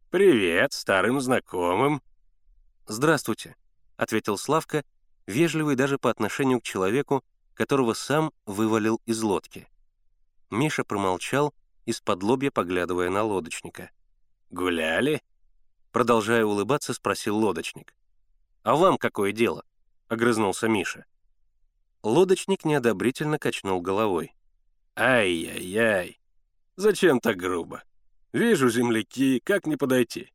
«Привет 0.10 0.74
старым 0.74 1.22
знакомым». 1.22 2.02
«Здравствуйте»,— 2.88 3.56
ответил 3.98 4.38
Славка, 4.38 4.84
вежливый 5.28 5.76
даже 5.76 6.00
по 6.00 6.10
отношению 6.10 6.60
к 6.62 6.64
человеку, 6.64 7.24
которого 7.54 7.94
сам 7.94 8.32
вывалил 8.46 9.02
из 9.06 9.22
лодки. 9.22 9.68
Миша 10.50 10.84
промолчал, 10.84 11.54
из-под 11.90 12.24
лобья 12.24 12.52
поглядывая 12.52 13.10
на 13.10 13.24
лодочника. 13.24 13.92
«Гуляли?» 14.50 15.22
Продолжая 15.92 16.46
улыбаться, 16.46 16.94
спросил 16.94 17.38
лодочник. 17.38 17.94
«А 18.64 18.76
вам 18.76 18.98
какое 18.98 19.32
дело?»— 19.32 19.64
огрызнулся 20.08 20.68
Миша. 20.68 21.06
Лодочник 22.04 22.66
неодобрительно 22.66 23.40
качнул 23.40 23.82
головой. 23.82 24.34
«Ай-яй-яй! 24.96 26.20
Зачем 26.76 27.20
так 27.20 27.38
грубо? 27.38 27.84
Вижу 28.32 28.70
земляки, 28.70 29.40
как 29.44 29.66
не 29.66 29.76
подойти? 29.76 30.32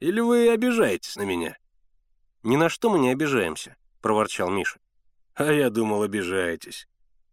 Или 0.00 0.20
вы 0.20 0.50
обижаетесь 0.50 1.16
на 1.16 1.22
меня?» 1.22 1.56
«Ни 2.42 2.56
на 2.56 2.68
что 2.68 2.90
мы 2.90 2.98
не 2.98 3.10
обижаемся»,— 3.10 3.76
проворчал 4.00 4.50
Миша. 4.50 4.78
А 5.38 5.52
я 5.52 5.70
думал, 5.70 6.02
обижаетесь. 6.02 6.88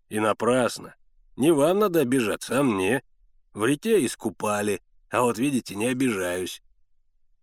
И 0.09 0.19
напрасно. 0.19 0.93
Не 1.37 1.51
вам 1.51 1.79
надо 1.79 2.01
обижаться, 2.01 2.59
а 2.59 2.63
мне. 2.63 3.01
В 3.55 3.65
реке 3.65 4.05
искупали, 4.05 4.83
а 5.09 5.21
вот, 5.21 5.39
видите, 5.39 5.73
не 5.73 5.87
обижаюсь». 5.87 6.61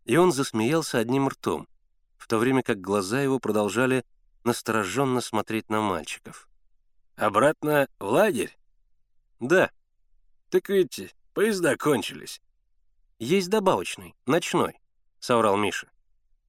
И 0.05 0.17
он 0.17 0.31
засмеялся 0.31 0.99
одним 0.99 1.29
ртом, 1.29 1.67
в 2.17 2.29
то 2.29 2.39
время 2.39 2.63
как 2.63 2.81
глаза 2.81 3.21
его 3.21 3.41
продолжали 3.41 4.05
настороженно 4.45 5.21
смотреть 5.21 5.71
на 5.71 5.81
мальчиков. 5.81 6.49
«Обратно 7.17 7.89
в 7.99 8.05
лагерь?» 8.05 8.57
«Да». 9.41 9.73
«Так 10.51 10.69
ведь 10.69 11.15
поезда 11.35 11.77
кончились». 11.77 12.41
«Есть 13.19 13.49
добавочный, 13.49 14.15
ночной»,— 14.27 14.79
соврал 15.19 15.57
Миша. 15.57 15.91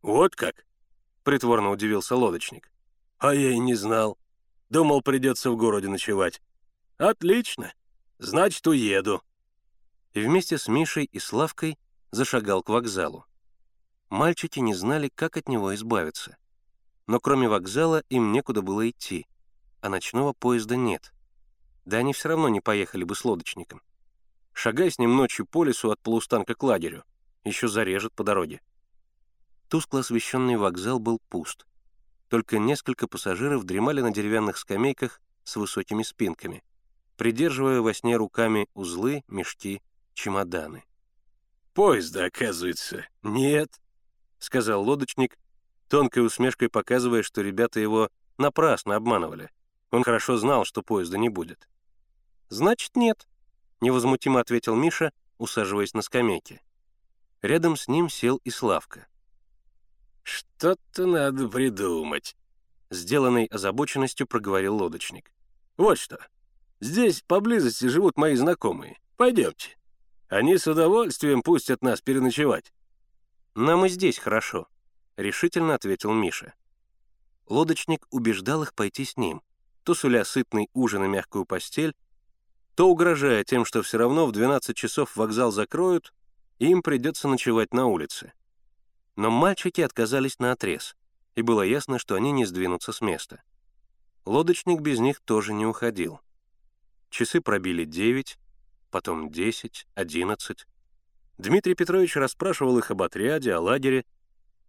«Вот 0.04 0.36
как?»— 0.36 0.66
притворно 1.24 1.72
удивился 1.72 2.16
лодочник. 2.16 2.70
А 3.24 3.34
я 3.34 3.52
и 3.52 3.58
не 3.58 3.74
знал. 3.74 4.18
Думал, 4.70 5.02
придется 5.02 5.50
в 5.50 5.56
городе 5.56 5.88
ночевать. 5.88 6.42
Отлично. 6.98 7.74
Значит, 8.18 8.68
уеду. 8.68 9.24
И 10.14 10.22
вместе 10.22 10.58
с 10.58 10.68
Мишей 10.68 11.06
и 11.06 11.20
Славкой 11.20 11.78
зашагал 12.12 12.62
к 12.62 12.70
вокзалу. 12.70 13.26
Мальчики 14.10 14.60
не 14.60 14.76
знали, 14.76 15.10
как 15.14 15.38
от 15.38 15.50
него 15.50 15.74
избавиться. 15.74 16.38
Но 17.08 17.20
кроме 17.20 17.50
вокзала 17.50 18.04
им 18.10 18.32
некуда 18.32 18.62
было 18.62 18.88
идти, 18.90 19.26
а 19.82 19.90
ночного 19.90 20.34
поезда 20.34 20.76
нет. 20.76 21.12
Да 21.86 21.98
они 21.98 22.14
все 22.14 22.30
равно 22.30 22.48
не 22.48 22.62
поехали 22.62 23.04
бы 23.04 23.16
с 23.16 23.26
лодочником. 23.26 23.82
Шагай 24.54 24.92
с 24.92 25.00
ним 25.00 25.16
ночью 25.16 25.48
по 25.48 25.64
лесу 25.64 25.90
от 25.90 26.00
полустанка 26.00 26.54
к 26.54 26.62
лагерю, 26.62 27.04
еще 27.44 27.68
зарежет 27.68 28.14
по 28.14 28.24
дороге. 28.24 28.62
Тускло 29.68 30.02
освещенный 30.02 30.56
вокзал 30.56 31.00
был 31.00 31.20
пуст. 31.30 31.66
Только 32.30 32.60
несколько 32.60 33.08
пассажиров 33.08 33.64
дремали 33.64 34.02
на 34.02 34.12
деревянных 34.12 34.58
скамейках 34.58 35.20
с 35.44 35.56
высокими 35.56 36.04
спинками, 36.04 36.64
придерживая 37.18 37.82
во 37.82 37.94
сне 37.94 38.16
руками 38.16 38.68
узлы, 38.76 39.24
мешки, 39.28 39.82
чемоданы. 40.14 40.84
«Поезда, 41.74 42.26
оказывается, 42.26 43.06
нет»,— 43.24 43.82
сказал 44.40 44.84
лодочник, 44.84 45.38
тонкой 45.90 46.26
усмешкой 46.26 46.70
показывая, 46.70 47.24
что 47.24 47.42
ребята 47.42 47.80
его 47.80 48.10
напрасно 48.38 48.96
обманывали. 48.96 49.50
Он 49.92 50.04
хорошо 50.04 50.38
знал, 50.38 50.66
что 50.66 50.82
поезда 50.82 51.18
не 51.18 51.30
будет. 51.30 51.68
«Значит, 52.50 52.96
нет»,— 52.96 53.28
невозмутимо 53.82 54.40
ответил 54.40 54.76
Миша, 54.76 55.12
усаживаясь 55.38 55.94
на 55.94 56.02
скамейке. 56.02 56.62
Рядом 57.42 57.76
с 57.76 57.88
ним 57.88 58.10
сел 58.10 58.40
и 58.44 58.50
Славка. 58.50 59.08
«Что-то 60.24 61.06
надо 61.06 61.48
придумать»,— 61.50 62.36
сделанной 62.90 63.46
озабоченностью 63.46 64.26
проговорил 64.28 64.78
лодочник. 64.78 65.32
«Вот 65.78 65.98
что. 65.98 66.18
Здесь 66.80 67.22
поблизости 67.22 67.86
живут 67.86 68.18
мои 68.18 68.36
знакомые. 68.36 69.00
Пойдемте. 69.18 69.78
Они 70.34 70.58
с 70.58 70.66
удовольствием 70.66 71.44
пустят 71.44 71.84
нас 71.84 72.02
переночевать. 72.02 72.74
«Нам 73.54 73.86
и 73.86 73.90
здесь 73.90 74.18
хорошо»,— 74.18 74.68
решительно 75.16 75.76
ответил 75.76 76.12
Миша. 76.12 76.56
Лодочник 77.46 78.08
убеждал 78.10 78.64
их 78.64 78.74
пойти 78.74 79.06
с 79.06 79.16
ним, 79.16 79.44
то 79.84 79.94
суля 79.94 80.26
сытный 80.26 80.72
ужин 80.74 81.04
и 81.04 81.08
мягкую 81.08 81.46
постель, 81.46 81.94
то 82.74 82.90
угрожая 82.90 83.44
тем, 83.44 83.64
что 83.64 83.84
все 83.84 84.00
равно 84.00 84.26
в 84.26 84.32
12 84.32 84.76
часов 84.76 85.16
вокзал 85.16 85.52
закроют, 85.52 86.16
и 86.58 86.66
им 86.66 86.82
придется 86.82 87.28
ночевать 87.28 87.72
на 87.72 87.86
улице. 87.86 88.34
Но 89.16 89.30
мальчики 89.30 89.82
отказались 89.82 90.40
на 90.40 90.54
отрез, 90.54 90.96
и 91.36 91.44
было 91.44 91.62
ясно, 91.62 92.00
что 92.00 92.16
они 92.16 92.32
не 92.32 92.46
сдвинутся 92.46 92.92
с 92.92 93.02
места. 93.02 93.44
Лодочник 94.26 94.82
без 94.82 94.98
них 94.98 95.20
тоже 95.20 95.54
не 95.54 95.68
уходил. 95.68 96.22
Часы 97.12 97.40
пробили 97.40 97.86
9, 97.86 98.40
потом 98.94 99.32
10, 99.32 99.88
11. 99.96 100.68
Дмитрий 101.40 101.74
Петрович 101.74 102.16
расспрашивал 102.16 102.78
их 102.78 102.92
об 102.92 103.02
отряде, 103.02 103.52
о 103.52 103.60
лагере, 103.60 104.06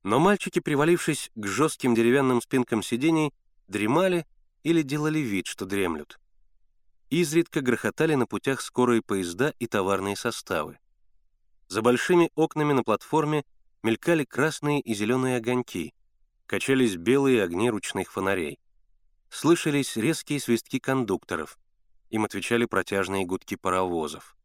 но 0.02 0.18
мальчики, 0.18 0.60
привалившись 0.60 1.30
к 1.34 1.46
жестким 1.46 1.94
деревянным 1.94 2.40
спинкам 2.40 2.82
сидений, 2.82 3.34
дремали 3.68 4.26
или 4.62 4.80
делали 4.80 5.18
вид, 5.18 5.46
что 5.46 5.66
дремлют. 5.66 6.18
Изредка 7.10 7.60
грохотали 7.60 8.14
на 8.14 8.26
путях 8.26 8.62
скорые 8.62 9.02
поезда 9.02 9.52
и 9.58 9.66
товарные 9.66 10.16
составы. 10.16 10.78
За 11.68 11.82
большими 11.82 12.30
окнами 12.34 12.72
на 12.72 12.82
платформе 12.82 13.44
мелькали 13.82 14.24
красные 14.24 14.80
и 14.80 14.94
зеленые 14.94 15.36
огоньки, 15.36 15.92
качались 16.46 16.96
белые 16.96 17.42
огни 17.42 17.68
ручных 17.68 18.10
фонарей. 18.10 18.58
Слышались 19.28 19.96
резкие 19.96 20.40
свистки 20.40 20.78
кондукторов, 20.78 21.58
им 22.14 22.24
отвечали 22.24 22.64
протяжные 22.64 23.26
гудки 23.26 23.56
паровозов. 23.56 24.36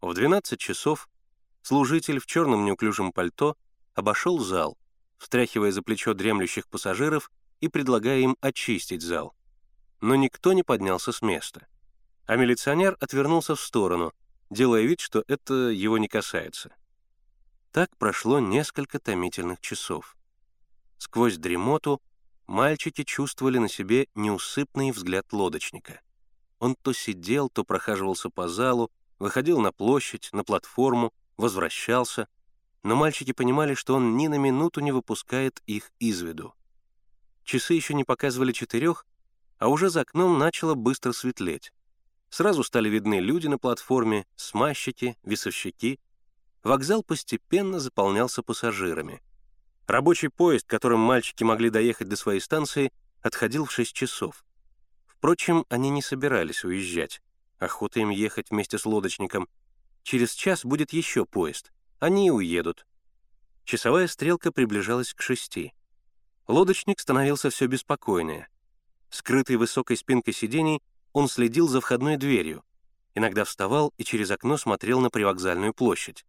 В 0.00 0.14
12 0.14 0.58
часов 0.58 1.10
служитель 1.60 2.18
в 2.18 2.24
черном 2.24 2.64
неуклюжем 2.64 3.12
пальто 3.12 3.54
обошел 3.94 4.38
зал, 4.38 4.78
встряхивая 5.18 5.72
за 5.72 5.82
плечо 5.82 6.14
дремлющих 6.14 6.66
пассажиров 6.68 7.30
и 7.60 7.68
предлагая 7.68 8.20
им 8.20 8.38
очистить 8.40 9.02
зал. 9.02 9.36
Но 10.00 10.14
никто 10.14 10.54
не 10.54 10.62
поднялся 10.62 11.12
с 11.12 11.20
места. 11.20 11.66
А 12.24 12.36
милиционер 12.36 12.96
отвернулся 12.98 13.56
в 13.56 13.60
сторону, 13.60 14.14
делая 14.48 14.82
вид, 14.82 15.00
что 15.00 15.22
это 15.28 15.52
его 15.68 15.98
не 15.98 16.08
касается. 16.08 16.74
Так 17.72 17.94
прошло 17.98 18.40
несколько 18.40 18.98
томительных 18.98 19.60
часов. 19.60 20.16
Сквозь 20.96 21.36
дремоту 21.36 22.00
мальчики 22.46 23.04
чувствовали 23.04 23.58
на 23.58 23.68
себе 23.68 24.08
неусыпный 24.14 24.92
взгляд 24.92 25.30
лодочника. 25.34 26.00
Он 26.66 26.74
то 26.74 26.92
сидел, 26.92 27.48
то 27.48 27.62
прохаживался 27.62 28.28
по 28.28 28.48
залу, 28.48 28.90
выходил 29.20 29.60
на 29.60 29.70
площадь, 29.70 30.30
на 30.32 30.42
платформу, 30.42 31.12
возвращался, 31.36 32.26
но 32.82 32.96
мальчики 32.96 33.30
понимали, 33.30 33.74
что 33.74 33.94
он 33.94 34.16
ни 34.16 34.26
на 34.26 34.34
минуту 34.34 34.80
не 34.80 34.90
выпускает 34.90 35.62
их 35.66 35.92
из 36.00 36.20
виду. 36.22 36.54
Часы 37.44 37.74
еще 37.74 37.94
не 37.94 38.02
показывали 38.02 38.50
четырех, 38.50 39.06
а 39.58 39.68
уже 39.68 39.90
за 39.90 40.00
окном 40.00 40.40
начало 40.40 40.74
быстро 40.74 41.12
светлеть. 41.12 41.72
Сразу 42.30 42.64
стали 42.64 42.88
видны 42.88 43.20
люди 43.20 43.46
на 43.46 43.58
платформе, 43.58 44.26
смазчики, 44.34 45.16
весовщики. 45.22 46.00
Вокзал 46.64 47.04
постепенно 47.04 47.78
заполнялся 47.78 48.42
пассажирами. 48.42 49.22
Рабочий 49.86 50.30
поезд, 50.30 50.66
которым 50.66 50.98
мальчики 50.98 51.44
могли 51.44 51.70
доехать 51.70 52.08
до 52.08 52.16
своей 52.16 52.40
станции, 52.40 52.90
отходил 53.22 53.66
в 53.66 53.70
6 53.70 53.94
часов. 53.94 54.44
Впрочем, 55.26 55.66
они 55.70 55.90
не 55.90 56.02
собирались 56.02 56.62
уезжать. 56.62 57.20
Охота 57.58 57.98
им 57.98 58.10
ехать 58.10 58.50
вместе 58.50 58.78
с 58.78 58.86
лодочником. 58.86 59.48
Через 60.04 60.32
час 60.34 60.64
будет 60.64 60.92
еще 60.92 61.26
поезд 61.26 61.72
они 61.98 62.28
и 62.28 62.30
уедут. 62.30 62.86
Часовая 63.64 64.06
стрелка 64.06 64.52
приближалась 64.52 65.12
к 65.12 65.20
шести. 65.20 65.74
Лодочник 66.46 67.00
становился 67.00 67.50
все 67.50 67.66
беспокойнее. 67.66 68.46
Скрытый 69.10 69.56
высокой 69.56 69.96
спинкой 69.96 70.32
сидений, 70.32 70.80
он 71.12 71.26
следил 71.26 71.66
за 71.66 71.80
входной 71.80 72.16
дверью, 72.16 72.62
иногда 73.16 73.42
вставал 73.42 73.92
и 73.96 74.04
через 74.04 74.30
окно 74.30 74.56
смотрел 74.56 75.00
на 75.00 75.10
привокзальную 75.10 75.74
площадь. 75.74 76.24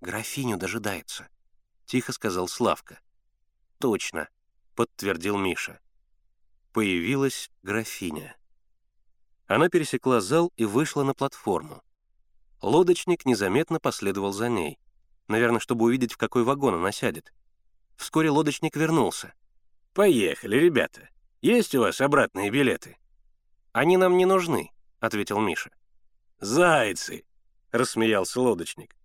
«Графиню 0.00 0.56
дожидается»,— 0.56 1.28
тихо 1.84 2.12
сказал 2.12 2.48
Славка. 2.48 3.00
«Точно»,— 3.76 4.30
подтвердил 4.74 5.36
Миша. 5.36 5.78
Появилась 6.74 7.50
графиня. 7.62 8.36
Она 9.46 9.70
пересекла 9.70 10.20
зал 10.20 10.52
и 10.58 10.66
вышла 10.66 11.04
на 11.04 11.14
платформу. 11.14 11.82
Лодочник 12.60 13.24
незаметно 13.24 13.80
последовал 13.80 14.32
за 14.32 14.50
ней 14.50 14.78
наверное, 15.28 15.60
чтобы 15.60 15.84
увидеть, 15.84 16.12
в 16.12 16.16
какой 16.16 16.44
вагон 16.44 16.74
она 16.74 16.92
сядет. 16.92 17.32
Вскоре 17.96 18.30
лодочник 18.30 18.76
вернулся. 18.76 19.32
«Поехали, 19.92 20.56
ребята. 20.56 21.08
Есть 21.40 21.74
у 21.74 21.80
вас 21.80 22.00
обратные 22.00 22.50
билеты?» 22.50 22.96
«Они 23.72 23.96
нам 23.96 24.16
не 24.16 24.26
нужны»,— 24.26 24.70
ответил 25.00 25.40
Миша. 25.40 25.70
«Зайцы!»— 26.40 27.24
рассмеялся 27.70 28.40
лодочник. 28.40 28.96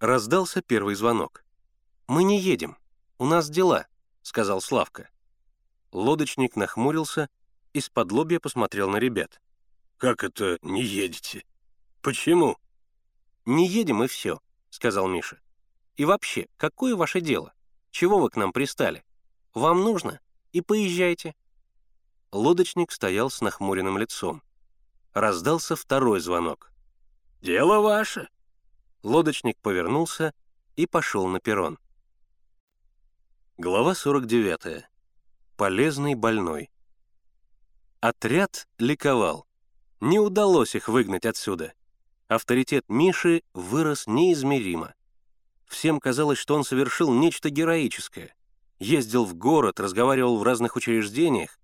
Раздался 0.00 0.62
первый 0.62 0.94
звонок. 0.94 1.44
«Мы 2.06 2.24
не 2.24 2.40
едем. 2.40 2.76
У 3.18 3.26
нас 3.26 3.48
дела»,— 3.48 3.86
сказал 4.22 4.60
Славка. 4.60 5.08
Лодочник 5.92 6.56
нахмурился 6.56 7.28
и 7.72 7.80
с 7.80 7.88
подлобья 7.88 8.40
посмотрел 8.40 8.90
на 8.90 8.96
ребят. 8.96 9.40
«Как 9.98 10.24
это 10.24 10.58
не 10.62 10.82
едете? 10.82 11.44
Почему?» 12.00 12.56
«Не 13.44 13.68
едем 13.68 14.02
и 14.02 14.08
все»,— 14.08 14.40
сказал 14.70 15.06
Миша. 15.06 15.42
И 15.96 16.04
вообще, 16.04 16.48
какое 16.56 16.96
ваше 16.96 17.20
дело? 17.20 17.52
Чего 17.90 18.18
вы 18.18 18.30
к 18.30 18.36
нам 18.36 18.52
пристали? 18.52 19.04
Вам 19.54 19.82
нужно? 19.82 20.20
И 20.52 20.60
поезжайте». 20.60 21.34
Лодочник 22.30 22.92
стоял 22.92 23.30
с 23.30 23.40
нахмуренным 23.42 23.98
лицом. 23.98 24.42
Раздался 25.12 25.76
второй 25.76 26.20
звонок. 26.20 26.72
«Дело 27.42 27.80
ваше!» 27.80 28.28
Лодочник 29.02 29.58
повернулся 29.58 30.32
и 30.76 30.86
пошел 30.86 31.26
на 31.26 31.40
перрон. 31.40 31.78
Глава 33.58 33.94
49. 33.94 34.86
Полезный 35.62 36.16
больной. 36.16 36.72
Отряд 38.00 38.66
ликовал. 38.78 39.46
Не 40.00 40.18
удалось 40.18 40.74
их 40.74 40.88
выгнать 40.88 41.24
отсюда. 41.24 41.72
Авторитет 42.26 42.84
Миши 42.88 43.44
вырос 43.54 44.08
неизмеримо. 44.08 44.92
Всем 45.66 46.00
казалось, 46.00 46.38
что 46.38 46.56
он 46.56 46.64
совершил 46.64 47.14
нечто 47.14 47.48
героическое. 47.48 48.34
Ездил 48.80 49.24
в 49.24 49.34
город, 49.34 49.78
разговаривал 49.78 50.36
в 50.36 50.42
разных 50.42 50.74
учреждениях, 50.74 51.60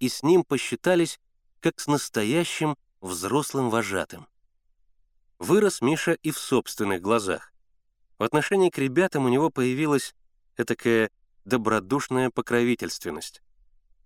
и 0.00 0.08
с 0.08 0.22
ним 0.22 0.42
посчитались 0.42 1.20
как 1.60 1.80
с 1.80 1.86
настоящим 1.86 2.78
взрослым 3.02 3.68
вожатым. 3.68 4.26
Вырос 5.38 5.82
Миша 5.82 6.12
и 6.12 6.30
в 6.30 6.38
собственных 6.38 7.02
глазах. 7.02 7.52
В 8.16 8.22
отношении 8.22 8.70
к 8.70 8.78
ребятам 8.78 9.26
у 9.26 9.28
него 9.28 9.50
появилась 9.50 10.14
этакая 10.56 11.10
добродушная 11.44 12.30
покровительственность. 12.30 13.42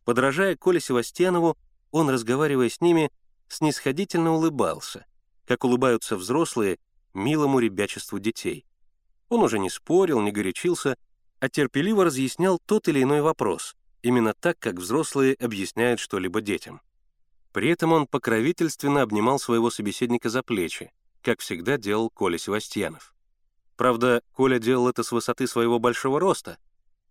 Подражая 0.05 0.57
Коле 0.57 0.81
Севастьянову, 0.81 1.57
он, 1.91 2.11
разговаривая 2.11 2.69
с 2.69 2.81
ними, 2.81 3.11
снисходительно 3.49 4.33
улыбался, 4.33 5.07
как 5.47 5.65
улыбаются 5.65 6.17
взрослые 6.17 6.79
милому 7.15 7.59
ребячеству 7.59 8.19
детей. 8.19 8.67
Он 9.29 9.43
уже 9.43 9.59
не 9.59 9.71
спорил, 9.71 10.21
не 10.21 10.33
горячился, 10.33 10.97
а 11.41 11.49
терпеливо 11.49 12.05
разъяснял 12.05 12.59
тот 12.65 12.89
или 12.89 13.03
иной 13.03 13.21
вопрос, 13.21 13.77
именно 14.03 14.35
так, 14.35 14.59
как 14.59 14.77
взрослые 14.77 15.35
объясняют 15.35 16.01
что-либо 16.01 16.41
детям. 16.41 16.81
При 17.53 17.71
этом 17.71 17.93
он 17.93 18.07
покровительственно 18.07 19.03
обнимал 19.03 19.39
своего 19.39 19.71
собеседника 19.71 20.29
за 20.29 20.43
плечи, 20.43 20.93
как 21.23 21.41
всегда 21.41 21.77
делал 21.77 22.11
Коля 22.11 22.39
Севастьянов. 22.39 23.15
Правда, 23.77 24.23
Коля 24.33 24.59
делал 24.59 24.89
это 24.89 25.03
с 25.03 25.13
высоты 25.13 25.47
своего 25.47 25.79
большого 25.79 26.21
роста, 26.21 26.59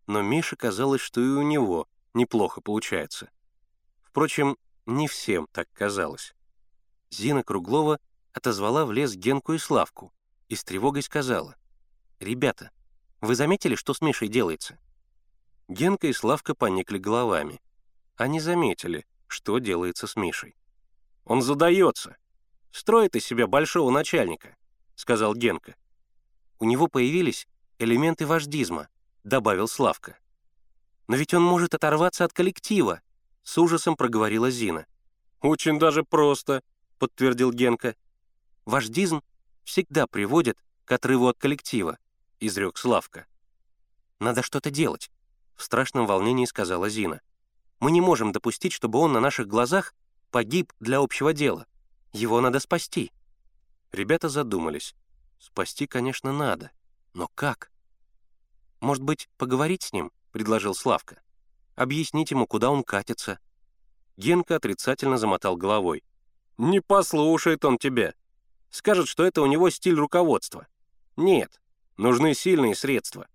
но 0.07 0.21
Мише 0.21 0.55
казалось, 0.55 1.01
что 1.01 1.21
и 1.21 1.27
у 1.27 1.41
него 1.41 1.87
неплохо 2.13 2.61
получается. 2.61 3.29
Впрочем, 4.01 4.57
не 4.85 5.07
всем 5.07 5.47
так 5.51 5.67
казалось. 5.73 6.33
Зина 7.11 7.43
Круглова 7.43 7.99
отозвала 8.33 8.85
в 8.85 8.91
лес 8.91 9.15
Генку 9.15 9.53
и 9.53 9.57
Славку 9.57 10.11
и 10.49 10.55
с 10.55 10.63
тревогой 10.63 11.03
сказала— 11.03 11.55
«Ребята, 12.19 12.71
вы 13.21 13.35
заметили, 13.35 13.75
что 13.75 13.93
с 13.93 14.01
Мишей 14.01 14.27
делается?» 14.27 14.79
Генка 15.67 16.07
и 16.07 16.13
Славка 16.13 16.55
поникли 16.55 16.97
головами. 16.97 17.61
Они 18.15 18.39
заметили, 18.39 19.05
что 19.27 19.59
делается 19.59 20.07
с 20.07 20.15
Мишей. 20.15 20.55
«Он 21.25 21.43
задается. 21.43 22.17
Строит 22.71 23.15
из 23.15 23.23
себя 23.23 23.45
большого 23.45 23.91
начальника»,— 23.91 24.57
сказал 24.95 25.35
Генка. 25.35 25.75
«У 26.57 26.65
него 26.65 26.87
появились 26.87 27.47
элементы 27.77 28.25
вождизма»,— 28.25 28.89
добавил 29.27 29.67
Славка. 29.67 30.17
«Но 31.07 31.15
ведь 31.15 31.33
он 31.33 31.43
может 31.43 31.73
оторваться 31.73 32.25
от 32.25 32.33
коллектива»,— 32.33 33.01
с 33.43 33.57
ужасом 33.57 33.95
проговорила 33.95 34.49
Зина. 34.49 34.85
«Очень 35.41 35.79
даже 35.79 36.03
просто»,— 36.03 36.63
подтвердил 36.99 37.51
Генка. 37.51 37.95
«Вождизм 38.65 39.21
всегда 39.63 40.07
приводит 40.07 40.57
к 40.85 40.91
отрыву 40.91 41.27
от 41.27 41.37
коллектива»,— 41.37 41.97
изрек 42.39 42.77
Славка. 42.77 43.27
«Надо 44.19 44.41
что-то 44.41 44.71
делать»,— 44.71 45.11
в 45.55 45.63
страшном 45.63 46.07
волнении 46.07 46.45
сказала 46.45 46.89
Зина. 46.89 47.21
«Мы 47.79 47.91
не 47.91 48.01
можем 48.01 48.31
допустить, 48.31 48.73
чтобы 48.73 48.99
он 48.99 49.13
на 49.13 49.19
наших 49.19 49.47
глазах 49.47 49.93
погиб 50.31 50.73
для 50.79 50.99
общего 50.99 51.33
дела. 51.33 51.67
Его 52.13 52.41
надо 52.41 52.59
спасти». 52.59 53.11
Ребята 53.91 54.27
задумались. 54.27 54.95
Спасти, 55.39 55.87
конечно, 55.87 56.33
надо. 56.33 56.71
Но 57.13 57.29
как? 57.35 57.71
«Может 58.79 59.03
быть, 59.03 59.29
поговорить 59.37 59.83
с 59.83 59.93
ним?»— 59.93 60.11
предложил 60.31 60.75
Славка. 60.75 61.21
«Объяснить 61.75 62.31
ему, 62.31 62.45
куда 62.45 62.69
он 62.69 62.83
катится». 62.83 63.39
Генка 64.17 64.55
отрицательно 64.55 65.17
замотал 65.17 65.55
головой. 65.55 66.03
«Не 66.57 66.79
послушает 66.81 67.65
он 67.65 67.77
тебя. 67.77 68.13
Скажет, 68.69 69.07
что 69.07 69.23
это 69.23 69.41
у 69.41 69.45
него 69.45 69.69
стиль 69.69 69.95
руководства. 69.95 70.67
Нет, 71.15 71.61
нужны 71.97 72.33
сильные 72.33 72.75
средства. 72.75 73.27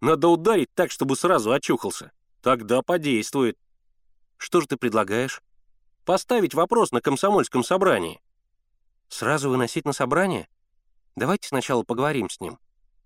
Надо 0.00 0.28
ударить 0.28 0.72
так, 0.74 0.90
чтобы 0.90 1.16
сразу 1.16 1.52
очухался. 1.52 2.12
Тогда 2.42 2.82
подействует». 2.82 3.58
«Что 4.36 4.60
же 4.60 4.66
ты 4.66 4.76
предлагаешь?» 4.76 5.42
«Поставить 6.04 6.54
вопрос 6.54 6.92
на 6.92 7.00
комсомольском 7.00 7.64
собрании». 7.64 8.20
«Сразу 9.08 9.48
выносить 9.48 9.84
на 9.84 9.92
собрание? 9.92 10.48
Давайте 11.16 11.48
сначала 11.48 11.84
поговорим 11.84 12.28
с 12.28 12.40
ним. 12.40 12.58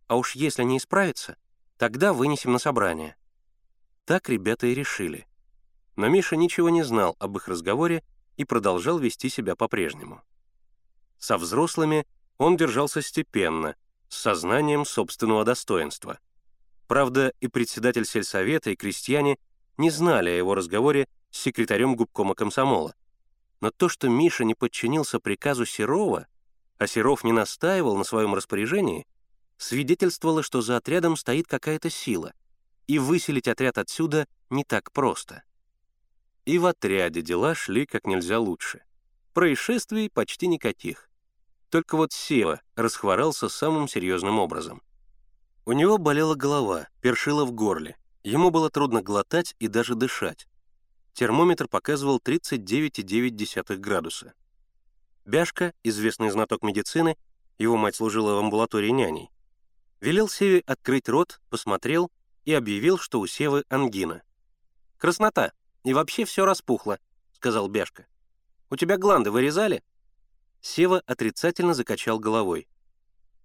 А 0.06 0.16
уж 0.16 0.34
если 0.34 0.64
не 0.64 0.78
исправится, 0.78 1.36
Тогда 1.78 2.12
вынесем 2.12 2.52
на 2.52 2.58
собрание». 2.58 3.16
Так 4.04 4.28
ребята 4.28 4.66
и 4.66 4.74
решили. 4.74 5.26
Но 5.96 6.08
Миша 6.08 6.36
ничего 6.36 6.70
не 6.70 6.82
знал 6.82 7.16
об 7.18 7.36
их 7.36 7.46
разговоре 7.46 8.02
и 8.36 8.44
продолжал 8.44 8.98
вести 8.98 9.28
себя 9.28 9.54
по-прежнему. 9.54 10.22
Со 11.18 11.38
взрослыми 11.38 12.06
он 12.36 12.56
держался 12.56 13.00
степенно, 13.00 13.76
с 14.08 14.16
сознанием 14.16 14.84
собственного 14.84 15.44
достоинства. 15.44 16.18
Правда, 16.86 17.32
и 17.40 17.48
председатель 17.48 18.06
сельсовета, 18.06 18.70
и 18.70 18.76
крестьяне 18.76 19.38
не 19.76 19.90
знали 19.90 20.30
о 20.30 20.36
его 20.36 20.54
разговоре 20.54 21.06
с 21.30 21.38
секретарем 21.38 21.94
губкома 21.94 22.34
комсомола. 22.34 22.94
Но 23.60 23.70
то, 23.70 23.88
что 23.88 24.08
Миша 24.08 24.44
не 24.44 24.54
подчинился 24.54 25.20
приказу 25.20 25.66
Серова, 25.66 26.26
а 26.78 26.86
Серов 26.86 27.24
не 27.24 27.32
настаивал 27.32 27.96
на 27.96 28.04
своем 28.04 28.34
распоряжении— 28.34 29.06
свидетельствовало, 29.58 30.42
что 30.42 30.62
за 30.62 30.76
отрядом 30.76 31.16
стоит 31.16 31.46
какая-то 31.46 31.90
сила, 31.90 32.32
и 32.86 32.98
выселить 32.98 33.48
отряд 33.48 33.76
отсюда 33.76 34.26
не 34.50 34.64
так 34.64 34.92
просто. 34.92 35.42
И 36.46 36.58
в 36.58 36.66
отряде 36.66 37.20
дела 37.20 37.54
шли 37.54 37.84
как 37.84 38.06
нельзя 38.06 38.38
лучше. 38.38 38.82
Происшествий 39.34 40.08
почти 40.08 40.46
никаких. 40.46 41.10
Только 41.68 41.96
вот 41.96 42.12
Сева 42.12 42.62
расхворался 42.74 43.50
самым 43.50 43.88
серьезным 43.88 44.38
образом. 44.38 44.82
У 45.66 45.72
него 45.72 45.98
болела 45.98 46.34
голова, 46.34 46.88
першила 47.02 47.44
в 47.44 47.52
горле. 47.52 47.96
Ему 48.22 48.50
было 48.50 48.70
трудно 48.70 49.02
глотать 49.02 49.54
и 49.58 49.68
даже 49.68 49.94
дышать. 49.94 50.48
Термометр 51.12 51.68
показывал 51.68 52.20
39,9 52.24 53.76
градуса. 53.76 54.32
Бяшка, 55.26 55.74
известный 55.82 56.30
знаток 56.30 56.62
медицины, 56.62 57.16
его 57.58 57.76
мать 57.76 57.96
служила 57.96 58.34
в 58.34 58.38
амбулатории 58.38 58.88
няней, 58.88 59.30
Велел 60.00 60.28
Севе 60.28 60.62
открыть 60.66 61.08
рот, 61.08 61.40
посмотрел 61.50 62.10
и 62.44 62.54
объявил, 62.54 62.98
что 62.98 63.20
у 63.20 63.26
Севы 63.26 63.64
ангина. 63.68 64.22
«Краснота, 64.96 65.52
и 65.84 65.92
вообще 65.92 66.24
все 66.24 66.44
распухло»,— 66.44 66.98
сказал 67.32 67.68
Бяшка. 67.68 68.06
«У 68.70 68.76
тебя 68.76 68.96
гланды 68.96 69.30
вырезали?» 69.30 69.82
Сева 70.60 71.02
отрицательно 71.06 71.74
закачал 71.74 72.18
головой. 72.18 72.68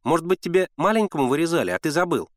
«Может 0.03 0.25
быть, 0.25 0.39
тебе 0.39 0.69
маленькому 0.75 1.27
вырезали, 1.27 1.71
а 1.71 1.79
ты 1.79 1.91
забыл?» 1.91 2.29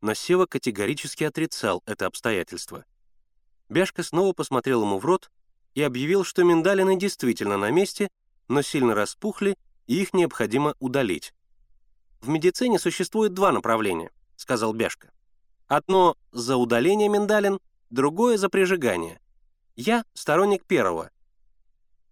Но 0.00 0.14
Сева 0.14 0.46
категорически 0.46 1.24
отрицал 1.24 1.82
это 1.86 2.06
обстоятельство. 2.06 2.84
Бяшка 3.68 4.02
снова 4.02 4.32
посмотрел 4.32 4.82
ему 4.82 4.98
в 4.98 5.04
рот 5.04 5.30
и 5.74 5.82
объявил, 5.82 6.24
что 6.24 6.44
миндалины 6.44 6.96
действительно 6.96 7.56
на 7.56 7.70
месте, 7.70 8.08
но 8.48 8.62
сильно 8.62 8.94
распухли, 8.94 9.56
и 9.86 10.00
их 10.00 10.14
необходимо 10.14 10.74
удалить. 10.78 11.34
«В 12.20 12.28
медицине 12.28 12.78
существует 12.78 13.32
два 13.32 13.52
направления»,— 13.52 14.10
сказал 14.36 14.72
Бяшка. 14.72 15.10
«Одно 15.68 16.16
за 16.32 16.56
удаление 16.56 17.08
миндалин, 17.08 17.60
другое 17.90 18.36
за 18.38 18.48
прижигание. 18.48 19.20
Я 19.76 20.04
сторонник 20.14 20.64
первого». 20.64 21.10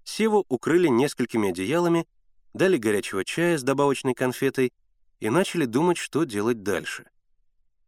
Севу 0.04 0.44
укрыли 0.48 0.86
несколькими 0.86 1.48
одеялами, 1.48 2.06
дали 2.54 2.76
горячего 2.76 3.24
чая 3.24 3.58
с 3.58 3.64
добавочной 3.64 4.14
конфетой 4.14 4.72
и 5.18 5.28
начали 5.28 5.64
думать, 5.64 5.96
что 5.96 6.22
делать 6.24 6.62
дальше. 6.62 7.06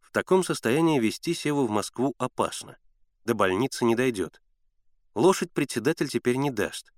В 0.01 0.11
таком 0.11 0.43
состоянии 0.43 0.99
вести 0.99 1.33
Севу 1.33 1.65
в 1.65 1.69
Москву 1.69 2.15
опасно. 2.17 2.77
До 3.23 3.33
больницы 3.33 3.85
не 3.85 3.95
дойдет. 3.95 4.41
Лошадь 5.15 5.51
председатель 5.51 6.09
теперь 6.09 6.35
не 6.35 6.51
даст. 6.51 6.91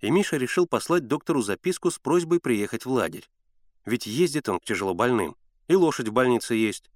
И 0.00 0.10
Миша 0.10 0.36
решил 0.36 0.66
послать 0.66 1.06
доктору 1.06 1.42
записку 1.42 1.90
с 1.90 1.98
просьбой 1.98 2.40
приехать 2.40 2.86
в 2.86 2.90
лагерь 2.90 3.28
ведь 3.86 4.06
ездит 4.06 4.48
он 4.48 4.60
к 4.60 4.64
тяжелобольным, 4.64 5.36
и 5.68 5.74
лошадь 5.74 6.08
в 6.08 6.12
больнице 6.12 6.54
есть. 6.54 6.90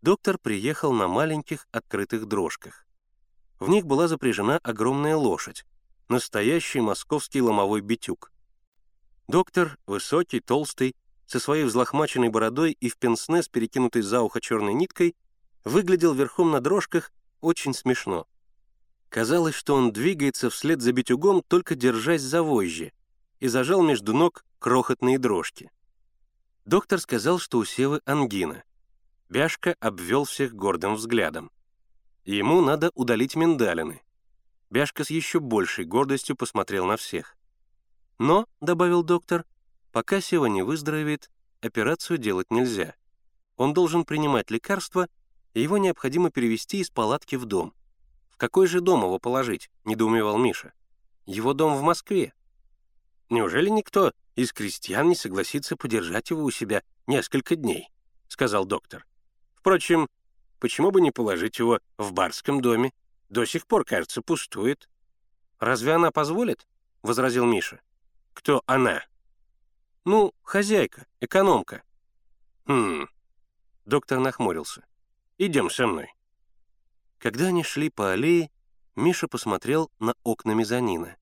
Доктор 0.00 0.38
приехал 0.38 0.92
на 0.92 1.08
маленьких 1.08 1.66
открытых 1.72 2.26
дрожках. 2.26 2.86
В 3.58 3.68
них 3.68 3.84
была 3.84 4.06
запряжена 4.06 4.58
огромная 4.62 5.16
лошадь, 5.16 5.64
настоящий 6.08 6.80
московский 6.80 7.42
ломовой 7.42 7.80
битюк. 7.80 8.32
Доктор, 9.26 9.76
высокий, 9.86 10.40
толстый, 10.40 10.94
со 11.26 11.40
своей 11.40 11.64
взлохмаченной 11.64 12.30
бородой 12.30 12.72
и 12.72 12.88
в 12.88 12.96
пенсне 12.96 13.42
с 13.42 13.48
перекинутой 13.48 14.02
за 14.02 14.22
ухо 14.22 14.40
черной 14.40 14.72
ниткой, 14.72 15.16
выглядел 15.64 16.14
верхом 16.14 16.52
на 16.52 16.60
дрожках 16.60 17.12
очень 17.40 17.74
смешно. 17.74 18.26
Казалось, 19.08 19.54
что 19.54 19.74
он 19.74 19.92
двигается 19.92 20.48
вслед 20.48 20.80
за 20.80 20.92
битюгом, 20.92 21.42
только 21.46 21.74
держась 21.74 22.22
за 22.22 22.42
вожжи, 22.42 22.92
и 23.40 23.48
зажал 23.48 23.82
между 23.82 24.14
ног 24.14 24.44
крохотные 24.58 25.18
дрожки. 25.18 25.70
Доктор 26.68 27.00
сказал, 27.00 27.38
что 27.38 27.56
у 27.56 27.64
Севы 27.64 28.02
ангина. 28.04 28.62
Бяшка 29.30 29.74
обвел 29.80 30.26
всех 30.26 30.52
гордым 30.52 30.96
взглядом. 30.96 31.50
Ему 32.26 32.60
надо 32.60 32.90
удалить 32.94 33.36
миндалины. 33.36 34.02
Бяшка 34.68 35.02
с 35.02 35.08
еще 35.08 35.40
большей 35.40 35.86
гордостью 35.86 36.36
посмотрел 36.36 36.84
на 36.84 36.98
всех. 36.98 37.38
Но,— 38.18 38.46
добавил 38.60 39.02
доктор,— 39.02 39.46
пока 39.92 40.20
Сева 40.20 40.44
не 40.44 40.62
выздоровеет, 40.62 41.30
операцию 41.62 42.18
делать 42.18 42.50
нельзя. 42.50 42.94
Он 43.56 43.72
должен 43.72 44.04
принимать 44.04 44.50
лекарства, 44.50 45.08
и 45.54 45.62
его 45.62 45.78
необходимо 45.78 46.30
перевести 46.30 46.80
из 46.80 46.90
палатки 46.90 47.36
в 47.36 47.46
дом. 47.46 47.72
«В 48.28 48.36
какой 48.36 48.66
же 48.66 48.82
дом 48.82 49.04
его 49.04 49.18
положить?»— 49.18 49.70
недоумевал 49.86 50.36
Миша. 50.36 50.74
«Его 51.24 51.54
дом 51.54 51.78
в 51.78 51.80
Москве». 51.80 52.34
«Неужели 53.30 53.68
никто 53.68 54.12
из 54.36 54.52
крестьян 54.52 55.08
не 55.08 55.14
согласится 55.14 55.76
подержать 55.76 56.30
его 56.30 56.42
у 56.44 56.50
себя 56.50 56.82
несколько 57.06 57.56
дней»,— 57.56 57.90
сказал 58.28 58.64
доктор. 58.64 59.06
«Впрочем, 59.54 60.08
почему 60.60 60.90
бы 60.90 61.00
не 61.00 61.10
положить 61.10 61.58
его 61.58 61.80
в 61.98 62.12
барском 62.12 62.60
доме? 62.60 62.92
До 63.28 63.44
сих 63.44 63.66
пор, 63.66 63.84
кажется, 63.84 64.22
пустует». 64.22 64.88
«Разве 65.58 65.92
она 65.94 66.10
позволит?»— 66.10 66.66
возразил 67.02 67.44
Миша. 67.44 67.80
«Кто 68.32 68.62
она?» 68.66 69.02
«Ну, 70.04 70.32
хозяйка, 70.42 71.06
экономка». 71.20 71.82
«Хм...»— 72.66 73.08
доктор 73.84 74.20
нахмурился. 74.20 74.84
«Идем 75.36 75.68
со 75.68 75.86
мной». 75.86 76.14
Когда 77.18 77.48
они 77.48 77.64
шли 77.64 77.90
по 77.90 78.12
аллее, 78.12 78.50
Миша 78.94 79.28
посмотрел 79.28 79.90
на 79.98 80.14
окна 80.22 80.52
мезонина. 80.52 81.16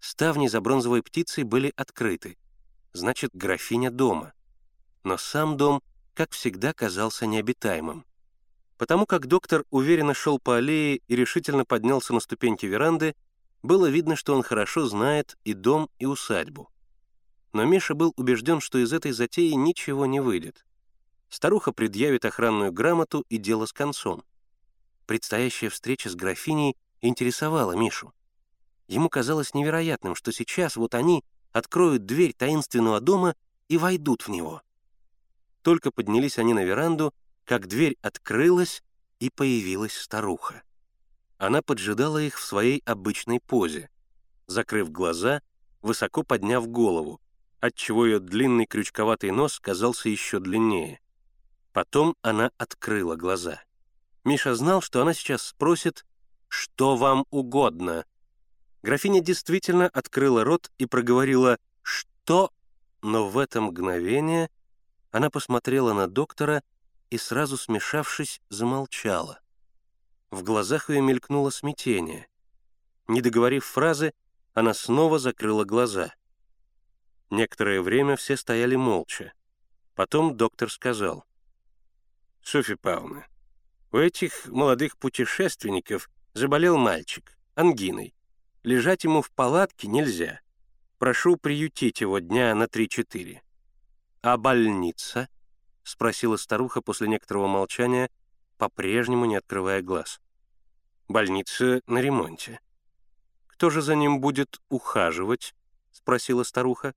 Ставни 0.00 0.48
за 0.48 0.60
бронзовой 0.60 1.02
птицей 1.02 1.44
были 1.44 1.72
открыты. 1.76 2.36
Значит, 2.92 3.30
графиня 3.34 3.90
дома. 3.90 4.32
Но 5.04 5.18
сам 5.18 5.56
дом, 5.56 5.82
как 6.14 6.32
всегда, 6.32 6.72
казался 6.72 7.26
необитаемым. 7.26 8.04
Потому 8.78 9.06
как 9.06 9.26
доктор 9.26 9.64
уверенно 9.70 10.14
шел 10.14 10.38
по 10.38 10.56
аллее 10.56 11.00
и 11.08 11.16
решительно 11.16 11.64
поднялся 11.64 12.12
на 12.12 12.20
ступеньки 12.20 12.66
веранды, 12.66 13.14
было 13.62 13.86
видно, 13.86 14.16
что 14.16 14.34
он 14.34 14.42
хорошо 14.42 14.86
знает 14.86 15.36
и 15.44 15.54
дом, 15.54 15.88
и 15.98 16.06
усадьбу. 16.06 16.70
Но 17.52 17.64
Миша 17.64 17.94
был 17.94 18.12
убежден, 18.16 18.60
что 18.60 18.78
из 18.78 18.92
этой 18.92 19.12
затеи 19.12 19.52
ничего 19.52 20.06
не 20.06 20.20
выйдет. 20.20 20.66
Старуха 21.28 21.72
предъявит 21.72 22.24
охранную 22.24 22.72
грамоту 22.72 23.24
и 23.28 23.38
дело 23.38 23.66
с 23.66 23.72
концом. 23.72 24.22
Предстоящая 25.06 25.70
встреча 25.70 26.10
с 26.10 26.14
графиней 26.14 26.76
интересовала 27.00 27.72
Мишу. 27.72 28.12
Ему 28.88 29.08
казалось 29.08 29.54
невероятным, 29.54 30.14
что 30.14 30.32
сейчас 30.32 30.76
вот 30.76 30.94
они 30.94 31.24
откроют 31.52 32.06
дверь 32.06 32.32
таинственного 32.32 33.00
дома 33.00 33.34
и 33.68 33.78
войдут 33.78 34.22
в 34.22 34.28
него. 34.28 34.62
Только 35.62 35.90
поднялись 35.90 36.38
они 36.38 36.54
на 36.54 36.64
веранду, 36.64 37.12
как 37.44 37.66
дверь 37.66 37.96
открылась, 38.02 38.82
и 39.18 39.30
появилась 39.30 39.96
старуха. 39.96 40.62
Она 41.38 41.62
поджидала 41.62 42.18
их 42.18 42.38
в 42.38 42.44
своей 42.44 42.82
обычной 42.84 43.40
позе, 43.40 43.88
закрыв 44.46 44.90
глаза, 44.90 45.42
высоко 45.82 46.22
подняв 46.22 46.66
голову, 46.68 47.20
отчего 47.60 48.06
ее 48.06 48.20
длинный 48.20 48.66
крючковатый 48.66 49.30
нос 49.30 49.58
казался 49.58 50.08
еще 50.08 50.38
длиннее. 50.38 51.00
Потом 51.72 52.16
она 52.22 52.50
открыла 52.58 53.16
глаза. 53.16 53.60
Миша 54.24 54.54
знал, 54.54 54.80
что 54.80 55.02
она 55.02 55.14
сейчас 55.14 55.42
спросит 55.42 56.04
«Что 56.48 56.96
вам 56.96 57.26
угодно?». 57.30 58.04
Графиня 58.86 59.20
действительно 59.20 59.88
открыла 59.88 60.44
рот 60.44 60.70
и 60.78 60.86
проговорила 60.86 61.58
«Что?», 61.82 62.52
но 63.02 63.28
в 63.28 63.36
это 63.36 63.60
мгновение 63.60 64.48
она 65.10 65.28
посмотрела 65.28 65.92
на 65.92 66.06
доктора 66.06 66.62
и, 67.10 67.18
сразу 67.18 67.56
смешавшись, 67.56 68.40
замолчала. 68.48 69.40
В 70.30 70.44
глазах 70.44 70.88
ее 70.88 71.00
мелькнуло 71.02 71.50
смятение. 71.50 72.28
Не 73.08 73.22
договорив 73.22 73.64
фразы, 73.64 74.14
она 74.54 74.72
снова 74.72 75.18
закрыла 75.18 75.64
глаза. 75.64 76.14
Некоторое 77.30 77.82
время 77.82 78.14
все 78.14 78.36
стояли 78.36 78.76
молча. 78.76 79.32
Потом 79.96 80.36
доктор 80.36 80.70
сказал— 80.70 81.24
Софья 82.40 82.76
Павловна, 82.76 83.26
у 83.90 83.96
этих 83.96 84.46
молодых 84.46 84.96
путешественников 84.96 86.08
заболел 86.34 86.76
мальчик, 86.76 87.36
ангиной. 87.56 88.15
Лежать 88.66 89.04
ему 89.04 89.22
в 89.22 89.30
палатке 89.30 89.86
нельзя. 89.86 90.40
Прошу 90.98 91.36
приютить 91.36 92.00
его 92.00 92.18
дня 92.18 92.52
на 92.52 92.64
3-4. 92.64 93.40
А 94.22 94.36
больница?— 94.36 95.28
спросила 95.84 96.36
старуха 96.36 96.82
после 96.82 97.06
некоторого 97.06 97.46
молчания, 97.46 98.10
по-прежнему 98.58 99.24
не 99.26 99.36
открывая 99.36 99.82
глаз. 99.82 100.20
«Больница 101.06 101.80
на 101.86 101.98
ремонте». 102.00 102.58
«Кто 103.46 103.70
же 103.70 103.82
за 103.82 103.94
ним 103.94 104.20
будет 104.20 104.60
ухаживать?»— 104.68 105.54
спросила 105.92 106.42
старуха. 106.42 106.92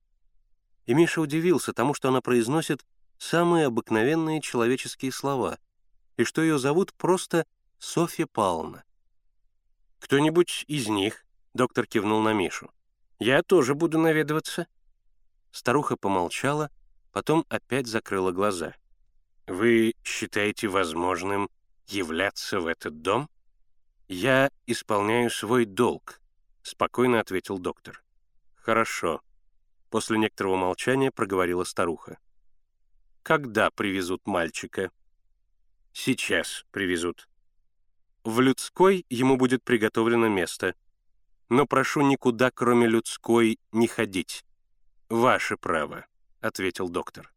И 0.86 0.94
Миша 0.94 1.20
удивился 1.20 1.72
тому, 1.72 1.94
что 1.94 2.08
она 2.08 2.20
произносит 2.20 2.84
самые 3.16 3.66
обыкновенные 3.66 4.40
человеческие 4.40 5.12
слова, 5.12 5.56
и 6.16 6.24
что 6.24 6.42
ее 6.42 6.58
зовут 6.58 6.92
просто 6.94 7.46
Софья 7.78 8.26
Павловна. 8.26 8.82
«Кто-нибудь 10.00 10.64
из 10.66 10.88
них?»— 10.88 11.24
доктор 11.54 11.86
кивнул 11.86 12.22
на 12.22 12.32
Мишу. 12.32 12.70
«Я 13.18 13.42
тоже 13.42 13.74
буду 13.74 13.98
наведываться». 13.98 14.66
Старуха 15.50 15.96
помолчала, 15.96 16.70
потом 17.12 17.44
опять 17.48 17.86
закрыла 17.86 18.32
глаза. 18.32 18.74
«Вы 19.46 19.94
считаете 20.04 20.68
возможным 20.68 21.50
являться 21.86 22.60
в 22.60 22.66
этот 22.66 23.02
дом?» 23.02 23.28
«Я 24.08 24.50
исполняю 24.66 25.30
свой 25.30 25.64
долг»,— 25.64 26.20
спокойно 26.62 27.20
ответил 27.20 27.58
доктор. 27.58 28.02
«Хорошо»,— 28.56 29.22
после 29.90 30.18
некоторого 30.18 30.56
молчания 30.56 31.10
проговорила 31.10 31.64
старуха. 31.64 32.18
Когда 33.22 33.70
привезут 33.70 34.26
мальчика? 34.26 34.90
Сейчас 35.92 36.64
привезут. 36.70 37.28
В 38.24 38.40
людской 38.40 39.04
ему 39.10 39.36
будет 39.36 39.62
приготовлено 39.62 40.26
место. 40.28 40.74
Но 41.50 41.66
прошу 41.66 42.02
никуда, 42.02 42.52
кроме 42.52 42.86
людской, 42.86 43.58
не 43.72 43.88
ходить. 43.88 44.44
Ваше 45.08 45.56
право,— 45.56 46.06
ответил 46.40 46.88
доктор. 46.88 47.34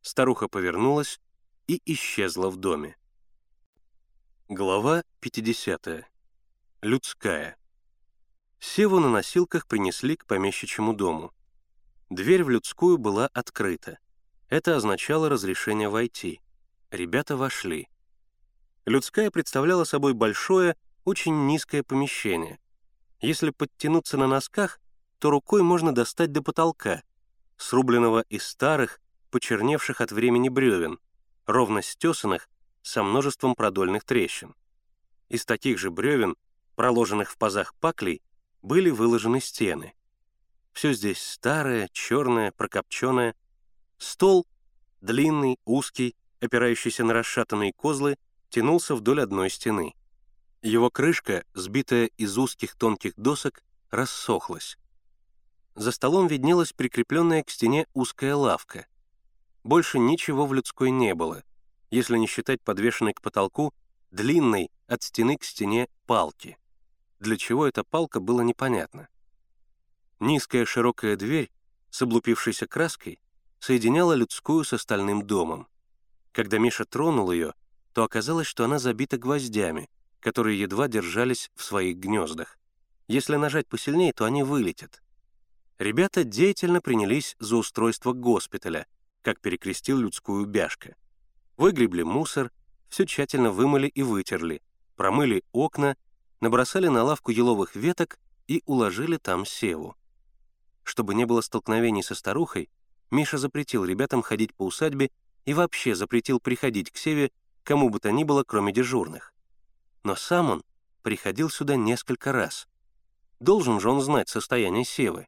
Старуха 0.00 0.46
повернулась 0.46 1.20
и 1.66 1.82
исчезла 1.84 2.50
в 2.50 2.56
доме. 2.56 2.96
Глава 4.48 5.02
50. 5.18 6.08
Людская. 6.82 7.56
Севу 8.60 9.00
на 9.00 9.10
носилках 9.10 9.66
принесли 9.66 10.14
к 10.14 10.24
помещичьему 10.26 10.94
дому. 10.94 11.32
Дверь 12.10 12.44
в 12.44 12.50
людскую 12.50 12.96
была 12.96 13.26
открыта. 13.26 13.98
Это 14.50 14.76
означало 14.76 15.28
разрешение 15.28 15.88
войти. 15.88 16.40
Ребята 16.92 17.36
вошли. 17.36 17.88
Людская 18.86 19.32
представляла 19.32 19.82
собой 19.82 20.14
большое, 20.14 20.76
очень 21.04 21.46
низкое 21.46 21.82
помещение. 21.82 22.60
Если 23.22 23.50
подтянуться 23.50 24.18
на 24.18 24.26
носках, 24.26 24.80
то 25.20 25.30
рукой 25.30 25.62
можно 25.62 25.94
достать 25.94 26.32
до 26.32 26.42
потолка, 26.42 27.02
срубленного 27.56 28.24
из 28.28 28.44
старых, 28.44 29.00
почерневших 29.30 30.00
от 30.00 30.10
времени 30.10 30.48
бревен, 30.48 30.98
ровно 31.46 31.82
стесанных, 31.82 32.48
со 32.82 33.04
множеством 33.04 33.54
продольных 33.54 34.04
трещин. 34.04 34.56
Из 35.28 35.44
таких 35.44 35.78
же 35.78 35.92
бревен, 35.92 36.36
проложенных 36.74 37.30
в 37.30 37.38
пазах 37.38 37.74
паклей, 37.76 38.20
были 38.60 38.90
выложены 38.90 39.40
стены. 39.40 39.94
Все 40.72 40.92
здесь 40.92 41.22
старое, 41.22 41.88
черное, 41.92 42.50
прокопченное, 42.50 43.36
Стол, 43.98 44.48
длинный, 45.00 45.60
узкий, 45.64 46.16
опирающийся 46.40 47.04
на 47.04 47.12
расшатанные 47.12 47.72
козлы, 47.72 48.16
тянулся 48.50 48.96
вдоль 48.96 49.20
одной 49.20 49.48
стены. 49.48 49.94
Его 50.62 50.90
крышка, 50.90 51.44
сбитая 51.54 52.06
из 52.16 52.38
узких 52.38 52.76
тонких 52.76 53.14
досок, 53.16 53.64
рассохлась. 53.90 54.78
За 55.74 55.90
столом 55.90 56.28
виднелась 56.28 56.72
прикрепленная 56.72 57.42
к 57.42 57.50
стене 57.50 57.86
узкая 57.94 58.36
лавка. 58.36 58.86
Больше 59.64 59.98
ничего 59.98 60.46
в 60.46 60.54
людской 60.54 60.90
не 60.90 61.14
было, 61.14 61.42
если 61.90 62.16
не 62.16 62.28
считать 62.28 62.62
подвешенной 62.62 63.12
к 63.12 63.20
потолку 63.20 63.74
длинной 64.12 64.70
от 64.86 65.02
стены 65.02 65.36
к 65.36 65.42
стене 65.42 65.88
палки. 66.06 66.56
Для 67.18 67.36
чего 67.36 67.66
эта 67.66 67.82
палка, 67.82 68.20
было 68.20 68.42
непонятно. 68.42 69.08
Низкая 70.20 70.64
широкая 70.64 71.16
дверь 71.16 71.50
с 71.90 72.02
облупившейся 72.02 72.68
краской 72.68 73.20
соединяла 73.58 74.12
людскую 74.12 74.64
с 74.64 74.72
остальным 74.72 75.26
домом. 75.26 75.66
Когда 76.30 76.58
Миша 76.58 76.84
тронул 76.84 77.32
ее, 77.32 77.54
то 77.94 78.04
оказалось, 78.04 78.46
что 78.46 78.64
она 78.64 78.78
забита 78.78 79.18
гвоздями, 79.18 79.88
которые 80.22 80.58
едва 80.58 80.88
держались 80.88 81.50
в 81.54 81.62
своих 81.62 81.98
гнездах. 81.98 82.58
Если 83.08 83.36
нажать 83.36 83.68
посильнее, 83.68 84.12
то 84.12 84.24
они 84.24 84.42
вылетят. 84.42 85.02
Ребята 85.78 86.24
деятельно 86.24 86.80
принялись 86.80 87.36
за 87.40 87.56
устройство 87.56 88.12
госпиталя, 88.12 88.86
как 89.20 89.40
перекрестил 89.40 89.98
людскую 89.98 90.46
бяшка. 90.46 90.94
Выгребли 91.56 92.02
мусор, 92.02 92.52
все 92.88 93.04
тщательно 93.04 93.50
вымыли 93.50 93.88
и 93.88 94.02
вытерли, 94.02 94.62
промыли 94.96 95.42
окна, 95.52 95.96
набросали 96.40 96.86
на 96.86 97.02
лавку 97.02 97.32
еловых 97.32 97.74
веток 97.74 98.18
и 98.46 98.62
уложили 98.64 99.16
там 99.16 99.44
севу. 99.44 99.96
Чтобы 100.84 101.14
не 101.14 101.26
было 101.26 101.40
столкновений 101.40 102.02
со 102.02 102.14
старухой, 102.14 102.70
Миша 103.10 103.38
запретил 103.38 103.84
ребятам 103.84 104.22
ходить 104.22 104.54
по 104.54 104.64
усадьбе 104.64 105.10
и 105.44 105.52
вообще 105.52 105.94
запретил 105.94 106.40
приходить 106.40 106.90
к 106.90 106.96
Севе 106.96 107.30
кому 107.64 107.90
бы 107.90 108.00
то 108.00 108.10
ни 108.10 108.24
было, 108.24 108.42
кроме 108.44 108.72
дежурных. 108.72 109.32
Но 110.04 110.16
сам 110.16 110.50
он 110.50 110.64
приходил 111.02 111.50
сюда 111.50 111.76
несколько 111.76 112.32
раз. 112.32 112.68
Должен 113.40 113.80
же 113.80 113.90
он 113.90 114.00
знать 114.00 114.28
состояние 114.28 114.84
Севы. 114.84 115.26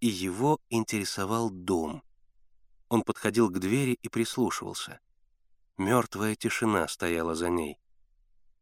И 0.00 0.06
его 0.06 0.60
интересовал 0.70 1.50
дом. 1.50 2.02
Он 2.88 3.02
подходил 3.02 3.50
к 3.50 3.58
двери 3.58 3.98
и 4.00 4.08
прислушивался. 4.08 5.00
Мертвая 5.76 6.34
тишина 6.34 6.88
стояла 6.88 7.34
за 7.34 7.50
ней. 7.50 7.78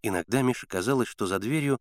Иногда 0.02 0.42
Мише 0.42 0.66
казалось, 0.66 1.08
что 1.08 1.26
за 1.26 1.38
дверью 1.38 1.80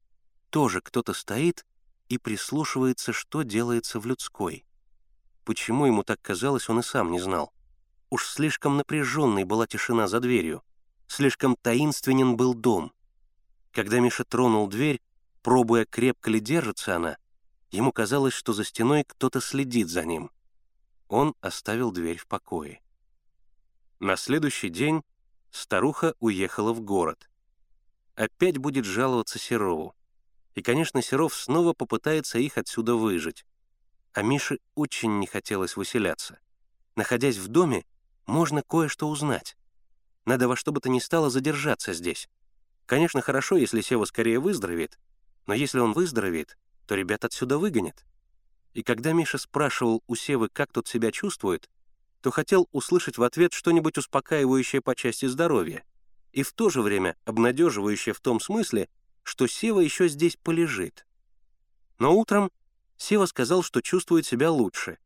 тоже 0.50 0.82
кто-то 0.82 1.14
стоит 1.14 1.66
и 2.10 2.18
прислушивается, 2.18 3.14
что 3.14 3.44
делается 3.44 4.00
в 4.00 4.06
людской. 4.06 4.66
Почему 5.44 5.86
ему 5.86 6.04
так 6.04 6.22
казалось, 6.22 6.70
он 6.70 6.80
и 6.80 6.84
сам 6.84 7.12
не 7.12 7.20
знал. 7.20 7.54
Уж 8.10 8.28
слишком 8.28 8.78
напряженной 8.78 9.44
была 9.44 9.68
тишина 9.68 10.08
за 10.08 10.20
дверью, 10.20 10.64
слишком 11.08 11.56
таинственен 11.56 12.38
был 12.38 12.54
дом. 12.54 12.94
Когда 13.76 14.00
Миша 14.00 14.24
тронул 14.24 14.68
дверь, 14.68 15.00
пробуя, 15.44 15.86
крепко 15.86 16.32
ли 16.32 16.40
держится 16.40 16.96
она, 16.96 17.18
ему 17.70 17.92
казалось, 17.92 18.34
что 18.34 18.54
за 18.54 18.64
стеной 18.64 19.04
кто-то 19.04 19.40
следит 19.40 19.90
за 19.90 20.04
ним. 20.04 20.32
Он 21.08 21.36
оставил 21.42 21.92
дверь 21.92 22.18
в 22.18 22.26
покое. 22.26 22.82
На 24.00 24.16
следующий 24.16 24.70
день 24.70 25.04
старуха 25.52 26.16
уехала 26.20 26.74
в 26.74 26.82
город. 26.82 27.30
Опять 28.16 28.58
будет 28.58 28.86
жаловаться 28.86 29.38
Серову. 29.38 29.94
И, 30.56 30.64
конечно, 30.64 31.02
Серов 31.04 31.36
снова 31.36 31.74
попытается 31.74 32.40
их 32.40 32.58
отсюда 32.58 32.96
выжить 32.96 33.46
а 34.16 34.22
Мише 34.22 34.60
очень 34.76 35.20
не 35.20 35.28
хотелось 35.28 35.76
выселяться. 35.76 36.40
Находясь 36.96 37.36
в 37.36 37.50
доме, 37.50 37.86
можно 38.26 38.64
кое-что 38.64 39.10
узнать. 39.10 39.58
Надо 40.24 40.48
во 40.48 40.56
что 40.56 40.72
бы 40.72 40.80
то 40.80 40.88
ни 40.88 41.00
стало 41.00 41.30
задержаться 41.30 41.92
здесь. 41.92 42.30
Конечно, 42.86 43.22
хорошо, 43.22 43.58
если 43.58 43.82
Сева 43.82 44.06
скорее 44.06 44.40
выздоровеет, 44.40 45.00
но 45.48 45.54
если 45.54 45.80
он 45.80 45.94
выздоровеет, 45.94 46.58
то 46.86 46.96
ребят 46.96 47.26
отсюда 47.26 47.58
выгонят. 47.58 48.06
И 48.74 48.84
когда 48.84 49.14
Миша 49.14 49.38
спрашивал 49.38 50.04
у 50.08 50.16
Севы, 50.16 50.50
как 50.50 50.72
тот 50.72 50.88
себя 50.88 51.12
чувствует, 51.12 51.70
то 52.22 52.32
хотел 52.32 52.68
услышать 52.72 53.18
в 53.18 53.24
ответ 53.24 53.54
что-нибудь 53.54 53.98
успокаивающее 53.98 54.82
по 54.82 54.96
части 54.96 55.26
здоровья 55.26 55.84
и 56.32 56.44
в 56.44 56.52
то 56.52 56.70
же 56.70 56.82
время 56.82 57.16
обнадеживающее 57.24 58.14
в 58.14 58.20
том 58.20 58.40
смысле, 58.40 58.90
что 59.24 59.48
Сева 59.48 59.80
еще 59.80 60.10
здесь 60.10 60.36
полежит. 60.36 61.08
Но 61.98 62.14
утром 62.14 62.52
Сева 62.98 63.26
сказал, 63.26 63.64
что 63.64 63.82
чувствует 63.82 64.26
себя 64.26 64.52
лучше, 64.52 64.98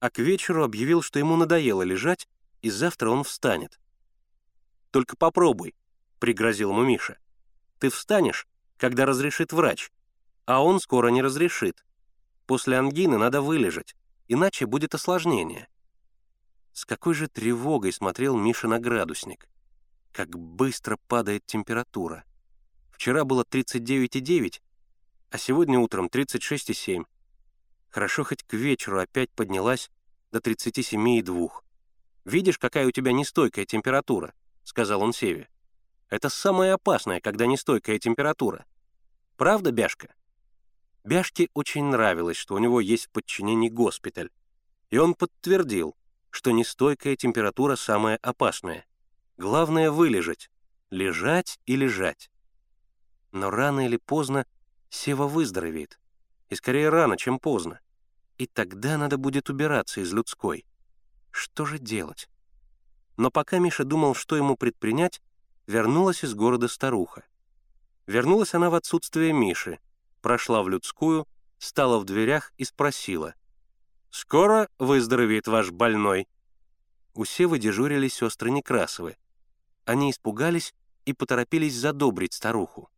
а 0.00 0.10
к 0.10 0.18
вечеру 0.18 0.64
объявил, 0.64 1.00
что 1.00 1.20
ему 1.20 1.36
надоело 1.36 1.82
лежать, 1.82 2.28
и 2.62 2.70
завтра 2.70 3.10
он 3.10 3.22
встанет. 3.22 3.78
Только 4.90 5.16
попробуй»,— 5.16 5.74
пригрозил 6.18 6.70
ему 6.70 6.82
Миша. 6.82 7.16
«Ты 7.82 7.90
встанешь, 7.90 8.46
когда 8.76 9.06
разрешит 9.06 9.52
врач, 9.52 9.90
а 10.44 10.62
он 10.62 10.78
скоро 10.78 11.08
не 11.08 11.20
разрешит. 11.20 11.84
После 12.46 12.78
ангины 12.78 13.18
надо 13.18 13.42
вылежать, 13.42 13.96
иначе 14.28 14.66
будет 14.66 14.94
осложнение». 14.94 15.68
С 16.72 16.84
какой 16.84 17.14
же 17.14 17.26
тревогой 17.26 17.92
смотрел 17.92 18.36
Миша 18.36 18.68
на 18.68 18.78
градусник. 18.78 19.48
Как 20.12 20.38
быстро 20.38 20.96
падает 21.08 21.44
температура. 21.44 22.22
Вчера 22.92 23.24
было 23.24 23.42
39,9, 23.42 24.60
а 25.30 25.38
сегодня 25.38 25.80
утром 25.80 26.06
36,7. 26.06 27.04
Хорошо 27.88 28.22
хоть 28.22 28.44
к 28.44 28.52
вечеру 28.52 29.00
опять 29.00 29.32
поднялась 29.32 29.90
до 30.30 30.38
37,2. 30.38 31.50
«Видишь, 32.26 32.58
какая 32.58 32.86
у 32.86 32.92
тебя 32.92 33.10
нестойкая 33.10 33.64
температура»,— 33.64 34.34
сказал 34.62 35.02
он 35.02 35.12
Севе. 35.12 35.48
«Это 36.12 36.28
самое 36.28 36.74
опасное, 36.74 37.22
когда 37.22 37.46
нестойкая 37.46 37.98
температура. 37.98 38.66
Правда, 39.38 39.72
Бяшка?» 39.72 40.14
Бяшке 41.04 41.48
очень 41.54 41.86
нравилось, 41.86 42.36
что 42.36 42.54
у 42.54 42.58
него 42.58 42.82
есть 42.82 43.06
в 43.06 43.10
подчинении 43.12 43.70
госпиталь, 43.70 44.28
и 44.90 44.98
он 44.98 45.14
подтвердил, 45.14 45.96
что 46.28 46.50
нестойкая 46.50 47.16
температура 47.16 47.76
самая 47.76 48.18
опасная. 48.18 48.84
Главное— 49.38 49.90
вылежать, 49.90 50.50
лежать 50.90 51.58
и 51.64 51.76
лежать. 51.76 52.30
Но 53.30 53.48
рано 53.48 53.86
или 53.86 53.96
поздно 53.96 54.44
Сева 54.90 55.26
выздоровеет, 55.26 55.98
и 56.50 56.56
скорее 56.56 56.90
рано, 56.90 57.16
чем 57.16 57.38
поздно. 57.38 57.80
И 58.36 58.46
тогда 58.46 58.98
надо 58.98 59.16
будет 59.16 59.48
убираться 59.48 60.02
из 60.02 60.12
людской. 60.12 60.66
Что 61.30 61.64
же 61.64 61.78
делать? 61.78 62.28
Но 63.16 63.30
пока 63.30 63.58
Миша 63.58 63.84
думал, 63.84 64.14
что 64.14 64.36
ему 64.36 64.58
предпринять, 64.58 65.22
вернулась 65.66 66.24
из 66.24 66.34
города 66.34 66.68
старуха. 66.68 67.24
Вернулась 68.06 68.54
она 68.54 68.70
в 68.70 68.74
отсутствие 68.74 69.32
Миши, 69.32 69.78
прошла 70.20 70.62
в 70.62 70.68
людскую, 70.68 71.26
стала 71.58 71.98
в 71.98 72.04
дверях 72.04 72.52
и 72.56 72.64
спросила. 72.64 73.34
«Скоро 74.10 74.68
выздоровеет 74.78 75.46
ваш 75.46 75.70
больной?» 75.70 76.28
У 77.14 77.24
Севы 77.24 77.58
дежурили 77.58 78.08
сестры 78.08 78.50
Некрасовы. 78.50 79.16
Они 79.84 80.10
испугались 80.10 80.74
и 81.04 81.12
поторопились 81.12 81.74
задобрить 81.74 82.32
старуху. 82.32 82.90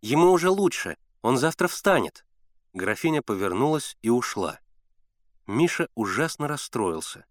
«Ему 0.00 0.30
уже 0.30 0.50
лучше, 0.50 0.96
он 1.22 1.36
завтра 1.36 1.68
встанет». 1.68 2.24
Графиня 2.72 3.22
повернулась 3.22 3.96
и 4.02 4.08
ушла. 4.08 4.58
Миша 5.46 5.88
ужасно 5.94 6.48
расстроился. 6.48 7.26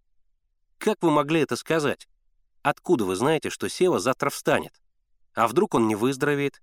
«Как 0.77 1.01
вы 1.01 1.11
могли 1.11 1.41
это 1.41 1.55
сказать? 1.55 2.07
Откуда 2.63 3.05
вы 3.05 3.15
знаете, 3.15 3.49
что 3.49 3.67
Сева 3.69 3.99
завтра 3.99 4.29
встанет? 4.29 4.81
А 5.33 5.47
вдруг 5.47 5.73
он 5.73 5.87
не 5.87 5.95
выздоровеет? 5.95 6.61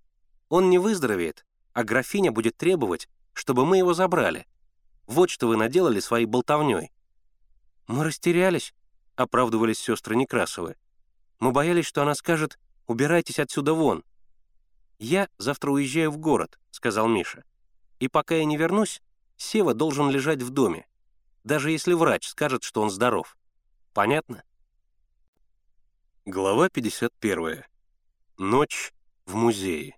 Он 0.49 0.71
не 0.71 0.79
выздоровеет, 0.79 1.45
а 1.73 1.85
графиня 1.85 2.33
будет 2.33 2.57
требовать, 2.57 3.09
чтобы 3.33 3.67
мы 3.67 3.79
его 3.79 3.95
забрали. 3.95 4.47
Вот 5.07 5.31
что 5.31 5.49
вы 5.49 5.57
наделали 5.57 6.01
своей 6.01 6.27
болтовней». 6.27 6.93
«Мы 7.87 8.05
растерялись»,— 8.05 8.75
оправдывались 9.17 9.79
сестры 9.79 10.17
Некрасовы. 10.17 10.77
«Мы 11.41 11.53
боялись, 11.53 11.87
что 11.87 12.03
она 12.03 12.15
скажет, 12.15 12.59
убирайтесь 12.87 13.39
отсюда 13.39 13.73
вон». 13.75 14.05
«Я 14.99 15.29
завтра 15.39 15.71
уезжаю 15.71 16.11
в 16.11 16.19
город»,— 16.19 16.59
сказал 16.71 17.09
Миша. 17.09 17.45
«И 18.01 18.09
пока 18.09 18.37
я 18.37 18.45
не 18.45 18.57
вернусь, 18.57 19.01
Сева 19.37 19.73
должен 19.73 20.11
лежать 20.11 20.43
в 20.43 20.51
доме, 20.51 20.87
даже 21.45 21.71
если 21.71 21.95
врач 21.95 22.29
скажет, 22.29 22.63
что 22.63 22.83
он 22.83 22.91
здоров. 22.91 23.37
Понятно?» 23.95 24.43
Глава 26.31 26.69
51. 26.69 27.65
Ночь 28.37 28.93
в 29.25 29.35
музее. 29.35 29.97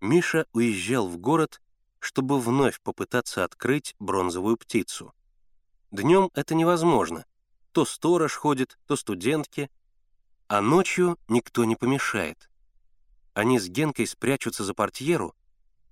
Миша 0.00 0.46
уезжал 0.52 1.08
в 1.08 1.18
город, 1.18 1.60
чтобы 1.98 2.38
вновь 2.38 2.80
попытаться 2.80 3.42
открыть 3.42 3.96
бронзовую 3.98 4.56
птицу. 4.56 5.12
Днем 5.90 6.30
это 6.34 6.54
невозможно. 6.54 7.26
То 7.72 7.84
сторож 7.84 8.34
ходит, 8.36 8.78
то 8.86 8.94
студентки. 8.94 9.72
А 10.46 10.60
ночью 10.60 11.18
никто 11.26 11.64
не 11.64 11.74
помешает. 11.74 12.48
Они 13.34 13.58
с 13.58 13.68
Генкой 13.68 14.06
спрячутся 14.06 14.62
за 14.62 14.72
портьеру, 14.72 15.34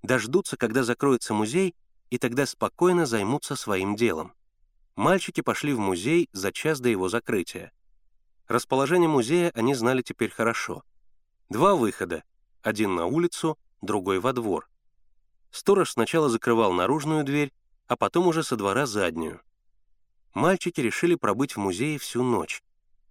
дождутся, 0.03 0.55
когда 0.55 0.83
закроется 0.83 1.33
музей, 1.33 1.75
и 2.11 2.17
тогда 2.17 2.45
спокойно 2.45 3.05
займутся 3.05 3.57
своим 3.57 3.97
делом. 3.97 4.33
Мальчики 4.95 5.41
пошли 5.41 5.73
в 5.73 5.79
музей 5.79 6.29
за 6.31 6.53
час 6.53 6.79
до 6.79 6.87
его 6.87 7.09
закрытия. 7.09 7.73
Расположение 8.47 9.09
музея 9.09 9.51
они 9.55 9.73
знали 9.73 10.01
теперь 10.01 10.29
хорошо. 10.29 10.83
Два 11.49 11.75
выхода, 11.75 12.23
один 12.61 12.95
на 12.95 13.07
улицу, 13.07 13.57
другой 13.81 14.19
во 14.19 14.33
двор. 14.33 14.69
Сторож 15.51 15.91
сначала 15.91 16.29
закрывал 16.29 16.71
наружную 16.71 17.23
дверь, 17.23 17.53
а 17.87 17.95
потом 17.95 18.27
уже 18.27 18.43
со 18.43 18.55
двора 18.55 18.85
заднюю. 18.85 19.41
Мальчики 20.33 20.81
решили 20.81 21.15
пробыть 21.15 21.55
в 21.55 21.59
музее 21.59 21.97
всю 21.97 22.21
ночь, 22.21 22.61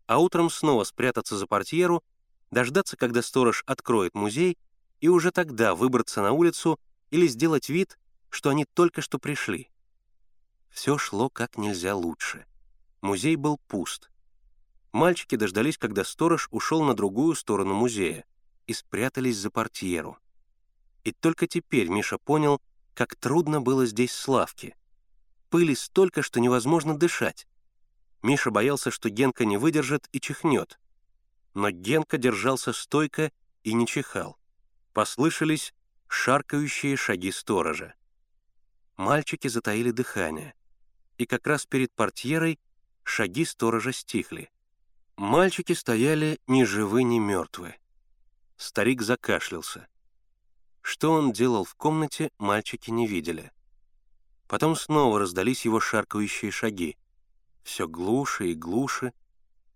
а 0.07 0.19
утром 0.19 0.51
снова 0.51 0.85
спрятаться 0.85 1.37
за 1.37 1.47
портьеру, 1.47 2.05
дождаться, 2.51 2.97
когда 2.97 3.23
сторож 3.23 3.65
откроет 3.67 4.15
музей, 4.15 4.59
и 5.01 5.09
уже 5.09 5.33
тогда 5.33 5.75
выбраться 5.75 6.23
на 6.23 6.33
улицу 6.33 6.79
или 7.11 7.27
сделать 7.27 7.69
вид, 7.69 7.99
что 8.31 8.51
они 8.51 8.65
только 8.67 9.01
что 9.01 9.19
пришли. 9.19 9.71
Все 10.71 10.99
шло 10.99 11.31
как 11.31 11.57
нельзя 11.57 11.95
лучше. 11.95 12.47
Музей 13.01 13.37
был 13.37 13.59
пуст. 13.69 14.11
Мальчики 14.95 15.35
дождались, 15.35 15.77
когда 15.77 16.05
сторож 16.05 16.47
ушел 16.53 16.85
на 16.85 16.95
другую 16.95 17.35
сторону 17.35 17.75
музея 17.75 18.25
и 18.69 18.73
спрятались 18.73 19.37
за 19.37 19.51
портьеру. 19.51 20.19
И 21.03 21.11
только 21.11 21.49
теперь 21.49 21.89
Миша 21.89 22.17
понял, 22.17 22.63
как 22.95 23.17
трудно 23.17 23.61
было 23.61 23.87
здесь 23.87 24.13
Славке. 24.13 24.77
Пыли 25.51 25.75
столько, 25.75 26.23
что 26.23 26.39
невозможно 26.39 26.97
дышать. 26.97 27.49
Миша 28.23 28.53
боялся, 28.53 28.93
что 28.93 29.11
Генка 29.11 29.45
не 29.45 29.57
выдержит 29.57 30.09
и 30.13 30.21
чихнет. 30.21 30.79
Но 31.55 31.71
Генка 31.71 32.17
держался 32.17 32.73
стойко 32.73 33.33
и 33.65 33.73
не 33.73 33.89
чихал. 33.89 34.39
Послышались 34.93 35.75
шаркающие 36.07 36.97
шаги 36.97 37.33
сторожа. 37.33 37.95
Мальчики 38.97 39.49
затаили 39.49 39.91
дыхание. 39.91 40.55
И 41.19 41.27
как 41.27 41.49
раз 41.49 41.67
перед 41.67 41.93
портьерой 41.93 42.61
шаги 43.03 43.45
сторожа 43.45 43.93
стихли. 43.93 44.53
Мальчики 45.17 45.75
стояли 45.75 46.41
ни 46.49 46.65
живы, 46.65 47.05
ни 47.05 47.21
мертвы. 47.21 47.77
Старик 48.57 49.01
закашлялся. 49.01 49.87
Что 50.81 51.13
он 51.13 51.33
делал 51.33 51.65
в 51.65 51.77
комнате, 51.77 52.31
мальчики 52.39 52.91
не 52.91 53.07
видели. 53.07 53.53
Потом 54.49 54.75
снова 54.75 55.21
раздались 55.21 55.65
его 55.65 55.79
шаркающие 55.79 56.51
шаги. 56.51 56.97
Все 57.63 57.87
глуше 57.87 58.49
и 58.49 58.55
глуше. 58.55 59.13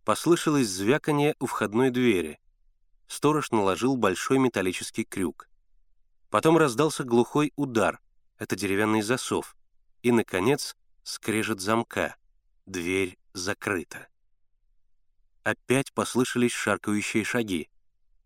Послышалось 0.04 0.66
звяканье 0.66 1.36
у 1.38 1.46
входной 1.46 1.90
двери. 1.90 2.40
Сторож 3.06 3.52
наложил 3.52 3.96
большой 3.96 4.40
металлический 4.40 5.04
крюк. 5.04 5.48
Потом 6.30 6.58
раздался 6.58 7.04
глухой 7.04 7.52
удар. 7.54 8.00
Это 8.38 8.56
деревянный 8.56 9.02
засов. 9.02 9.56
И, 10.02 10.10
наконец, 10.10 10.76
скрежет 11.04 11.60
замка. 11.60 12.16
Дверь 12.66 13.18
закрыта 13.34 14.08
опять 15.42 15.92
послышались 15.92 16.52
шаркающие 16.52 17.24
шаги. 17.24 17.68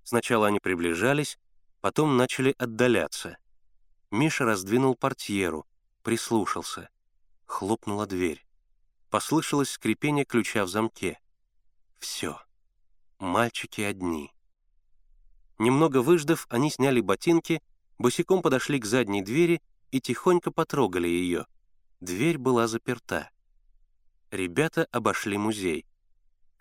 Сначала 0.05 0.49
они 0.49 0.61
приближались, 0.61 1.39
потом 1.81 2.17
начали 2.17 2.55
отдаляться. 2.59 3.39
Миша 4.11 4.45
раздвинул 4.45 4.95
портьеру, 4.95 5.67
прислушался. 6.03 6.91
Хлопнула 7.47 8.07
дверь. 8.07 8.47
Послышалось 9.11 9.71
скрипение 9.71 10.25
ключа 10.25 10.65
в 10.65 10.69
замке. 10.69 11.19
Все. 11.99 12.41
Мальчики 13.19 13.81
одни. 13.83 14.33
Немного 15.59 16.03
выждав, 16.03 16.47
они 16.49 16.71
сняли 16.71 17.01
ботинки, 17.01 17.63
босиком 17.99 18.43
подошли 18.43 18.81
к 18.81 18.85
задней 18.85 19.23
двери 19.23 19.63
и 19.91 20.01
тихонько 20.01 20.51
потрогали 20.51 21.07
ее. 21.07 21.47
Дверь 22.01 22.39
была 22.39 22.67
заперта. 22.67 23.31
Ребята 24.31 24.89
обошли 24.91 25.39
музей. 25.39 25.87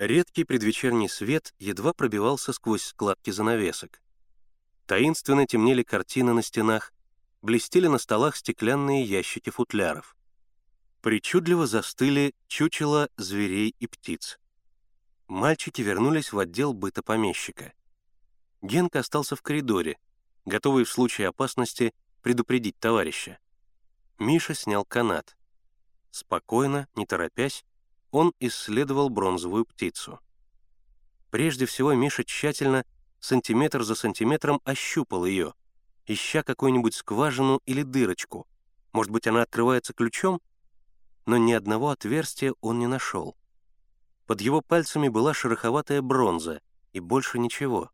Редкий 0.02 0.46
предвечерний 0.46 1.08
свет 1.08 1.54
едва 1.60 1.94
пробивался 1.94 2.54
сквозь 2.54 2.82
складки 2.82 3.30
занавесок. 3.30 4.02
Таинственно 4.88 5.46
темнели 5.46 5.84
картины 5.84 6.34
на 6.34 6.42
стенах, 6.42 6.92
блестели 7.44 7.86
на 7.86 8.00
столах 8.00 8.36
стеклянные 8.36 9.04
ящики 9.04 9.52
футляров. 9.52 10.16
Причудливо 11.02 11.68
застыли 11.68 12.34
чучела 12.48 13.10
зверей 13.16 13.76
и 13.78 13.86
птиц. 13.86 14.40
Мальчики 15.28 15.84
вернулись 15.84 16.34
в 16.34 16.40
отдел 16.40 16.74
быта 16.74 17.04
помещика. 17.04 17.72
Генка 18.64 19.02
остался 19.02 19.36
в 19.36 19.44
коридоре, 19.44 20.00
готовый 20.46 20.86
в 20.86 20.90
случае 20.90 21.28
опасности 21.28 21.94
предупредить 22.24 22.80
товарища. 22.80 23.38
Миша 24.18 24.56
снял 24.56 24.84
канат. 24.84 25.38
Спокойно, 26.10 26.88
не 26.96 27.06
торопясь, 27.06 27.64
он 28.12 28.34
исследовал 28.40 29.10
бронзовую 29.10 29.66
птицу. 29.66 30.20
Прежде 31.30 31.66
всего 31.66 31.94
Миша 31.94 32.24
тщательно, 32.24 32.86
сантиметр 33.20 33.84
за 33.84 33.96
сантиметром 33.96 34.62
ощупал 34.66 35.26
ее, 35.26 35.54
ища 36.06 36.44
какую-нибудь 36.44 36.94
скважину 36.94 37.62
или 37.66 37.84
дырочку. 37.84 38.48
Может 38.92 39.12
быть, 39.12 39.28
она 39.28 39.42
открывается 39.42 39.94
ключом? 39.94 40.42
Но 41.26 41.38
ни 41.38 41.54
одного 41.54 41.90
отверстия 41.90 42.54
он 42.62 42.80
не 42.80 42.88
нашел. 42.88 43.38
Под 44.28 44.42
его 44.42 44.62
пальцами 44.62 45.08
была 45.08 45.34
шероховатая 45.34 46.02
бронза, 46.02 46.62
и 46.94 47.00
больше 47.00 47.40
ничего. 47.40 47.90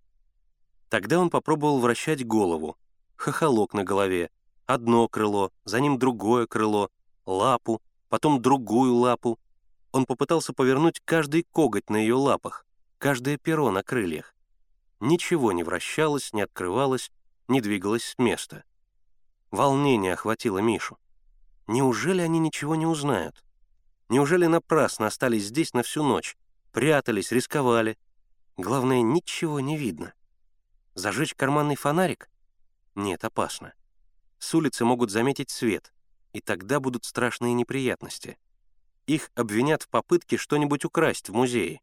Тогда 0.90 1.20
он 1.20 1.30
попробовал 1.30 1.80
вращать 1.80 2.26
голову, 2.26 2.78
хохолок 3.16 3.74
на 3.74 3.84
голове, 3.84 4.32
одно 4.66 5.08
крыло, 5.08 5.52
за 5.66 5.80
ним 5.80 6.00
другое 6.00 6.48
крыло, 6.48 6.90
лапу, 7.26 7.82
потом 8.10 8.42
другую 8.42 8.96
лапу. 8.96 9.40
Он 9.92 10.06
попытался 10.06 10.54
повернуть 10.54 11.02
каждый 11.06 11.44
коготь 11.44 11.90
на 11.90 11.98
ее 11.98 12.16
лапах, 12.16 12.66
каждое 12.98 13.38
перо 13.38 13.72
на 13.72 13.84
крыльях. 13.84 14.36
Ничего 15.00 15.52
не 15.52 15.64
вращалось, 15.64 16.34
не 16.34 16.42
открывалось, 16.42 17.12
не 17.48 17.62
двигалось 17.62 18.04
с 18.04 18.18
места. 18.18 18.64
Волнение 19.52 20.14
охватило 20.14 20.58
Мишу. 20.58 20.98
Неужели 21.68 22.22
они 22.22 22.40
ничего 22.40 22.76
не 22.76 22.86
узнают? 22.86 23.44
Неужели 24.10 24.46
напрасно 24.46 25.08
остались 25.08 25.46
здесь 25.46 25.74
на 25.74 25.84
всю 25.84 26.04
ночь? 26.04 26.38
Прятались, 26.72 27.32
рисковали. 27.32 27.98
Главное, 28.56 29.02
ничего 29.02 29.60
не 29.60 29.78
видно. 29.78 30.14
Зажечь 30.96 31.36
карманный 31.36 31.76
фонарик? 31.76 32.30
Нет, 32.96 33.24
опасно. 33.24 33.74
С 34.40 34.54
улицы 34.56 34.86
могут 34.86 35.12
заметить 35.12 35.50
свет, 35.50 35.94
и 36.34 36.42
тогда 36.42 36.80
будут 36.80 37.06
страшные 37.06 37.54
неприятности. 37.54 38.38
Их 39.08 39.32
обвинят 39.36 39.84
в 39.84 39.88
попытке 39.88 40.36
что-нибудь 40.36 40.84
украсть 40.84 41.30
в 41.30 41.34
музее. 41.34 41.82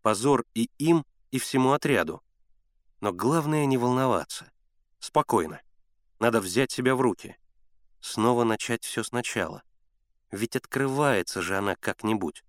Позор 0.00 0.44
и 0.54 0.70
им, 0.78 1.04
и 1.30 1.38
всему 1.38 1.72
отряду. 1.72 2.22
Но 3.00 3.12
главное 3.12 3.66
не 3.66 3.76
волноваться. 3.76 4.50
Спокойно. 4.98 5.60
Надо 6.18 6.40
взять 6.40 6.72
себя 6.72 6.96
в 6.96 7.02
руки. 7.02 7.36
Снова 8.00 8.44
начать 8.44 8.82
все 8.82 9.04
сначала. 9.04 9.62
Ведь 10.30 10.56
открывается 10.56 11.42
же 11.42 11.58
она 11.58 11.76
как-нибудь. 11.76 12.44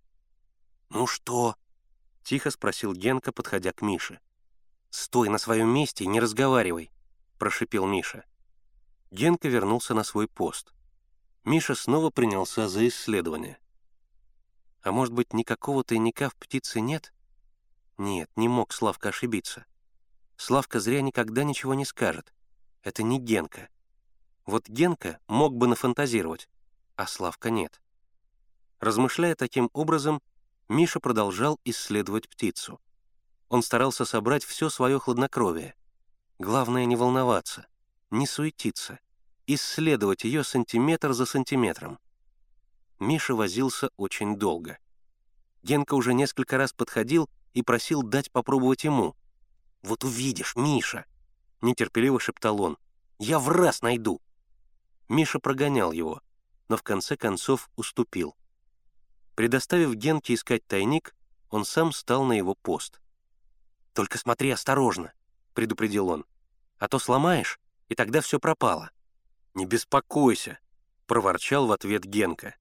«Ну 0.90 1.08
что?»— 1.08 1.56
тихо 2.24 2.52
спросил 2.52 2.94
Генка, 2.94 3.34
подходя 3.34 3.74
к 3.74 3.82
Мише. 3.82 4.22
«Стой 4.92 5.28
на 5.28 5.38
своем 5.38 5.68
месте 5.68 6.06
и 6.06 6.08
не 6.08 6.22
разговаривай»,— 6.22 6.90
прошипел 7.38 7.86
Миша. 7.86 8.24
Генка 9.12 9.50
вернулся 9.50 9.94
на 9.94 10.04
свой 10.04 10.28
пост. 10.30 10.74
Миша 11.44 11.76
снова 11.76 12.12
принялся 12.12 12.70
за 12.70 12.88
исследование. 12.88 13.60
А 14.86 14.92
может 14.92 15.16
быть, 15.16 15.34
никакого 15.34 15.84
тайника 15.84 16.30
в 16.30 16.36
птице 16.36 16.80
нет? 16.80 17.12
Нет, 17.98 18.30
не 18.36 18.48
мог 18.48 18.72
Славка 18.72 19.10
ошибиться. 19.10 19.66
Славка 20.38 20.80
зря 20.80 21.02
никогда 21.02 21.44
ничего 21.44 21.74
не 21.74 21.86
скажет. 21.86 22.32
Это 22.84 23.02
не 23.02 23.18
Генка. 23.18 23.70
Вот 24.46 24.70
Генка 24.70 25.20
мог 25.28 25.56
бы 25.56 25.66
нафантазировать, 25.66 26.48
а 26.98 27.08
Славка 27.08 27.50
нет. 27.50 27.82
Размышляя 28.80 29.34
таким 29.34 29.72
образом, 29.74 30.22
Миша 30.70 31.00
продолжал 31.00 31.60
исследовать 31.66 32.30
птицу. 32.30 32.80
Он 33.50 33.64
старался 33.64 34.06
собрать 34.06 34.44
все 34.44 34.70
свое 34.70 35.00
хладнокровие. 35.00 35.74
Главное 36.38 36.86
не 36.86 36.96
волноваться, 36.96 37.66
не 38.12 38.28
суетиться, 38.28 39.00
исследовать 39.48 40.26
ее 40.26 40.44
сантиметр 40.44 41.14
за 41.14 41.26
сантиметром. 41.26 41.98
Миша 43.00 43.36
возился 43.36 43.90
очень 43.98 44.38
долго. 44.38 44.78
Генка 45.64 45.96
уже 45.96 46.14
несколько 46.14 46.58
раз 46.58 46.74
подходил 46.74 47.30
и 47.54 47.62
просил 47.62 48.04
дать 48.04 48.32
попробовать 48.32 48.84
ему. 48.84 49.16
«Вот 49.82 50.04
увидишь, 50.04 50.56
Миша!»— 50.56 51.06
нетерпеливо 51.62 52.20
шептал 52.20 52.62
он. 52.62 52.78
«Я 53.20 53.40
в 53.40 53.50
раз 53.50 53.82
найду!» 53.82 54.22
Миша 55.10 55.40
прогонял 55.40 55.92
его, 55.92 56.22
но 56.68 56.78
в 56.78 56.84
конце 56.84 57.18
концов 57.18 57.70
уступил. 57.76 58.36
Предоставив 59.36 59.94
Генке 59.96 60.34
искать 60.34 60.66
тайник, 60.66 61.16
он 61.50 61.66
сам 61.66 61.92
стал 61.92 62.24
на 62.24 62.34
его 62.34 62.56
пост. 62.56 63.02
«Только 63.94 64.18
смотри 64.18 64.50
осторожно»,— 64.52 65.14
предупредил 65.54 66.10
он, 66.10 66.26
«а 66.80 66.88
то 66.88 67.00
сломаешь, 67.00 67.60
и 67.90 67.96
тогда 67.96 68.22
все 68.22 68.40
пропало». 68.40 68.92
«Не 69.54 69.66
беспокойся»,— 69.66 70.60
проворчал 71.08 71.68
в 71.68 71.72
ответ 71.72 72.06
Генка. 72.06 72.56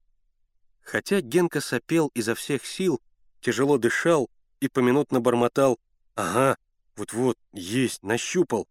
Хотя 0.85 1.19
Генка 1.19 1.61
сопел 1.61 2.11
изо 2.13 2.35
всех 2.35 2.63
сил, 2.63 3.01
тяжело 3.41 3.79
дышал 3.79 4.29
и 4.59 4.69
поминутно 4.69 5.19
бормотал 5.19 5.79
«Ага, 6.13 6.57
вот-вот, 6.95 7.37
есть, 7.51 8.03
нащупал», 8.03 8.67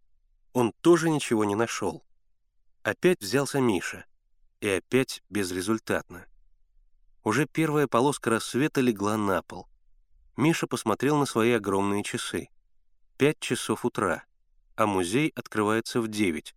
он 0.53 0.73
тоже 0.81 1.11
ничего 1.11 1.45
не 1.45 1.57
нашел. 1.57 2.05
Опять 2.85 3.21
взялся 3.21 3.61
Миша. 3.61 4.07
И 4.61 4.69
опять 4.69 5.23
безрезультатно. 5.29 6.27
Уже 7.25 7.47
первая 7.47 7.89
полоска 7.89 8.31
рассвета 8.31 8.81
легла 8.81 9.17
на 9.17 9.43
пол. 9.43 9.69
Миша 10.37 10.69
посмотрел 10.69 11.17
на 11.17 11.27
свои 11.27 11.51
огромные 11.51 12.05
часы. 12.05 12.49
Пять 13.19 13.41
часов 13.41 13.85
утра, 13.85 14.25
а 14.77 14.87
музей 14.87 15.33
открывается 15.35 16.01
в 16.01 16.09
девять. 16.09 16.55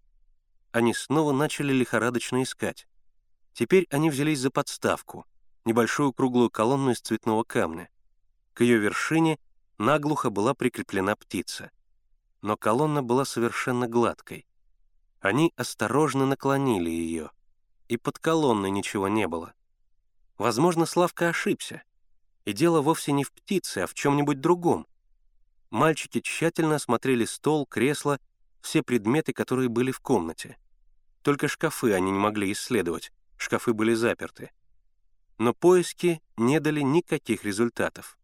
Они 0.72 0.94
снова 0.94 1.32
начали 1.32 1.74
лихорадочно 1.74 2.44
искать. 2.44 2.88
Теперь 3.54 3.88
они 3.90 4.12
взялись 4.12 4.40
за 4.40 4.52
подставку, 4.52 5.26
небольшую 5.68 6.14
круглую 6.14 6.50
колонну 6.50 6.92
из 6.92 7.02
цветного 7.02 7.44
камня. 7.44 7.90
К 8.54 8.62
ее 8.62 8.78
вершине 8.78 9.38
наглухо 9.78 10.30
была 10.30 10.54
прикреплена 10.54 11.16
птица. 11.16 11.72
Но 12.42 12.56
колонна 12.56 13.04
была 13.04 13.26
совершенно 13.26 13.88
гладкой. 13.88 14.48
Они 15.20 15.52
осторожно 15.58 16.26
наклонили 16.26 16.90
ее, 16.90 17.32
и 17.90 17.98
под 17.98 18.18
колонной 18.18 18.72
ничего 18.72 19.10
не 19.10 19.28
было. 19.28 19.54
Возможно, 20.38 20.86
Славка 20.86 21.30
ошибся, 21.30 21.84
и 22.46 22.54
дело 22.54 22.82
вовсе 22.82 23.12
не 23.12 23.26
в 23.26 23.34
птице, 23.34 23.80
а 23.80 23.88
в 23.88 23.94
чем-нибудь 23.94 24.40
другом. 24.40 24.88
Мальчики 25.70 26.22
тщательно 26.22 26.76
осмотрели 26.76 27.26
стол, 27.26 27.66
кресло, 27.66 28.20
все 28.62 28.84
предметы, 28.84 29.34
которые 29.34 29.68
были 29.68 29.92
в 29.92 30.00
комнате. 30.00 30.58
Только 31.24 31.50
шкафы 31.50 31.92
они 31.92 32.12
не 32.12 32.20
могли 32.20 32.54
исследовать, 32.54 33.12
шкафы 33.36 33.74
были 33.74 33.94
заперты. 33.94 34.52
Но 35.38 35.54
поиски 35.54 36.22
не 36.36 36.60
дали 36.60 36.82
никаких 36.82 37.44
результатов. 37.44 38.18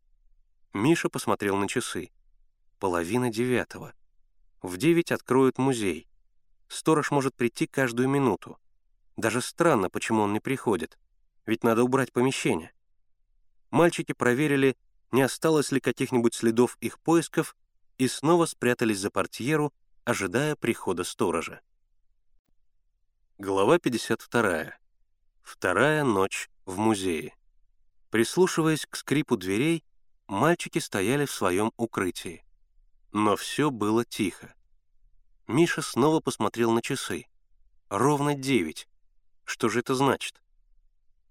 Миша 0.73 1.09
посмотрел 1.09 1.55
на 1.57 1.67
часы. 1.67 2.11
Половина 2.79 3.29
девятого. 3.29 3.93
В 4.61 4.77
девять 4.77 5.11
откроют 5.11 5.57
музей. 5.57 6.07
Сторож 6.67 7.11
может 7.11 7.35
прийти 7.35 7.67
каждую 7.67 8.09
минуту. 8.09 8.57
Даже 9.15 9.41
странно, 9.41 9.89
почему 9.89 10.23
он 10.23 10.33
не 10.33 10.39
приходит, 10.39 10.97
ведь 11.45 11.63
надо 11.63 11.83
убрать 11.83 12.11
помещение. 12.11 12.73
Мальчики 13.69 14.13
проверили, 14.13 14.75
не 15.11 15.21
осталось 15.21 15.71
ли 15.71 15.79
каких-нибудь 15.79 16.33
следов 16.33 16.77
их 16.81 16.99
поисков, 16.99 17.55
и 17.99 18.07
снова 18.07 18.45
спрятались 18.47 18.99
за 18.99 19.11
портьеру, 19.11 19.71
ожидая 20.03 20.55
прихода 20.55 21.03
сторожа. 21.03 21.61
Глава 23.37 23.77
52. 23.77 24.82
Вторая 25.43 26.03
ночь 26.05 26.49
в 26.65 26.77
музее. 26.77 27.35
Прислушиваясь 28.09 28.85
к 28.85 28.95
скрипу 28.95 29.35
дверей, 29.37 29.83
мальчики 30.27 30.79
стояли 30.79 31.25
в 31.25 31.31
своем 31.31 31.71
укрытии. 31.77 32.45
Но 33.11 33.35
все 33.35 33.69
было 33.69 34.05
тихо. 34.05 34.55
Миша 35.47 35.81
снова 35.81 36.21
посмотрел 36.21 36.71
на 36.71 36.81
часы. 36.81 37.27
Ровно 37.89 38.33
девять. 38.33 38.87
Что 39.43 39.67
же 39.67 39.81
это 39.81 39.95
значит? 39.95 40.41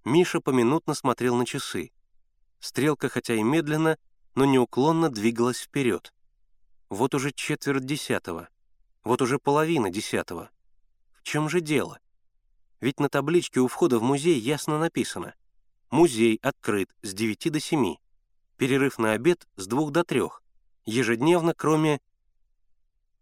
Миша 0.04 0.40
поминутно 0.40 0.94
смотрел 0.94 1.34
на 1.34 1.46
часы. 1.46 1.90
Стрелка, 2.60 3.08
хотя 3.08 3.34
и 3.34 3.42
медленно, 3.42 3.96
но 4.34 4.44
неуклонно 4.44 5.08
двигалась 5.08 5.60
вперед. 5.60 6.12
Вот 6.90 7.14
уже 7.14 7.32
четверть 7.32 7.86
десятого. 7.86 8.48
Вот 9.04 9.22
уже 9.22 9.38
половина 9.38 9.90
десятого. 9.90 10.50
В 11.14 11.22
чем 11.22 11.48
же 11.48 11.60
дело? 11.60 11.98
Ведь 12.82 12.98
на 12.98 13.08
табличке 13.08 13.60
у 13.60 13.68
входа 13.68 14.00
в 14.00 14.02
музей 14.02 14.40
ясно 14.40 14.76
написано 14.76 15.36
«Музей 15.90 16.40
открыт 16.42 16.90
с 17.02 17.14
9 17.14 17.52
до 17.52 17.60
7. 17.60 17.94
Перерыв 18.56 18.98
на 18.98 19.12
обед 19.12 19.46
с 19.54 19.68
2 19.68 19.90
до 19.92 20.02
3. 20.02 20.22
Ежедневно, 20.84 21.54
кроме 21.54 22.00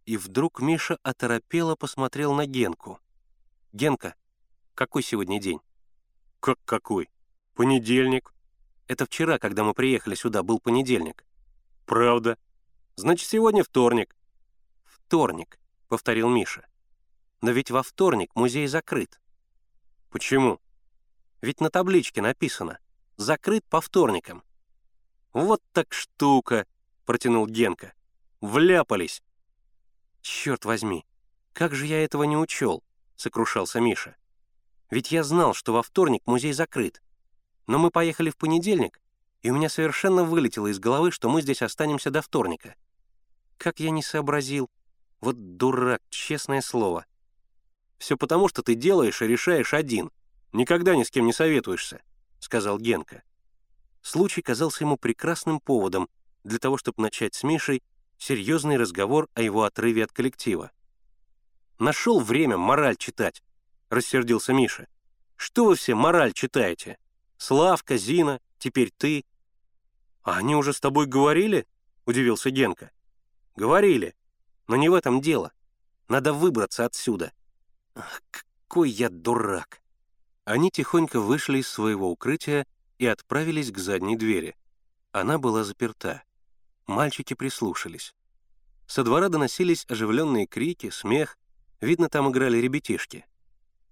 и 0.06 0.16
вдруг 0.16 0.62
Миша 0.62 0.98
оторопело 1.02 1.76
посмотрел 1.76 2.32
на 2.32 2.46
Генку. 2.46 3.00
«Генка, 3.74 4.14
какой 4.74 5.02
сегодня 5.02 5.38
день?» 5.38 5.60
«Как 6.40 6.58
какой? 6.64 7.10
Понедельник». 7.54 8.32
«Это 8.86 9.04
вчера, 9.04 9.38
когда 9.38 9.62
мы 9.62 9.74
приехали 9.74 10.14
сюда, 10.14 10.42
был 10.42 10.58
понедельник». 10.58 11.22
«Правда? 11.84 12.38
Значит, 12.96 13.28
сегодня 13.28 13.62
вторник». 13.62 14.16
«Вторник»,— 14.86 15.60
повторил 15.88 16.30
Миша. 16.30 16.66
«Но 17.42 17.50
ведь 17.50 17.70
во 17.70 17.82
вторник 17.82 18.34
музей 18.34 18.66
закрыт». 18.66 19.19
«Почему?» 20.10 20.60
«Ведь 21.40 21.60
на 21.60 21.70
табличке 21.70 22.20
написано 22.20 22.78
«Закрыт 23.16 23.64
по 23.66 23.80
вторникам». 23.80 24.42
«Вот 25.32 25.62
так 25.72 25.92
штука»,— 25.94 26.66
протянул 27.06 27.46
Генка. 27.46 27.94
«Вляпались!» 28.40 29.22
«Черт 30.20 30.64
возьми, 30.64 31.06
как 31.52 31.74
же 31.74 31.86
я 31.86 32.04
этого 32.04 32.24
не 32.24 32.36
учел?»— 32.36 32.82
сокрушался 33.16 33.80
Миша. 33.80 34.16
«Ведь 34.90 35.12
я 35.12 35.22
знал, 35.22 35.54
что 35.54 35.72
во 35.72 35.82
вторник 35.82 36.22
музей 36.26 36.52
закрыт. 36.52 37.00
Но 37.66 37.78
мы 37.78 37.90
поехали 37.90 38.30
в 38.30 38.36
понедельник, 38.36 39.00
и 39.42 39.50
у 39.50 39.54
меня 39.54 39.68
совершенно 39.68 40.24
вылетело 40.24 40.66
из 40.66 40.78
головы, 40.78 41.12
что 41.12 41.28
мы 41.28 41.40
здесь 41.40 41.62
останемся 41.62 42.10
до 42.10 42.20
вторника. 42.20 42.74
Как 43.56 43.78
я 43.78 43.90
не 43.90 44.02
сообразил. 44.02 44.68
Вот 45.20 45.56
дурак, 45.56 46.02
честное 46.10 46.60
слово. 46.60 47.06
Все 48.00 48.16
потому, 48.16 48.48
что 48.48 48.62
ты 48.62 48.74
делаешь 48.74 49.20
и 49.20 49.26
решаешь 49.26 49.74
один. 49.74 50.10
Никогда 50.52 50.96
ни 50.96 51.04
с 51.04 51.10
кем 51.10 51.26
не 51.26 51.34
советуешься»,— 51.34 52.02
сказал 52.40 52.78
Генка. 52.78 53.22
Случай 54.00 54.40
казался 54.40 54.84
ему 54.84 54.96
прекрасным 54.96 55.60
поводом 55.60 56.08
для 56.42 56.58
того, 56.58 56.78
чтобы 56.78 57.02
начать 57.02 57.34
с 57.34 57.42
Мишей 57.42 57.82
серьезный 58.16 58.78
разговор 58.78 59.28
о 59.34 59.42
его 59.42 59.64
отрыве 59.64 60.04
от 60.04 60.12
коллектива. 60.12 60.72
«Нашел 61.78 62.20
время 62.20 62.56
мораль 62.56 62.96
читать»,— 62.96 63.42
рассердился 63.90 64.54
Миша. 64.54 64.88
«Что 65.36 65.66
вы 65.66 65.76
все 65.76 65.94
мораль 65.94 66.32
читаете? 66.32 66.96
Славка, 67.36 67.98
Зина, 67.98 68.40
теперь 68.58 68.92
ты». 68.96 69.26
«А 70.22 70.38
они 70.38 70.56
уже 70.56 70.72
с 70.72 70.80
тобой 70.80 71.04
говорили?»— 71.04 71.66
удивился 72.06 72.48
Генка. 72.48 72.92
«Говорили, 73.56 74.14
но 74.68 74.76
не 74.76 74.88
в 74.88 74.94
этом 74.94 75.20
дело. 75.20 75.52
Надо 76.08 76.32
выбраться 76.32 76.86
отсюда». 76.86 77.32
«Ах, 77.94 78.22
какой 78.30 78.90
я 78.90 79.08
дурак!» 79.08 79.80
Они 80.44 80.70
тихонько 80.70 81.20
вышли 81.20 81.58
из 81.58 81.68
своего 81.68 82.10
укрытия 82.10 82.66
и 82.98 83.06
отправились 83.06 83.70
к 83.70 83.78
задней 83.78 84.16
двери. 84.16 84.56
Она 85.12 85.38
была 85.38 85.64
заперта. 85.64 86.22
Мальчики 86.86 87.34
прислушались. 87.34 88.14
Со 88.86 89.04
двора 89.04 89.28
доносились 89.28 89.86
оживленные 89.88 90.46
крики, 90.46 90.90
смех. 90.90 91.38
Видно, 91.80 92.08
там 92.08 92.30
играли 92.30 92.58
ребятишки. 92.58 93.24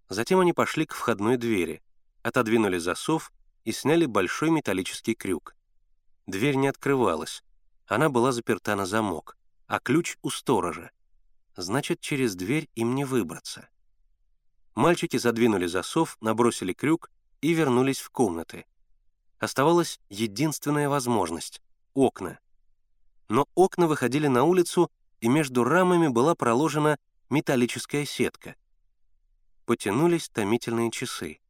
Затем 0.09 0.41
они 0.41 0.53
пошли 0.53 0.87
к 0.87 0.95
входной 0.95 1.37
двери, 1.37 1.83
отодвинули 2.23 2.79
засов 2.79 3.33
и 3.65 3.73
сняли 3.73 4.07
большой 4.07 4.51
металлический 4.51 5.15
крюк. 5.15 5.55
Дверь 6.27 6.57
не 6.57 6.69
открывалась. 6.69 7.45
Она 7.87 8.09
была 8.09 8.33
заперта 8.33 8.75
на 8.75 8.87
замок, 8.87 9.37
а 9.67 9.81
ключ 9.81 10.17
у 10.23 10.31
сторожа. 10.31 10.91
Значит, 11.57 12.01
через 12.01 12.35
дверь 12.35 12.69
им 12.75 12.95
не 12.95 13.05
выбраться. 13.05 13.69
Мальчики 14.79 15.17
задвинули 15.17 15.67
засов, 15.67 16.17
набросили 16.21 16.73
крюк 16.73 17.11
и 17.41 17.53
вернулись 17.53 17.99
в 17.99 18.11
комнаты. 18.11 18.65
Оставалась 19.41 19.99
единственная 20.09 20.89
возможность— 20.89 21.61
окна. 21.95 22.39
Но 23.29 23.49
окна 23.57 23.89
выходили 23.89 24.29
на 24.29 24.45
улицу, 24.45 24.89
и 25.21 25.27
между 25.27 25.65
рамами 25.65 26.07
была 26.07 26.37
проложена 26.37 26.97
металлическая 27.29 28.05
сетка. 28.05 28.55
Потянулись 29.67 30.29
томительные 30.29 30.93
часы. 30.93 31.41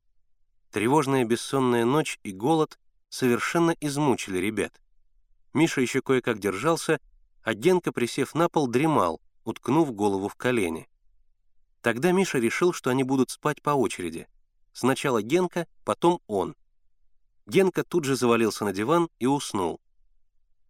Тревожная 0.71 1.27
бессонная 1.27 1.85
ночь 1.85 2.19
и 2.23 2.33
голод 2.33 2.79
совершенно 3.11 3.73
измучили 3.79 4.39
ребят. 4.39 4.81
Миша 5.53 5.83
еще 5.83 6.01
кое-как 6.01 6.39
держался, 6.39 6.99
а 7.43 7.53
Генка, 7.53 7.93
присев 7.93 8.35
на 8.35 8.49
пол, 8.49 8.69
дремал, 8.69 9.21
уткнув 9.45 9.93
голову 9.93 10.29
в 10.29 10.35
колени. 10.35 10.89
Тогда 11.89 12.13
Миша 12.13 12.37
решил, 12.37 12.75
что 12.75 12.91
они 12.91 13.03
будут 13.03 13.31
спать 13.31 13.63
по 13.63 13.71
очереди. 13.71 14.29
Сначала 14.75 15.23
Генка, 15.23 15.67
потом 15.85 16.21
он. 16.27 16.55
Генка 17.47 17.83
тут 17.83 18.05
же 18.05 18.15
завалился 18.15 18.67
на 18.67 18.75
диван 18.75 19.09
и 19.19 19.25
уснул. 19.25 19.81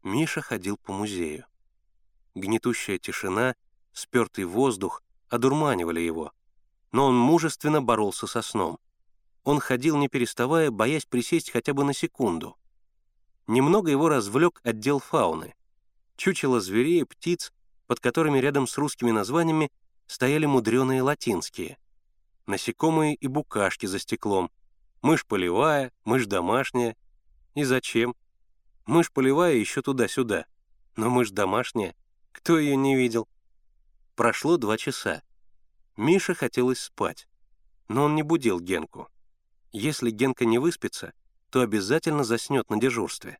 Миша 0.05 0.43
ходил 0.43 0.77
по 0.77 0.93
музею. 0.93 1.45
Гнетущая 2.37 2.99
тишина, 2.99 3.57
спертый 3.93 4.45
воздух 4.45 5.03
одурманивали 5.29 5.99
его. 5.99 6.31
Но 6.93 7.07
он 7.07 7.17
мужественно 7.19 7.83
боролся 7.83 8.29
со 8.29 8.41
сном. 8.41 8.79
Он 9.43 9.59
ходил, 9.59 9.97
не 9.97 10.07
переставая, 10.07 10.71
боясь 10.71 11.05
присесть 11.05 11.51
хотя 11.51 11.75
бы 11.75 11.83
на 11.83 11.95
секунду. 11.95 12.57
Немного 13.49 13.91
его 13.91 14.09
развлек 14.09 14.61
отдел 14.63 15.01
фауны. 15.01 15.57
Чучело 16.15 16.61
зверей 16.61 17.01
и 17.01 17.05
птиц, 17.05 17.53
под 17.89 17.99
которыми 17.99 18.39
рядом 18.39 18.69
с 18.69 18.79
русскими 18.79 19.11
названиями 19.11 19.73
стояли 20.09 20.47
мудреные 20.47 21.03
латинские. 21.03 21.79
Насекомые 22.47 23.15
и 23.15 23.29
букашки 23.29 23.87
за 23.87 24.01
стеклом. 24.01 24.51
Мышь 25.03 25.25
полевая, 25.25 25.93
мышь 26.05 26.27
домашняя. 26.27 26.97
И 27.55 27.63
зачем? 27.63 28.17
Мышь 28.87 29.13
полевая 29.13 29.55
еще 29.55 29.83
туда-сюда. 29.83 30.47
Но 30.97 31.11
мышь 31.11 31.31
домашняя. 31.31 31.95
Кто 32.33 32.59
ее 32.59 32.75
не 32.75 32.97
видел? 32.97 33.29
Прошло 34.17 34.57
два 34.57 34.79
часа. 34.79 35.23
Мише 35.97 36.35
хотелось 36.35 36.81
спать. 36.81 37.29
Но 37.87 38.05
он 38.05 38.15
не 38.15 38.23
будил 38.23 38.61
Генку. 38.61 39.09
Если 39.73 40.11
Генка 40.11 40.47
не 40.47 40.59
выспится, 40.59 41.13
то 41.51 41.61
обязательно 41.61 42.25
заснет 42.25 42.71
на 42.71 42.81
дежурстве. 42.81 43.39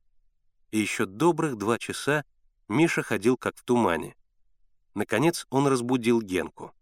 И 0.71 0.79
еще 0.79 1.07
добрых 1.07 1.57
два 1.57 1.79
часа 1.79 2.25
Миша 2.69 3.03
ходил 3.03 3.39
как 3.39 3.57
в 3.57 3.63
тумане. 3.63 4.18
Наконец 4.99 5.47
он 5.51 5.69
разбудил 5.69 6.21
Генку. 6.21 6.75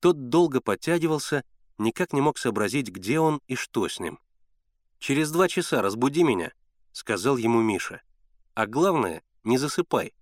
Тот 0.00 0.28
долго 0.28 0.60
подтягивался, 0.60 1.44
никак 1.78 2.12
не 2.12 2.20
мог 2.20 2.36
сообразить, 2.36 2.90
где 2.90 3.18
он 3.18 3.40
и 3.46 3.54
что 3.54 3.88
с 3.88 3.98
ним. 4.00 4.18
«Через 4.98 5.30
два 5.30 5.48
часа 5.48 5.80
разбуди 5.80 6.24
меня»,— 6.24 6.52
сказал 6.92 7.38
ему 7.38 7.62
Миша. 7.62 8.02
«А 8.52 8.66
главное, 8.66 9.22
не 9.44 9.56
засыпай. 9.56 10.14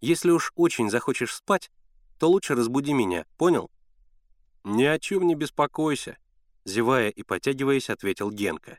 Если 0.00 0.30
уж 0.30 0.52
очень 0.54 0.90
захочешь 0.90 1.34
спать, 1.34 1.72
то 2.20 2.30
лучше 2.30 2.54
разбуди 2.54 2.92
меня, 2.92 3.26
понял?» 3.36 3.68
«Ни 4.62 4.84
о 4.84 5.00
чем 5.00 5.26
не 5.26 5.34
беспокойся»,— 5.34 6.18
зевая 6.64 7.08
и 7.08 7.24
потягиваясь, 7.24 7.90
ответил 7.90 8.30
Генка. 8.30 8.78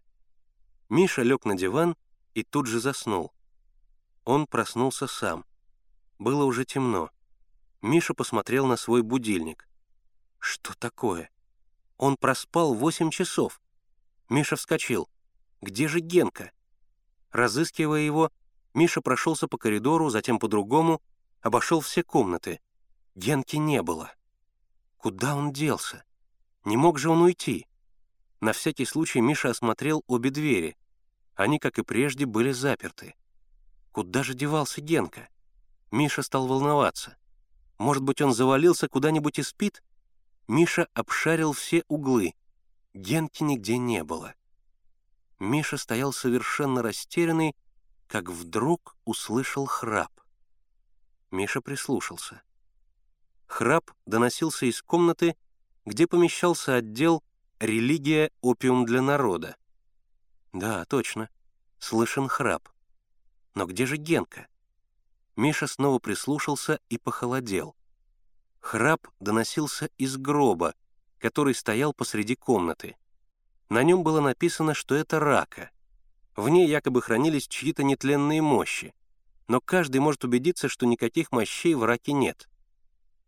Миша 0.87 1.23
лег 1.23 1.43
на 1.43 1.57
диван 1.57 1.97
и 2.35 2.43
тут 2.43 2.67
же 2.67 2.79
заснул. 2.79 3.33
Он 4.23 4.47
проснулся 4.47 5.07
сам. 5.07 5.43
Было 6.19 6.45
уже 6.45 6.63
темно. 6.63 7.11
Миша 7.81 8.13
посмотрел 8.13 8.67
на 8.67 8.77
свой 8.77 9.01
будильник. 9.01 9.67
Что 10.39 10.73
такое? 10.75 11.29
Он 11.97 12.15
проспал 12.15 12.73
восемь 12.73 13.09
часов. 13.09 13.61
Миша 14.29 14.55
вскочил. 14.55 15.09
Где 15.61 15.87
же 15.87 15.99
Генка? 15.99 16.51
Разыскивая 17.31 18.01
его, 18.01 18.31
Миша 18.73 19.01
прошелся 19.01 19.47
по 19.47 19.57
коридору, 19.57 20.09
затем 20.09 20.39
по 20.39 20.47
другому, 20.47 21.01
обошел 21.41 21.79
все 21.81 22.03
комнаты. 22.03 22.59
Генки 23.15 23.55
не 23.57 23.81
было. 23.81 24.11
Куда 24.97 25.35
он 25.35 25.51
делся? 25.51 26.03
Не 26.63 26.77
мог 26.77 26.99
же 26.99 27.09
он 27.09 27.21
уйти? 27.21 27.67
На 28.39 28.53
всякий 28.53 28.85
случай 28.85 29.21
Миша 29.21 29.49
осмотрел 29.49 30.03
обе 30.07 30.29
двери. 30.29 30.77
Они, 31.35 31.59
как 31.59 31.79
и 31.79 31.83
прежде, 31.83 32.25
были 32.25 32.51
заперты. 32.51 33.15
Куда 33.91 34.23
же 34.23 34.33
девался 34.33 34.81
Генка? 34.81 35.29
Миша 35.91 36.21
стал 36.21 36.47
волноваться. 36.47 37.17
Может 37.81 38.03
быть, 38.03 38.21
он 38.21 38.31
завалился 38.31 38.87
куда-нибудь 38.87 39.39
и 39.39 39.41
спит? 39.41 39.81
Миша 40.47 40.87
обшарил 40.93 41.51
все 41.53 41.83
углы. 41.87 42.35
Генки 42.93 43.41
нигде 43.41 43.79
не 43.79 44.03
было. 44.03 44.35
Миша 45.39 45.77
стоял 45.77 46.13
совершенно 46.13 46.83
растерянный, 46.83 47.55
как 48.05 48.29
вдруг 48.29 48.95
услышал 49.03 49.65
храп. 49.65 50.11
Миша 51.31 51.59
прислушался. 51.59 52.43
Храп 53.47 53.89
доносился 54.05 54.67
из 54.67 54.83
комнаты, 54.83 55.35
где 55.83 56.05
помещался 56.05 56.75
отдел 56.75 57.23
«Религия— 57.59 58.29
опиум 58.41 58.85
для 58.85 59.01
народа». 59.01 59.55
Да, 60.53 60.85
точно, 60.85 61.31
слышен 61.79 62.27
храп. 62.27 62.69
Но 63.55 63.65
где 63.65 63.87
же 63.87 63.97
Генка? 63.97 64.45
Миша 65.35 65.67
снова 65.67 65.99
прислушался 65.99 66.79
и 66.89 66.97
похолодел. 66.97 67.75
Храп 68.59 69.07
доносился 69.19 69.89
из 69.97 70.17
гроба, 70.17 70.73
который 71.17 71.55
стоял 71.55 71.93
посреди 71.93 72.35
комнаты. 72.35 72.97
На 73.69 73.83
нем 73.83 74.03
было 74.03 74.19
написано, 74.19 74.73
что 74.73 74.95
это 74.95 75.19
рака. 75.19 75.71
В 76.35 76.49
ней 76.49 76.67
якобы 76.67 77.01
хранились 77.01 77.47
чьи-то 77.47 77.83
нетленные 77.83 78.41
мощи, 78.41 78.93
но 79.47 79.61
каждый 79.61 79.99
может 79.99 80.23
убедиться, 80.23 80.69
что 80.69 80.85
никаких 80.85 81.31
мощей 81.31 81.73
в 81.73 81.83
раке 81.83 82.13
нет. 82.13 82.49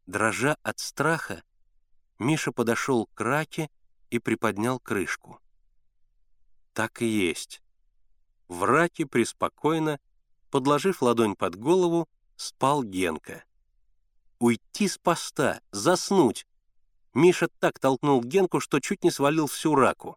Дрожа 0.05 0.57
от 0.63 0.79
страха, 0.79 1.43
Миша 2.19 2.51
подошел 2.51 3.07
к 3.13 3.21
раке 3.21 3.69
и 4.09 4.19
приподнял 4.19 4.79
крышку. 4.79 5.39
Так 6.73 7.01
и 7.01 7.05
есть. 7.05 7.61
В 8.47 8.63
раке 8.63 9.05
преспокойно 9.05 9.99
Подложив 10.53 11.01
ладонь 11.01 11.35
под 11.35 11.55
голову, 11.55 12.07
спал 12.35 12.83
Генка. 12.83 13.43
Уйти 14.37 14.87
с 14.87 14.99
поста, 14.99 15.61
заснуть. 15.71 16.45
Миша 17.15 17.47
так 17.59 17.79
толкнул 17.79 18.21
Генку, 18.21 18.59
что 18.59 18.79
чуть 18.79 19.03
не 19.03 19.09
свалил 19.09 19.47
всю 19.47 19.73
раку. 19.73 20.15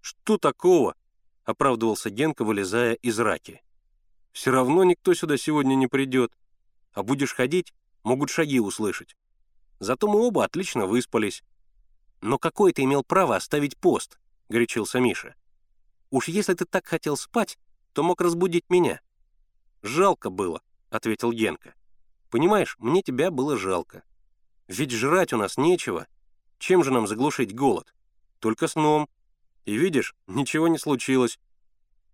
«Что 0.00 0.36
такого?»— 0.36 0.96
оправдывался 1.44 2.10
Генка, 2.10 2.42
вылезая 2.42 2.94
из 2.94 3.20
раки. 3.20 3.62
Все 4.32 4.50
равно 4.50 4.82
никто 4.82 5.14
сюда 5.14 5.36
сегодня 5.36 5.76
не 5.76 5.86
придет. 5.86 6.36
А 6.92 7.04
будешь 7.04 7.34
ходить, 7.34 7.72
могут 8.02 8.30
шаги 8.30 8.58
услышать. 8.58 9.14
Зато 9.78 10.08
мы 10.08 10.26
оба 10.26 10.44
отлично 10.44 10.86
выспались. 10.86 11.44
Но 12.20 12.36
какой 12.36 12.72
ты 12.72 12.82
имел 12.82 13.04
право 13.04 13.36
оставить 13.36 13.78
пост?»— 13.78 14.18
горячился 14.48 14.98
Миша. 14.98 15.36
«Уж 16.10 16.26
если 16.26 16.54
ты 16.54 16.64
так 16.64 16.84
хотел 16.84 17.16
спать, 17.16 17.58
то 17.92 18.02
мог 18.02 18.20
разбудить 18.20 18.68
меня». 18.68 19.00
«Жалко 19.82 20.30
было»,— 20.30 20.62
ответил 20.90 21.32
Генка. 21.32 21.74
«Понимаешь, 22.30 22.76
мне 22.78 23.02
тебя 23.02 23.30
было 23.30 23.56
жалко. 23.56 24.02
Ведь 24.68 24.92
жрать 24.92 25.32
у 25.32 25.36
нас 25.36 25.56
нечего. 25.56 26.06
Чем 26.58 26.84
же 26.84 26.92
нам 26.92 27.06
заглушить 27.06 27.54
голод? 27.54 27.92
Только 28.38 28.68
сном. 28.68 29.08
И 29.64 29.76
видишь, 29.76 30.14
ничего 30.26 30.68
не 30.68 30.78
случилось. 30.78 31.38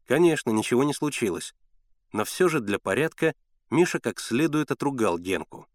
Конечно, 0.07 0.51
ничего 0.51 0.85
не 0.85 0.95
случилось. 0.95 1.55
Но 2.13 2.25
все 2.25 2.49
же 2.49 2.61
для 2.61 2.79
порядка 2.79 3.35
Миша 3.71 3.99
как 3.99 4.21
следует 4.21 4.71
отругал 4.71 5.19
Генку. 5.19 5.67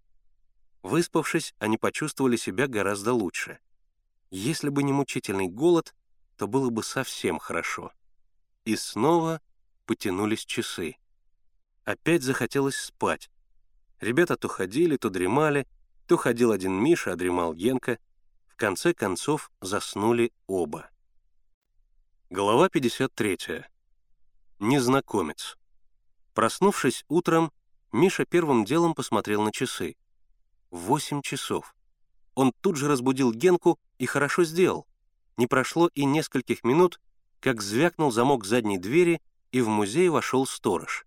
Выспавшись, 0.82 1.54
они 1.60 1.78
почувствовали 1.78 2.38
себя 2.38 2.68
гораздо 2.68 3.14
лучше. 3.14 3.60
Если 4.32 4.70
бы 4.70 4.84
не 4.84 4.94
мучительный 4.94 5.48
голод, 5.48 5.94
то 6.38 6.48
было 6.48 6.70
бы 6.70 6.84
совсем 6.84 7.38
хорошо. 7.38 7.92
И 8.66 8.76
снова 8.76 9.42
потянулись 9.86 10.46
часы. 10.46 10.96
Опять 11.84 12.22
захотелось 12.22 12.78
спать. 12.78 13.30
Ребята 14.00 14.38
то 14.38 14.48
ходили, 14.48 14.98
то 14.98 15.10
дремали, 15.10 15.68
то 16.08 16.18
ходил 16.18 16.52
один 16.52 16.74
Миша, 16.74 17.14
а 17.14 17.16
дремал 17.16 17.54
Генка. 17.54 17.98
В 18.48 18.56
конце 18.56 18.94
концов 18.94 19.52
заснули 19.62 20.32
оба. 20.46 20.90
Глава 22.30 22.70
53. 22.70 23.66
Незнакомец. 24.60 25.58
Проснувшись 26.34 27.04
утром, 27.08 27.52
Миша 27.92 28.26
первым 28.26 28.64
делом 28.64 28.94
посмотрел 28.94 29.42
на 29.42 29.52
часы. 29.52 29.96
Восемь 30.70 31.22
часов. 31.22 31.76
Он 32.36 32.54
тут 32.62 32.78
же 32.78 32.88
разбудил 32.88 33.34
Генку 33.34 33.80
и 33.98 34.06
хорошо 34.06 34.44
сделал. 34.44 34.88
Не 35.36 35.48
прошло 35.48 35.90
и 35.96 36.06
нескольких 36.06 36.64
минут, 36.64 37.02
как 37.40 37.62
звякнул 37.62 38.12
замок 38.12 38.46
задней 38.46 38.78
двери, 38.78 39.22
и 39.52 39.62
в 39.62 39.68
музей 39.68 40.08
вошел 40.10 40.46
сторож. 40.46 41.06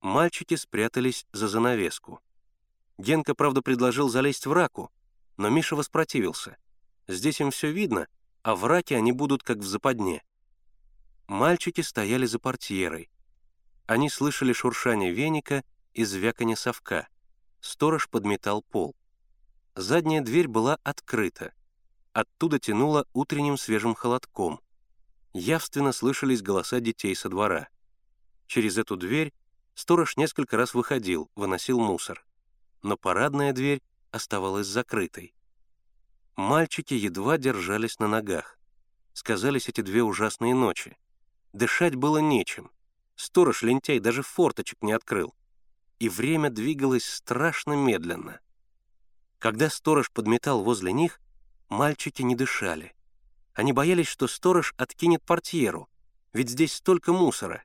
Мальчики 0.00 0.54
спрятались 0.54 1.26
за 1.32 1.48
занавеску. 1.48 2.20
Генка, 2.98 3.34
правда, 3.34 3.62
предложил 3.62 4.08
залезть 4.08 4.46
в 4.46 4.52
раку, 4.52 4.92
но 5.36 5.48
Миша 5.48 5.76
воспротивился. 5.76 6.56
Здесь 7.08 7.40
им 7.40 7.50
все 7.50 7.72
видно, 7.72 8.06
а 8.42 8.54
в 8.54 8.64
раке 8.64 8.96
они 8.96 9.12
будут 9.12 9.42
как 9.42 9.58
в 9.58 9.66
западне. 9.66 10.22
Мальчики 11.26 11.80
стояли 11.80 12.26
за 12.26 12.38
портьерой. 12.38 13.10
Они 13.86 14.08
слышали 14.08 14.52
шуршание 14.52 15.12
веника 15.12 15.64
и 15.94 16.04
звяканье 16.04 16.56
совка. 16.56 17.08
Сторож 17.60 18.08
подметал 18.08 18.62
пол. 18.62 18.94
Задняя 19.74 20.20
дверь 20.22 20.48
была 20.48 20.78
открыта. 20.84 21.52
Оттуда 22.12 22.58
тянуло 22.58 23.06
утренним 23.12 23.56
свежим 23.56 23.94
холодком. 23.94 24.60
Явственно 25.32 25.92
слышались 25.92 26.42
голоса 26.42 26.80
детей 26.80 27.14
со 27.14 27.28
двора. 27.28 27.68
Через 28.46 28.78
эту 28.78 28.96
дверь 28.96 29.32
сторож 29.78 30.16
несколько 30.16 30.56
раз 30.56 30.74
выходил, 30.74 31.30
выносил 31.36 31.78
мусор. 31.78 32.26
Но 32.82 32.96
парадная 32.96 33.52
дверь 33.52 33.80
оставалась 34.10 34.66
закрытой. 34.66 35.34
Мальчики 36.34 36.94
едва 36.94 37.38
держались 37.38 38.00
на 38.00 38.08
ногах. 38.08 38.58
Сказались 39.12 39.68
эти 39.68 39.80
две 39.80 40.02
ужасные 40.02 40.54
ночи. 40.54 40.96
Дышать 41.52 41.94
было 41.94 42.18
нечем. 42.18 42.72
Сторож-лентяй 43.14 44.00
даже 44.00 44.22
форточек 44.22 44.82
не 44.82 44.92
открыл. 44.92 45.32
И 46.00 46.08
время 46.08 46.50
двигалось 46.50 47.04
страшно 47.04 47.74
медленно. 47.74 48.40
Когда 49.38 49.70
сторож 49.70 50.10
подметал 50.10 50.64
возле 50.64 50.92
них, 50.92 51.20
мальчики 51.68 52.22
не 52.22 52.34
дышали. 52.34 52.96
Они 53.54 53.72
боялись, 53.72 54.08
что 54.08 54.26
сторож 54.26 54.74
откинет 54.76 55.24
портьеру, 55.24 55.88
ведь 56.32 56.50
здесь 56.50 56.74
столько 56.74 57.12
мусора. 57.12 57.62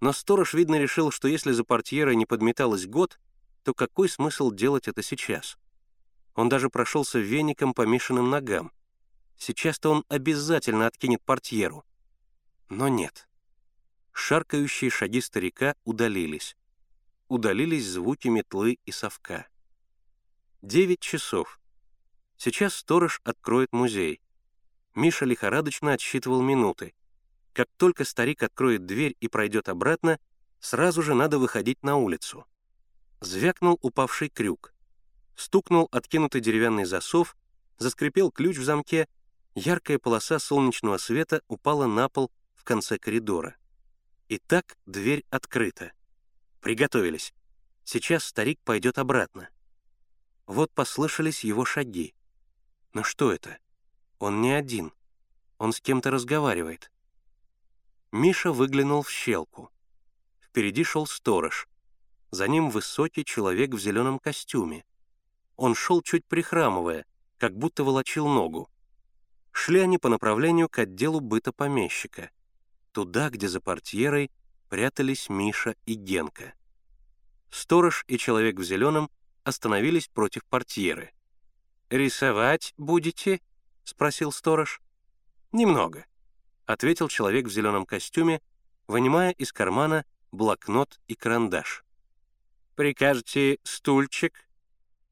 Но 0.00 0.12
сторож, 0.12 0.54
видно, 0.54 0.78
решил, 0.78 1.10
что 1.10 1.28
если 1.28 1.52
за 1.52 1.64
портьерой 1.64 2.16
не 2.16 2.26
подметалось 2.26 2.86
год, 2.86 3.18
то 3.62 3.74
какой 3.74 4.08
смысл 4.08 4.50
делать 4.50 4.88
это 4.88 5.02
сейчас? 5.02 5.56
Он 6.34 6.48
даже 6.48 6.68
прошелся 6.68 7.18
веником 7.18 7.74
по 7.74 7.82
Мишиным 7.86 8.28
ногам. 8.28 8.72
Сейчас-то 9.36 9.90
он 9.90 10.04
обязательно 10.08 10.86
откинет 10.86 11.22
портьеру. 11.22 11.84
Но 12.68 12.88
нет. 12.88 13.28
Шаркающие 14.12 14.90
шаги 14.90 15.20
старика 15.20 15.74
удалились. 15.84 16.56
Удалились 17.28 17.86
звуки 17.86 18.28
метлы 18.28 18.78
и 18.84 18.92
совка. 18.92 19.48
Девять 20.62 21.00
часов. 21.00 21.60
Сейчас 22.36 22.74
сторож 22.74 23.20
откроет 23.24 23.72
музей. 23.72 24.20
Миша 24.94 25.24
лихорадочно 25.24 25.92
отсчитывал 25.92 26.42
минуты. 26.42 26.94
Как 27.54 27.68
только 27.76 28.04
старик 28.04 28.42
откроет 28.42 28.84
дверь 28.84 29.16
и 29.20 29.28
пройдет 29.28 29.68
обратно, 29.68 30.18
сразу 30.58 31.02
же 31.02 31.14
надо 31.14 31.38
выходить 31.38 31.84
на 31.84 31.96
улицу. 31.96 32.44
Звякнул 33.20 33.78
упавший 33.80 34.28
крюк. 34.28 34.74
Стукнул 35.36 35.88
откинутый 35.92 36.40
деревянный 36.40 36.84
засов, 36.84 37.36
заскрипел 37.78 38.32
ключ 38.32 38.56
в 38.58 38.64
замке, 38.64 39.06
яркая 39.54 40.00
полоса 40.00 40.40
солнечного 40.40 40.98
света 40.98 41.42
упала 41.46 41.86
на 41.86 42.08
пол 42.08 42.32
в 42.56 42.64
конце 42.64 42.98
коридора. 42.98 43.56
Итак, 44.28 44.76
дверь 44.84 45.24
открыта. 45.30 45.92
Приготовились. 46.60 47.32
Сейчас 47.84 48.24
старик 48.24 48.58
пойдет 48.64 48.98
обратно. 48.98 49.48
Вот 50.46 50.72
послышались 50.72 51.44
его 51.44 51.64
шаги. 51.64 52.14
Но 52.94 53.04
что 53.04 53.32
это? 53.32 53.58
Он 54.18 54.40
не 54.40 54.50
один. 54.50 54.92
Он 55.58 55.72
с 55.72 55.80
кем-то 55.80 56.10
разговаривает. 56.10 56.90
Миша 58.14 58.52
выглянул 58.52 59.02
в 59.02 59.10
щелку. 59.10 59.70
Впереди 60.40 60.84
шел 60.84 61.04
сторож. 61.04 61.66
За 62.30 62.46
ним 62.46 62.70
высокий 62.70 63.24
человек 63.24 63.74
в 63.74 63.80
зеленом 63.80 64.20
костюме. 64.20 64.84
Он 65.56 65.74
шел 65.74 66.00
чуть 66.00 66.24
прихрамывая, 66.24 67.06
как 67.38 67.58
будто 67.58 67.82
волочил 67.82 68.28
ногу. 68.28 68.70
Шли 69.50 69.80
они 69.80 69.98
по 69.98 70.08
направлению 70.08 70.68
к 70.68 70.78
отделу 70.78 71.18
быта 71.18 71.52
помещика— 71.52 72.30
туда, 72.92 73.30
где 73.30 73.48
за 73.48 73.60
портьерой 73.60 74.30
прятались 74.68 75.28
Миша 75.28 75.74
и 75.84 75.94
Генка. 75.94 76.54
Сторож 77.50 78.04
и 78.06 78.16
человек 78.16 78.60
в 78.60 78.62
зеленом 78.62 79.10
остановились 79.42 80.06
против 80.06 80.44
портьеры. 80.44 81.12
«Рисовать 81.90 82.74
будете?»— 82.76 83.40
спросил 83.82 84.30
сторож. 84.30 84.80
«Немного»,— 85.50 86.06
ответил 86.66 87.08
человек 87.08 87.46
в 87.46 87.50
зеленом 87.50 87.86
костюме, 87.86 88.40
вынимая 88.86 89.32
из 89.32 89.52
кармана 89.52 90.04
блокнот 90.32 91.00
и 91.08 91.14
карандаш. 91.14 91.84
«Прикажете 92.74 93.58
стульчик?» 93.62 94.48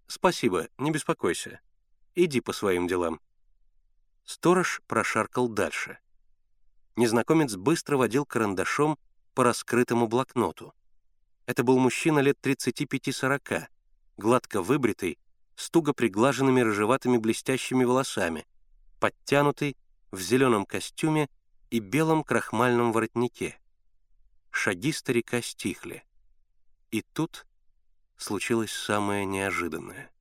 «Спасибо, 0.06 0.68
не 0.78 0.90
беспокойся. 0.90 1.60
Иди 2.14 2.40
по 2.40 2.52
своим 2.52 2.86
делам». 2.86 3.20
Сторож 4.24 4.82
прошаркал 4.86 5.48
дальше 5.48 5.98
незнакомец 6.96 7.54
быстро 7.56 7.96
водил 7.96 8.24
карандашом 8.24 8.98
по 9.34 9.44
раскрытому 9.44 10.06
блокноту. 10.06 10.74
Это 11.46 11.64
был 11.64 11.78
мужчина 11.78 12.20
лет 12.20 12.38
35-40, 12.42 13.66
гладко 14.16 14.62
выбритый, 14.62 15.18
с 15.56 15.70
туго 15.70 15.92
приглаженными 15.92 16.60
рыжеватыми 16.60 17.18
блестящими 17.18 17.84
волосами, 17.84 18.46
подтянутый, 19.00 19.76
в 20.10 20.20
зеленом 20.20 20.66
костюме 20.66 21.28
и 21.72 21.80
белом 21.80 22.22
крахмальном 22.22 22.92
воротнике. 22.92 23.58
Шаги 24.50 24.92
старика 24.92 25.42
стихли. 25.42 26.04
И 26.90 27.02
тут 27.02 27.46
случилось 28.16 28.72
самое 28.72 29.24
неожиданное. 29.24 30.12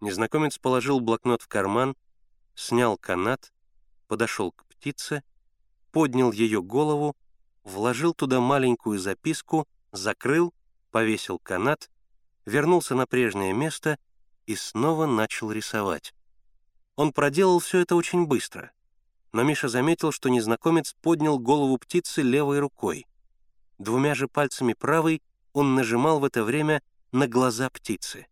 Незнакомец 0.00 0.56
положил 0.56 1.00
блокнот 1.00 1.42
в 1.42 1.48
карман, 1.48 1.96
снял 2.54 2.96
канат, 2.96 3.52
подошел 4.06 4.52
к 4.52 4.64
птице 4.66 5.22
поднял 5.90 6.30
ее 6.32 6.62
голову, 6.62 7.16
вложил 7.64 8.14
туда 8.14 8.40
маленькую 8.40 8.98
записку, 8.98 9.66
закрыл, 9.92 10.54
повесил 10.90 11.38
канат, 11.38 11.90
вернулся 12.46 12.94
на 12.94 13.06
прежнее 13.06 13.52
место 13.52 13.98
и 14.46 14.54
снова 14.54 15.06
начал 15.06 15.50
рисовать. 15.50 16.14
Он 16.96 17.12
проделал 17.12 17.58
все 17.58 17.80
это 17.80 17.96
очень 17.96 18.26
быстро, 18.26 18.70
но 19.32 19.42
Миша 19.42 19.68
заметил, 19.68 20.12
что 20.12 20.28
незнакомец 20.28 20.94
поднял 21.00 21.38
голову 21.38 21.78
птицы 21.78 22.22
левой 22.22 22.60
рукой. 22.60 23.06
Двумя 23.78 24.14
же 24.14 24.28
пальцами 24.28 24.72
правой 24.74 25.22
он 25.52 25.74
нажимал 25.74 26.20
в 26.20 26.24
это 26.24 26.44
время 26.44 26.82
на 27.12 27.26
глаза 27.26 27.70
птицы. 27.70 28.26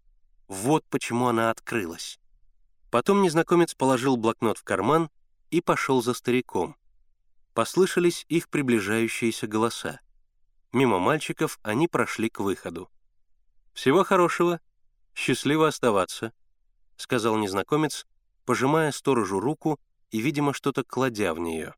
Вот 0.48 0.84
почему 0.88 1.26
она 1.26 1.50
открылась. 1.50 2.18
Потом 2.90 3.22
незнакомец 3.22 3.74
положил 3.74 4.16
блокнот 4.16 4.58
в 4.58 4.64
карман 4.64 5.10
и 5.50 5.60
пошел 5.60 6.02
за 6.02 6.14
стариком 6.14 6.76
послышались 7.56 8.26
их 8.28 8.50
приближающиеся 8.50 9.46
голоса. 9.46 10.00
Мимо 10.74 10.98
мальчиков 10.98 11.58
они 11.62 11.88
прошли 11.88 12.28
к 12.28 12.40
выходу. 12.40 12.90
«Всего 13.72 14.04
хорошего. 14.04 14.60
Счастливо 15.14 15.68
оставаться»,— 15.68 16.34
сказал 16.98 17.38
незнакомец, 17.38 18.06
пожимая 18.44 18.92
сторожу 18.92 19.40
руку 19.40 19.80
и, 20.16 20.20
видимо, 20.22 20.54
что-то 20.54 20.82
кладя 20.82 21.34
в 21.34 21.38
нее. 21.40 21.74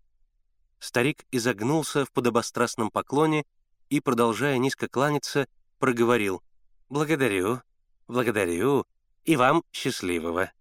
Старик 0.79 1.27
изогнулся 1.33 2.05
в 2.05 2.13
подобострастном 2.13 2.89
поклоне 2.89 3.45
и, 3.91 3.99
продолжая 3.99 4.59
низко 4.59 4.87
кланяться, 4.87 5.49
проговорил 5.81 6.41
«Благодарю, 6.89 7.63
благодарю, 8.07 8.87
и 9.25 9.35
вам 9.35 9.65
счастливого». 9.73 10.53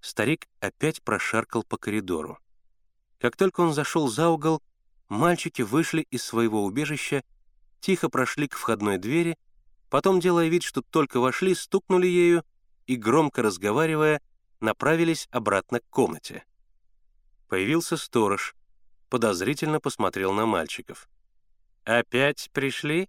Старик 0.00 0.48
опять 0.60 1.02
прошаркал 1.02 1.62
по 1.62 1.76
коридору. 1.76 2.38
Как 3.18 3.36
только 3.36 3.60
он 3.60 3.74
зашел 3.74 4.08
за 4.08 4.30
угол, 4.30 4.62
мальчики 5.10 5.60
вышли 5.60 6.06
из 6.10 6.24
своего 6.24 6.64
убежища, 6.64 7.22
тихо 7.80 8.08
прошли 8.08 8.48
к 8.48 8.56
входной 8.56 8.96
двери, 8.96 9.36
потом, 9.90 10.20
делая 10.20 10.48
вид, 10.48 10.62
что 10.62 10.80
только 10.80 11.20
вошли, 11.20 11.54
стукнули 11.54 12.06
ею 12.06 12.44
и, 12.86 12.96
громко 12.96 13.42
разговаривая, 13.42 14.22
направились 14.60 15.28
обратно 15.30 15.80
к 15.80 15.90
комнате. 15.90 16.44
Появился 17.54 17.96
сторож, 17.96 18.56
подозрительно 19.08 19.78
посмотрел 19.78 20.32
на 20.32 20.44
мальчиков. 20.44 21.08
«Опять 21.84 22.50
пришли?» 22.52 23.08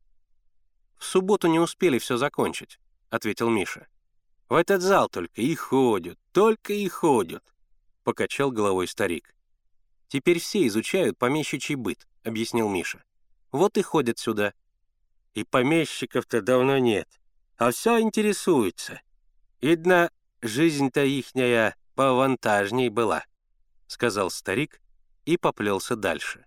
«В 1.00 1.04
субботу 1.04 1.48
не 1.48 1.58
успели 1.58 1.98
все 1.98 2.18
закончить»,— 2.18 2.80
ответил 3.10 3.50
Миша. 3.50 3.88
«В 4.48 4.54
этот 4.54 4.84
зал 4.84 5.10
только 5.10 5.42
и 5.42 5.56
ходят, 5.56 6.20
только 6.32 6.74
и 6.74 6.88
ходят»,— 6.88 7.44
покачал 8.04 8.52
головой 8.52 8.88
старик. 8.88 9.34
«Теперь 10.10 10.40
все 10.40 10.68
изучают 10.68 11.18
помещичий 11.18 11.74
быт»,— 11.74 12.08
объяснил 12.24 12.70
Миша. 12.70 13.04
«Вот 13.52 13.80
и 13.80 13.82
ходят 13.82 14.20
сюда». 14.20 14.54
«И 15.34 15.44
помещиков-то 15.44 16.44
давно 16.44 16.78
нет, 16.78 17.10
а 17.58 17.72
все 17.72 18.00
интересуются. 18.00 19.02
Видно, 19.60 20.12
жизнь-то 20.44 21.04
ихняя 21.04 21.76
поавантажней 21.96 22.90
была»,— 22.90 23.24
сказал 23.88 24.30
старик 24.30 24.82
и 25.26 25.38
поплелся 25.38 25.96
дальше. 25.96 26.46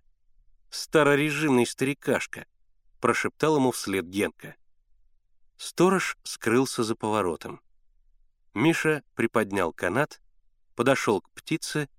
«Старорежимный 0.69 1.65
старикашка»,— 1.65 2.45
прошептал 2.99 3.57
ему 3.57 3.71
вслед 3.71 4.05
Генка. 4.07 4.55
Сторож 5.57 6.17
скрылся 6.23 6.83
за 6.83 6.95
поворотом. 6.95 7.61
Миша 8.53 9.03
приподнял 9.15 9.73
канат, 9.73 10.21
подошел 10.75 11.21
к 11.21 11.29
птице 11.31 11.89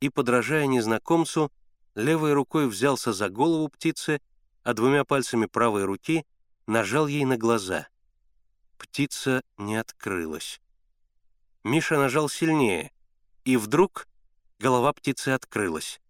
и, 0.00 0.08
подражая 0.08 0.66
незнакомцу, 0.66 1.52
левой 1.94 2.32
рукой 2.32 2.68
взялся 2.68 3.12
за 3.12 3.28
голову 3.28 3.68
птицы, 3.68 4.20
а 4.62 4.74
двумя 4.74 5.04
пальцами 5.04 5.46
правой 5.46 5.84
руки 5.84 6.24
нажал 6.66 7.06
ей 7.06 7.24
на 7.24 7.36
глаза. 7.36 7.88
Птица 8.78 9.42
не 9.58 9.76
открылась. 9.76 10.60
Миша 11.64 11.98
нажал 11.98 12.28
сильнее, 12.28 12.92
и 13.44 13.56
вдруг 13.56 14.08
голова 14.60 14.92
птицы 14.92 15.30
открылась. 15.30 16.00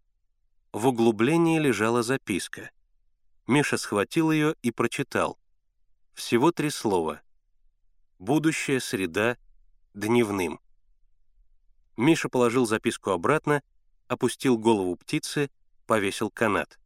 В 0.72 0.88
углублении 0.88 1.58
лежала 1.60 2.02
записка. 2.02 2.70
Миша 3.46 3.78
схватил 3.78 4.32
ее 4.32 4.56
и 4.62 4.72
прочитал. 4.72 5.38
Всего 6.14 6.50
три 6.50 6.70
слова. 6.70 7.22
«Будущая 8.18 8.80
среда 8.80 9.38
дневным». 9.94 10.60
Миша 11.96 12.28
положил 12.28 12.66
записку 12.66 13.10
обратно, 13.10 13.62
опустил 14.08 14.58
голову 14.58 14.96
птицы, 14.96 15.48
повесил 15.86 16.28
канат. 16.30 16.78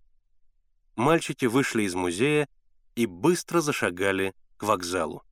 Мальчики 0.96 1.46
вышли 1.46 1.84
из 1.84 1.94
музея 1.94 2.46
и 2.94 3.06
быстро 3.06 3.60
зашагали 3.60 4.34
к 4.58 4.64
вокзалу. 4.64 5.24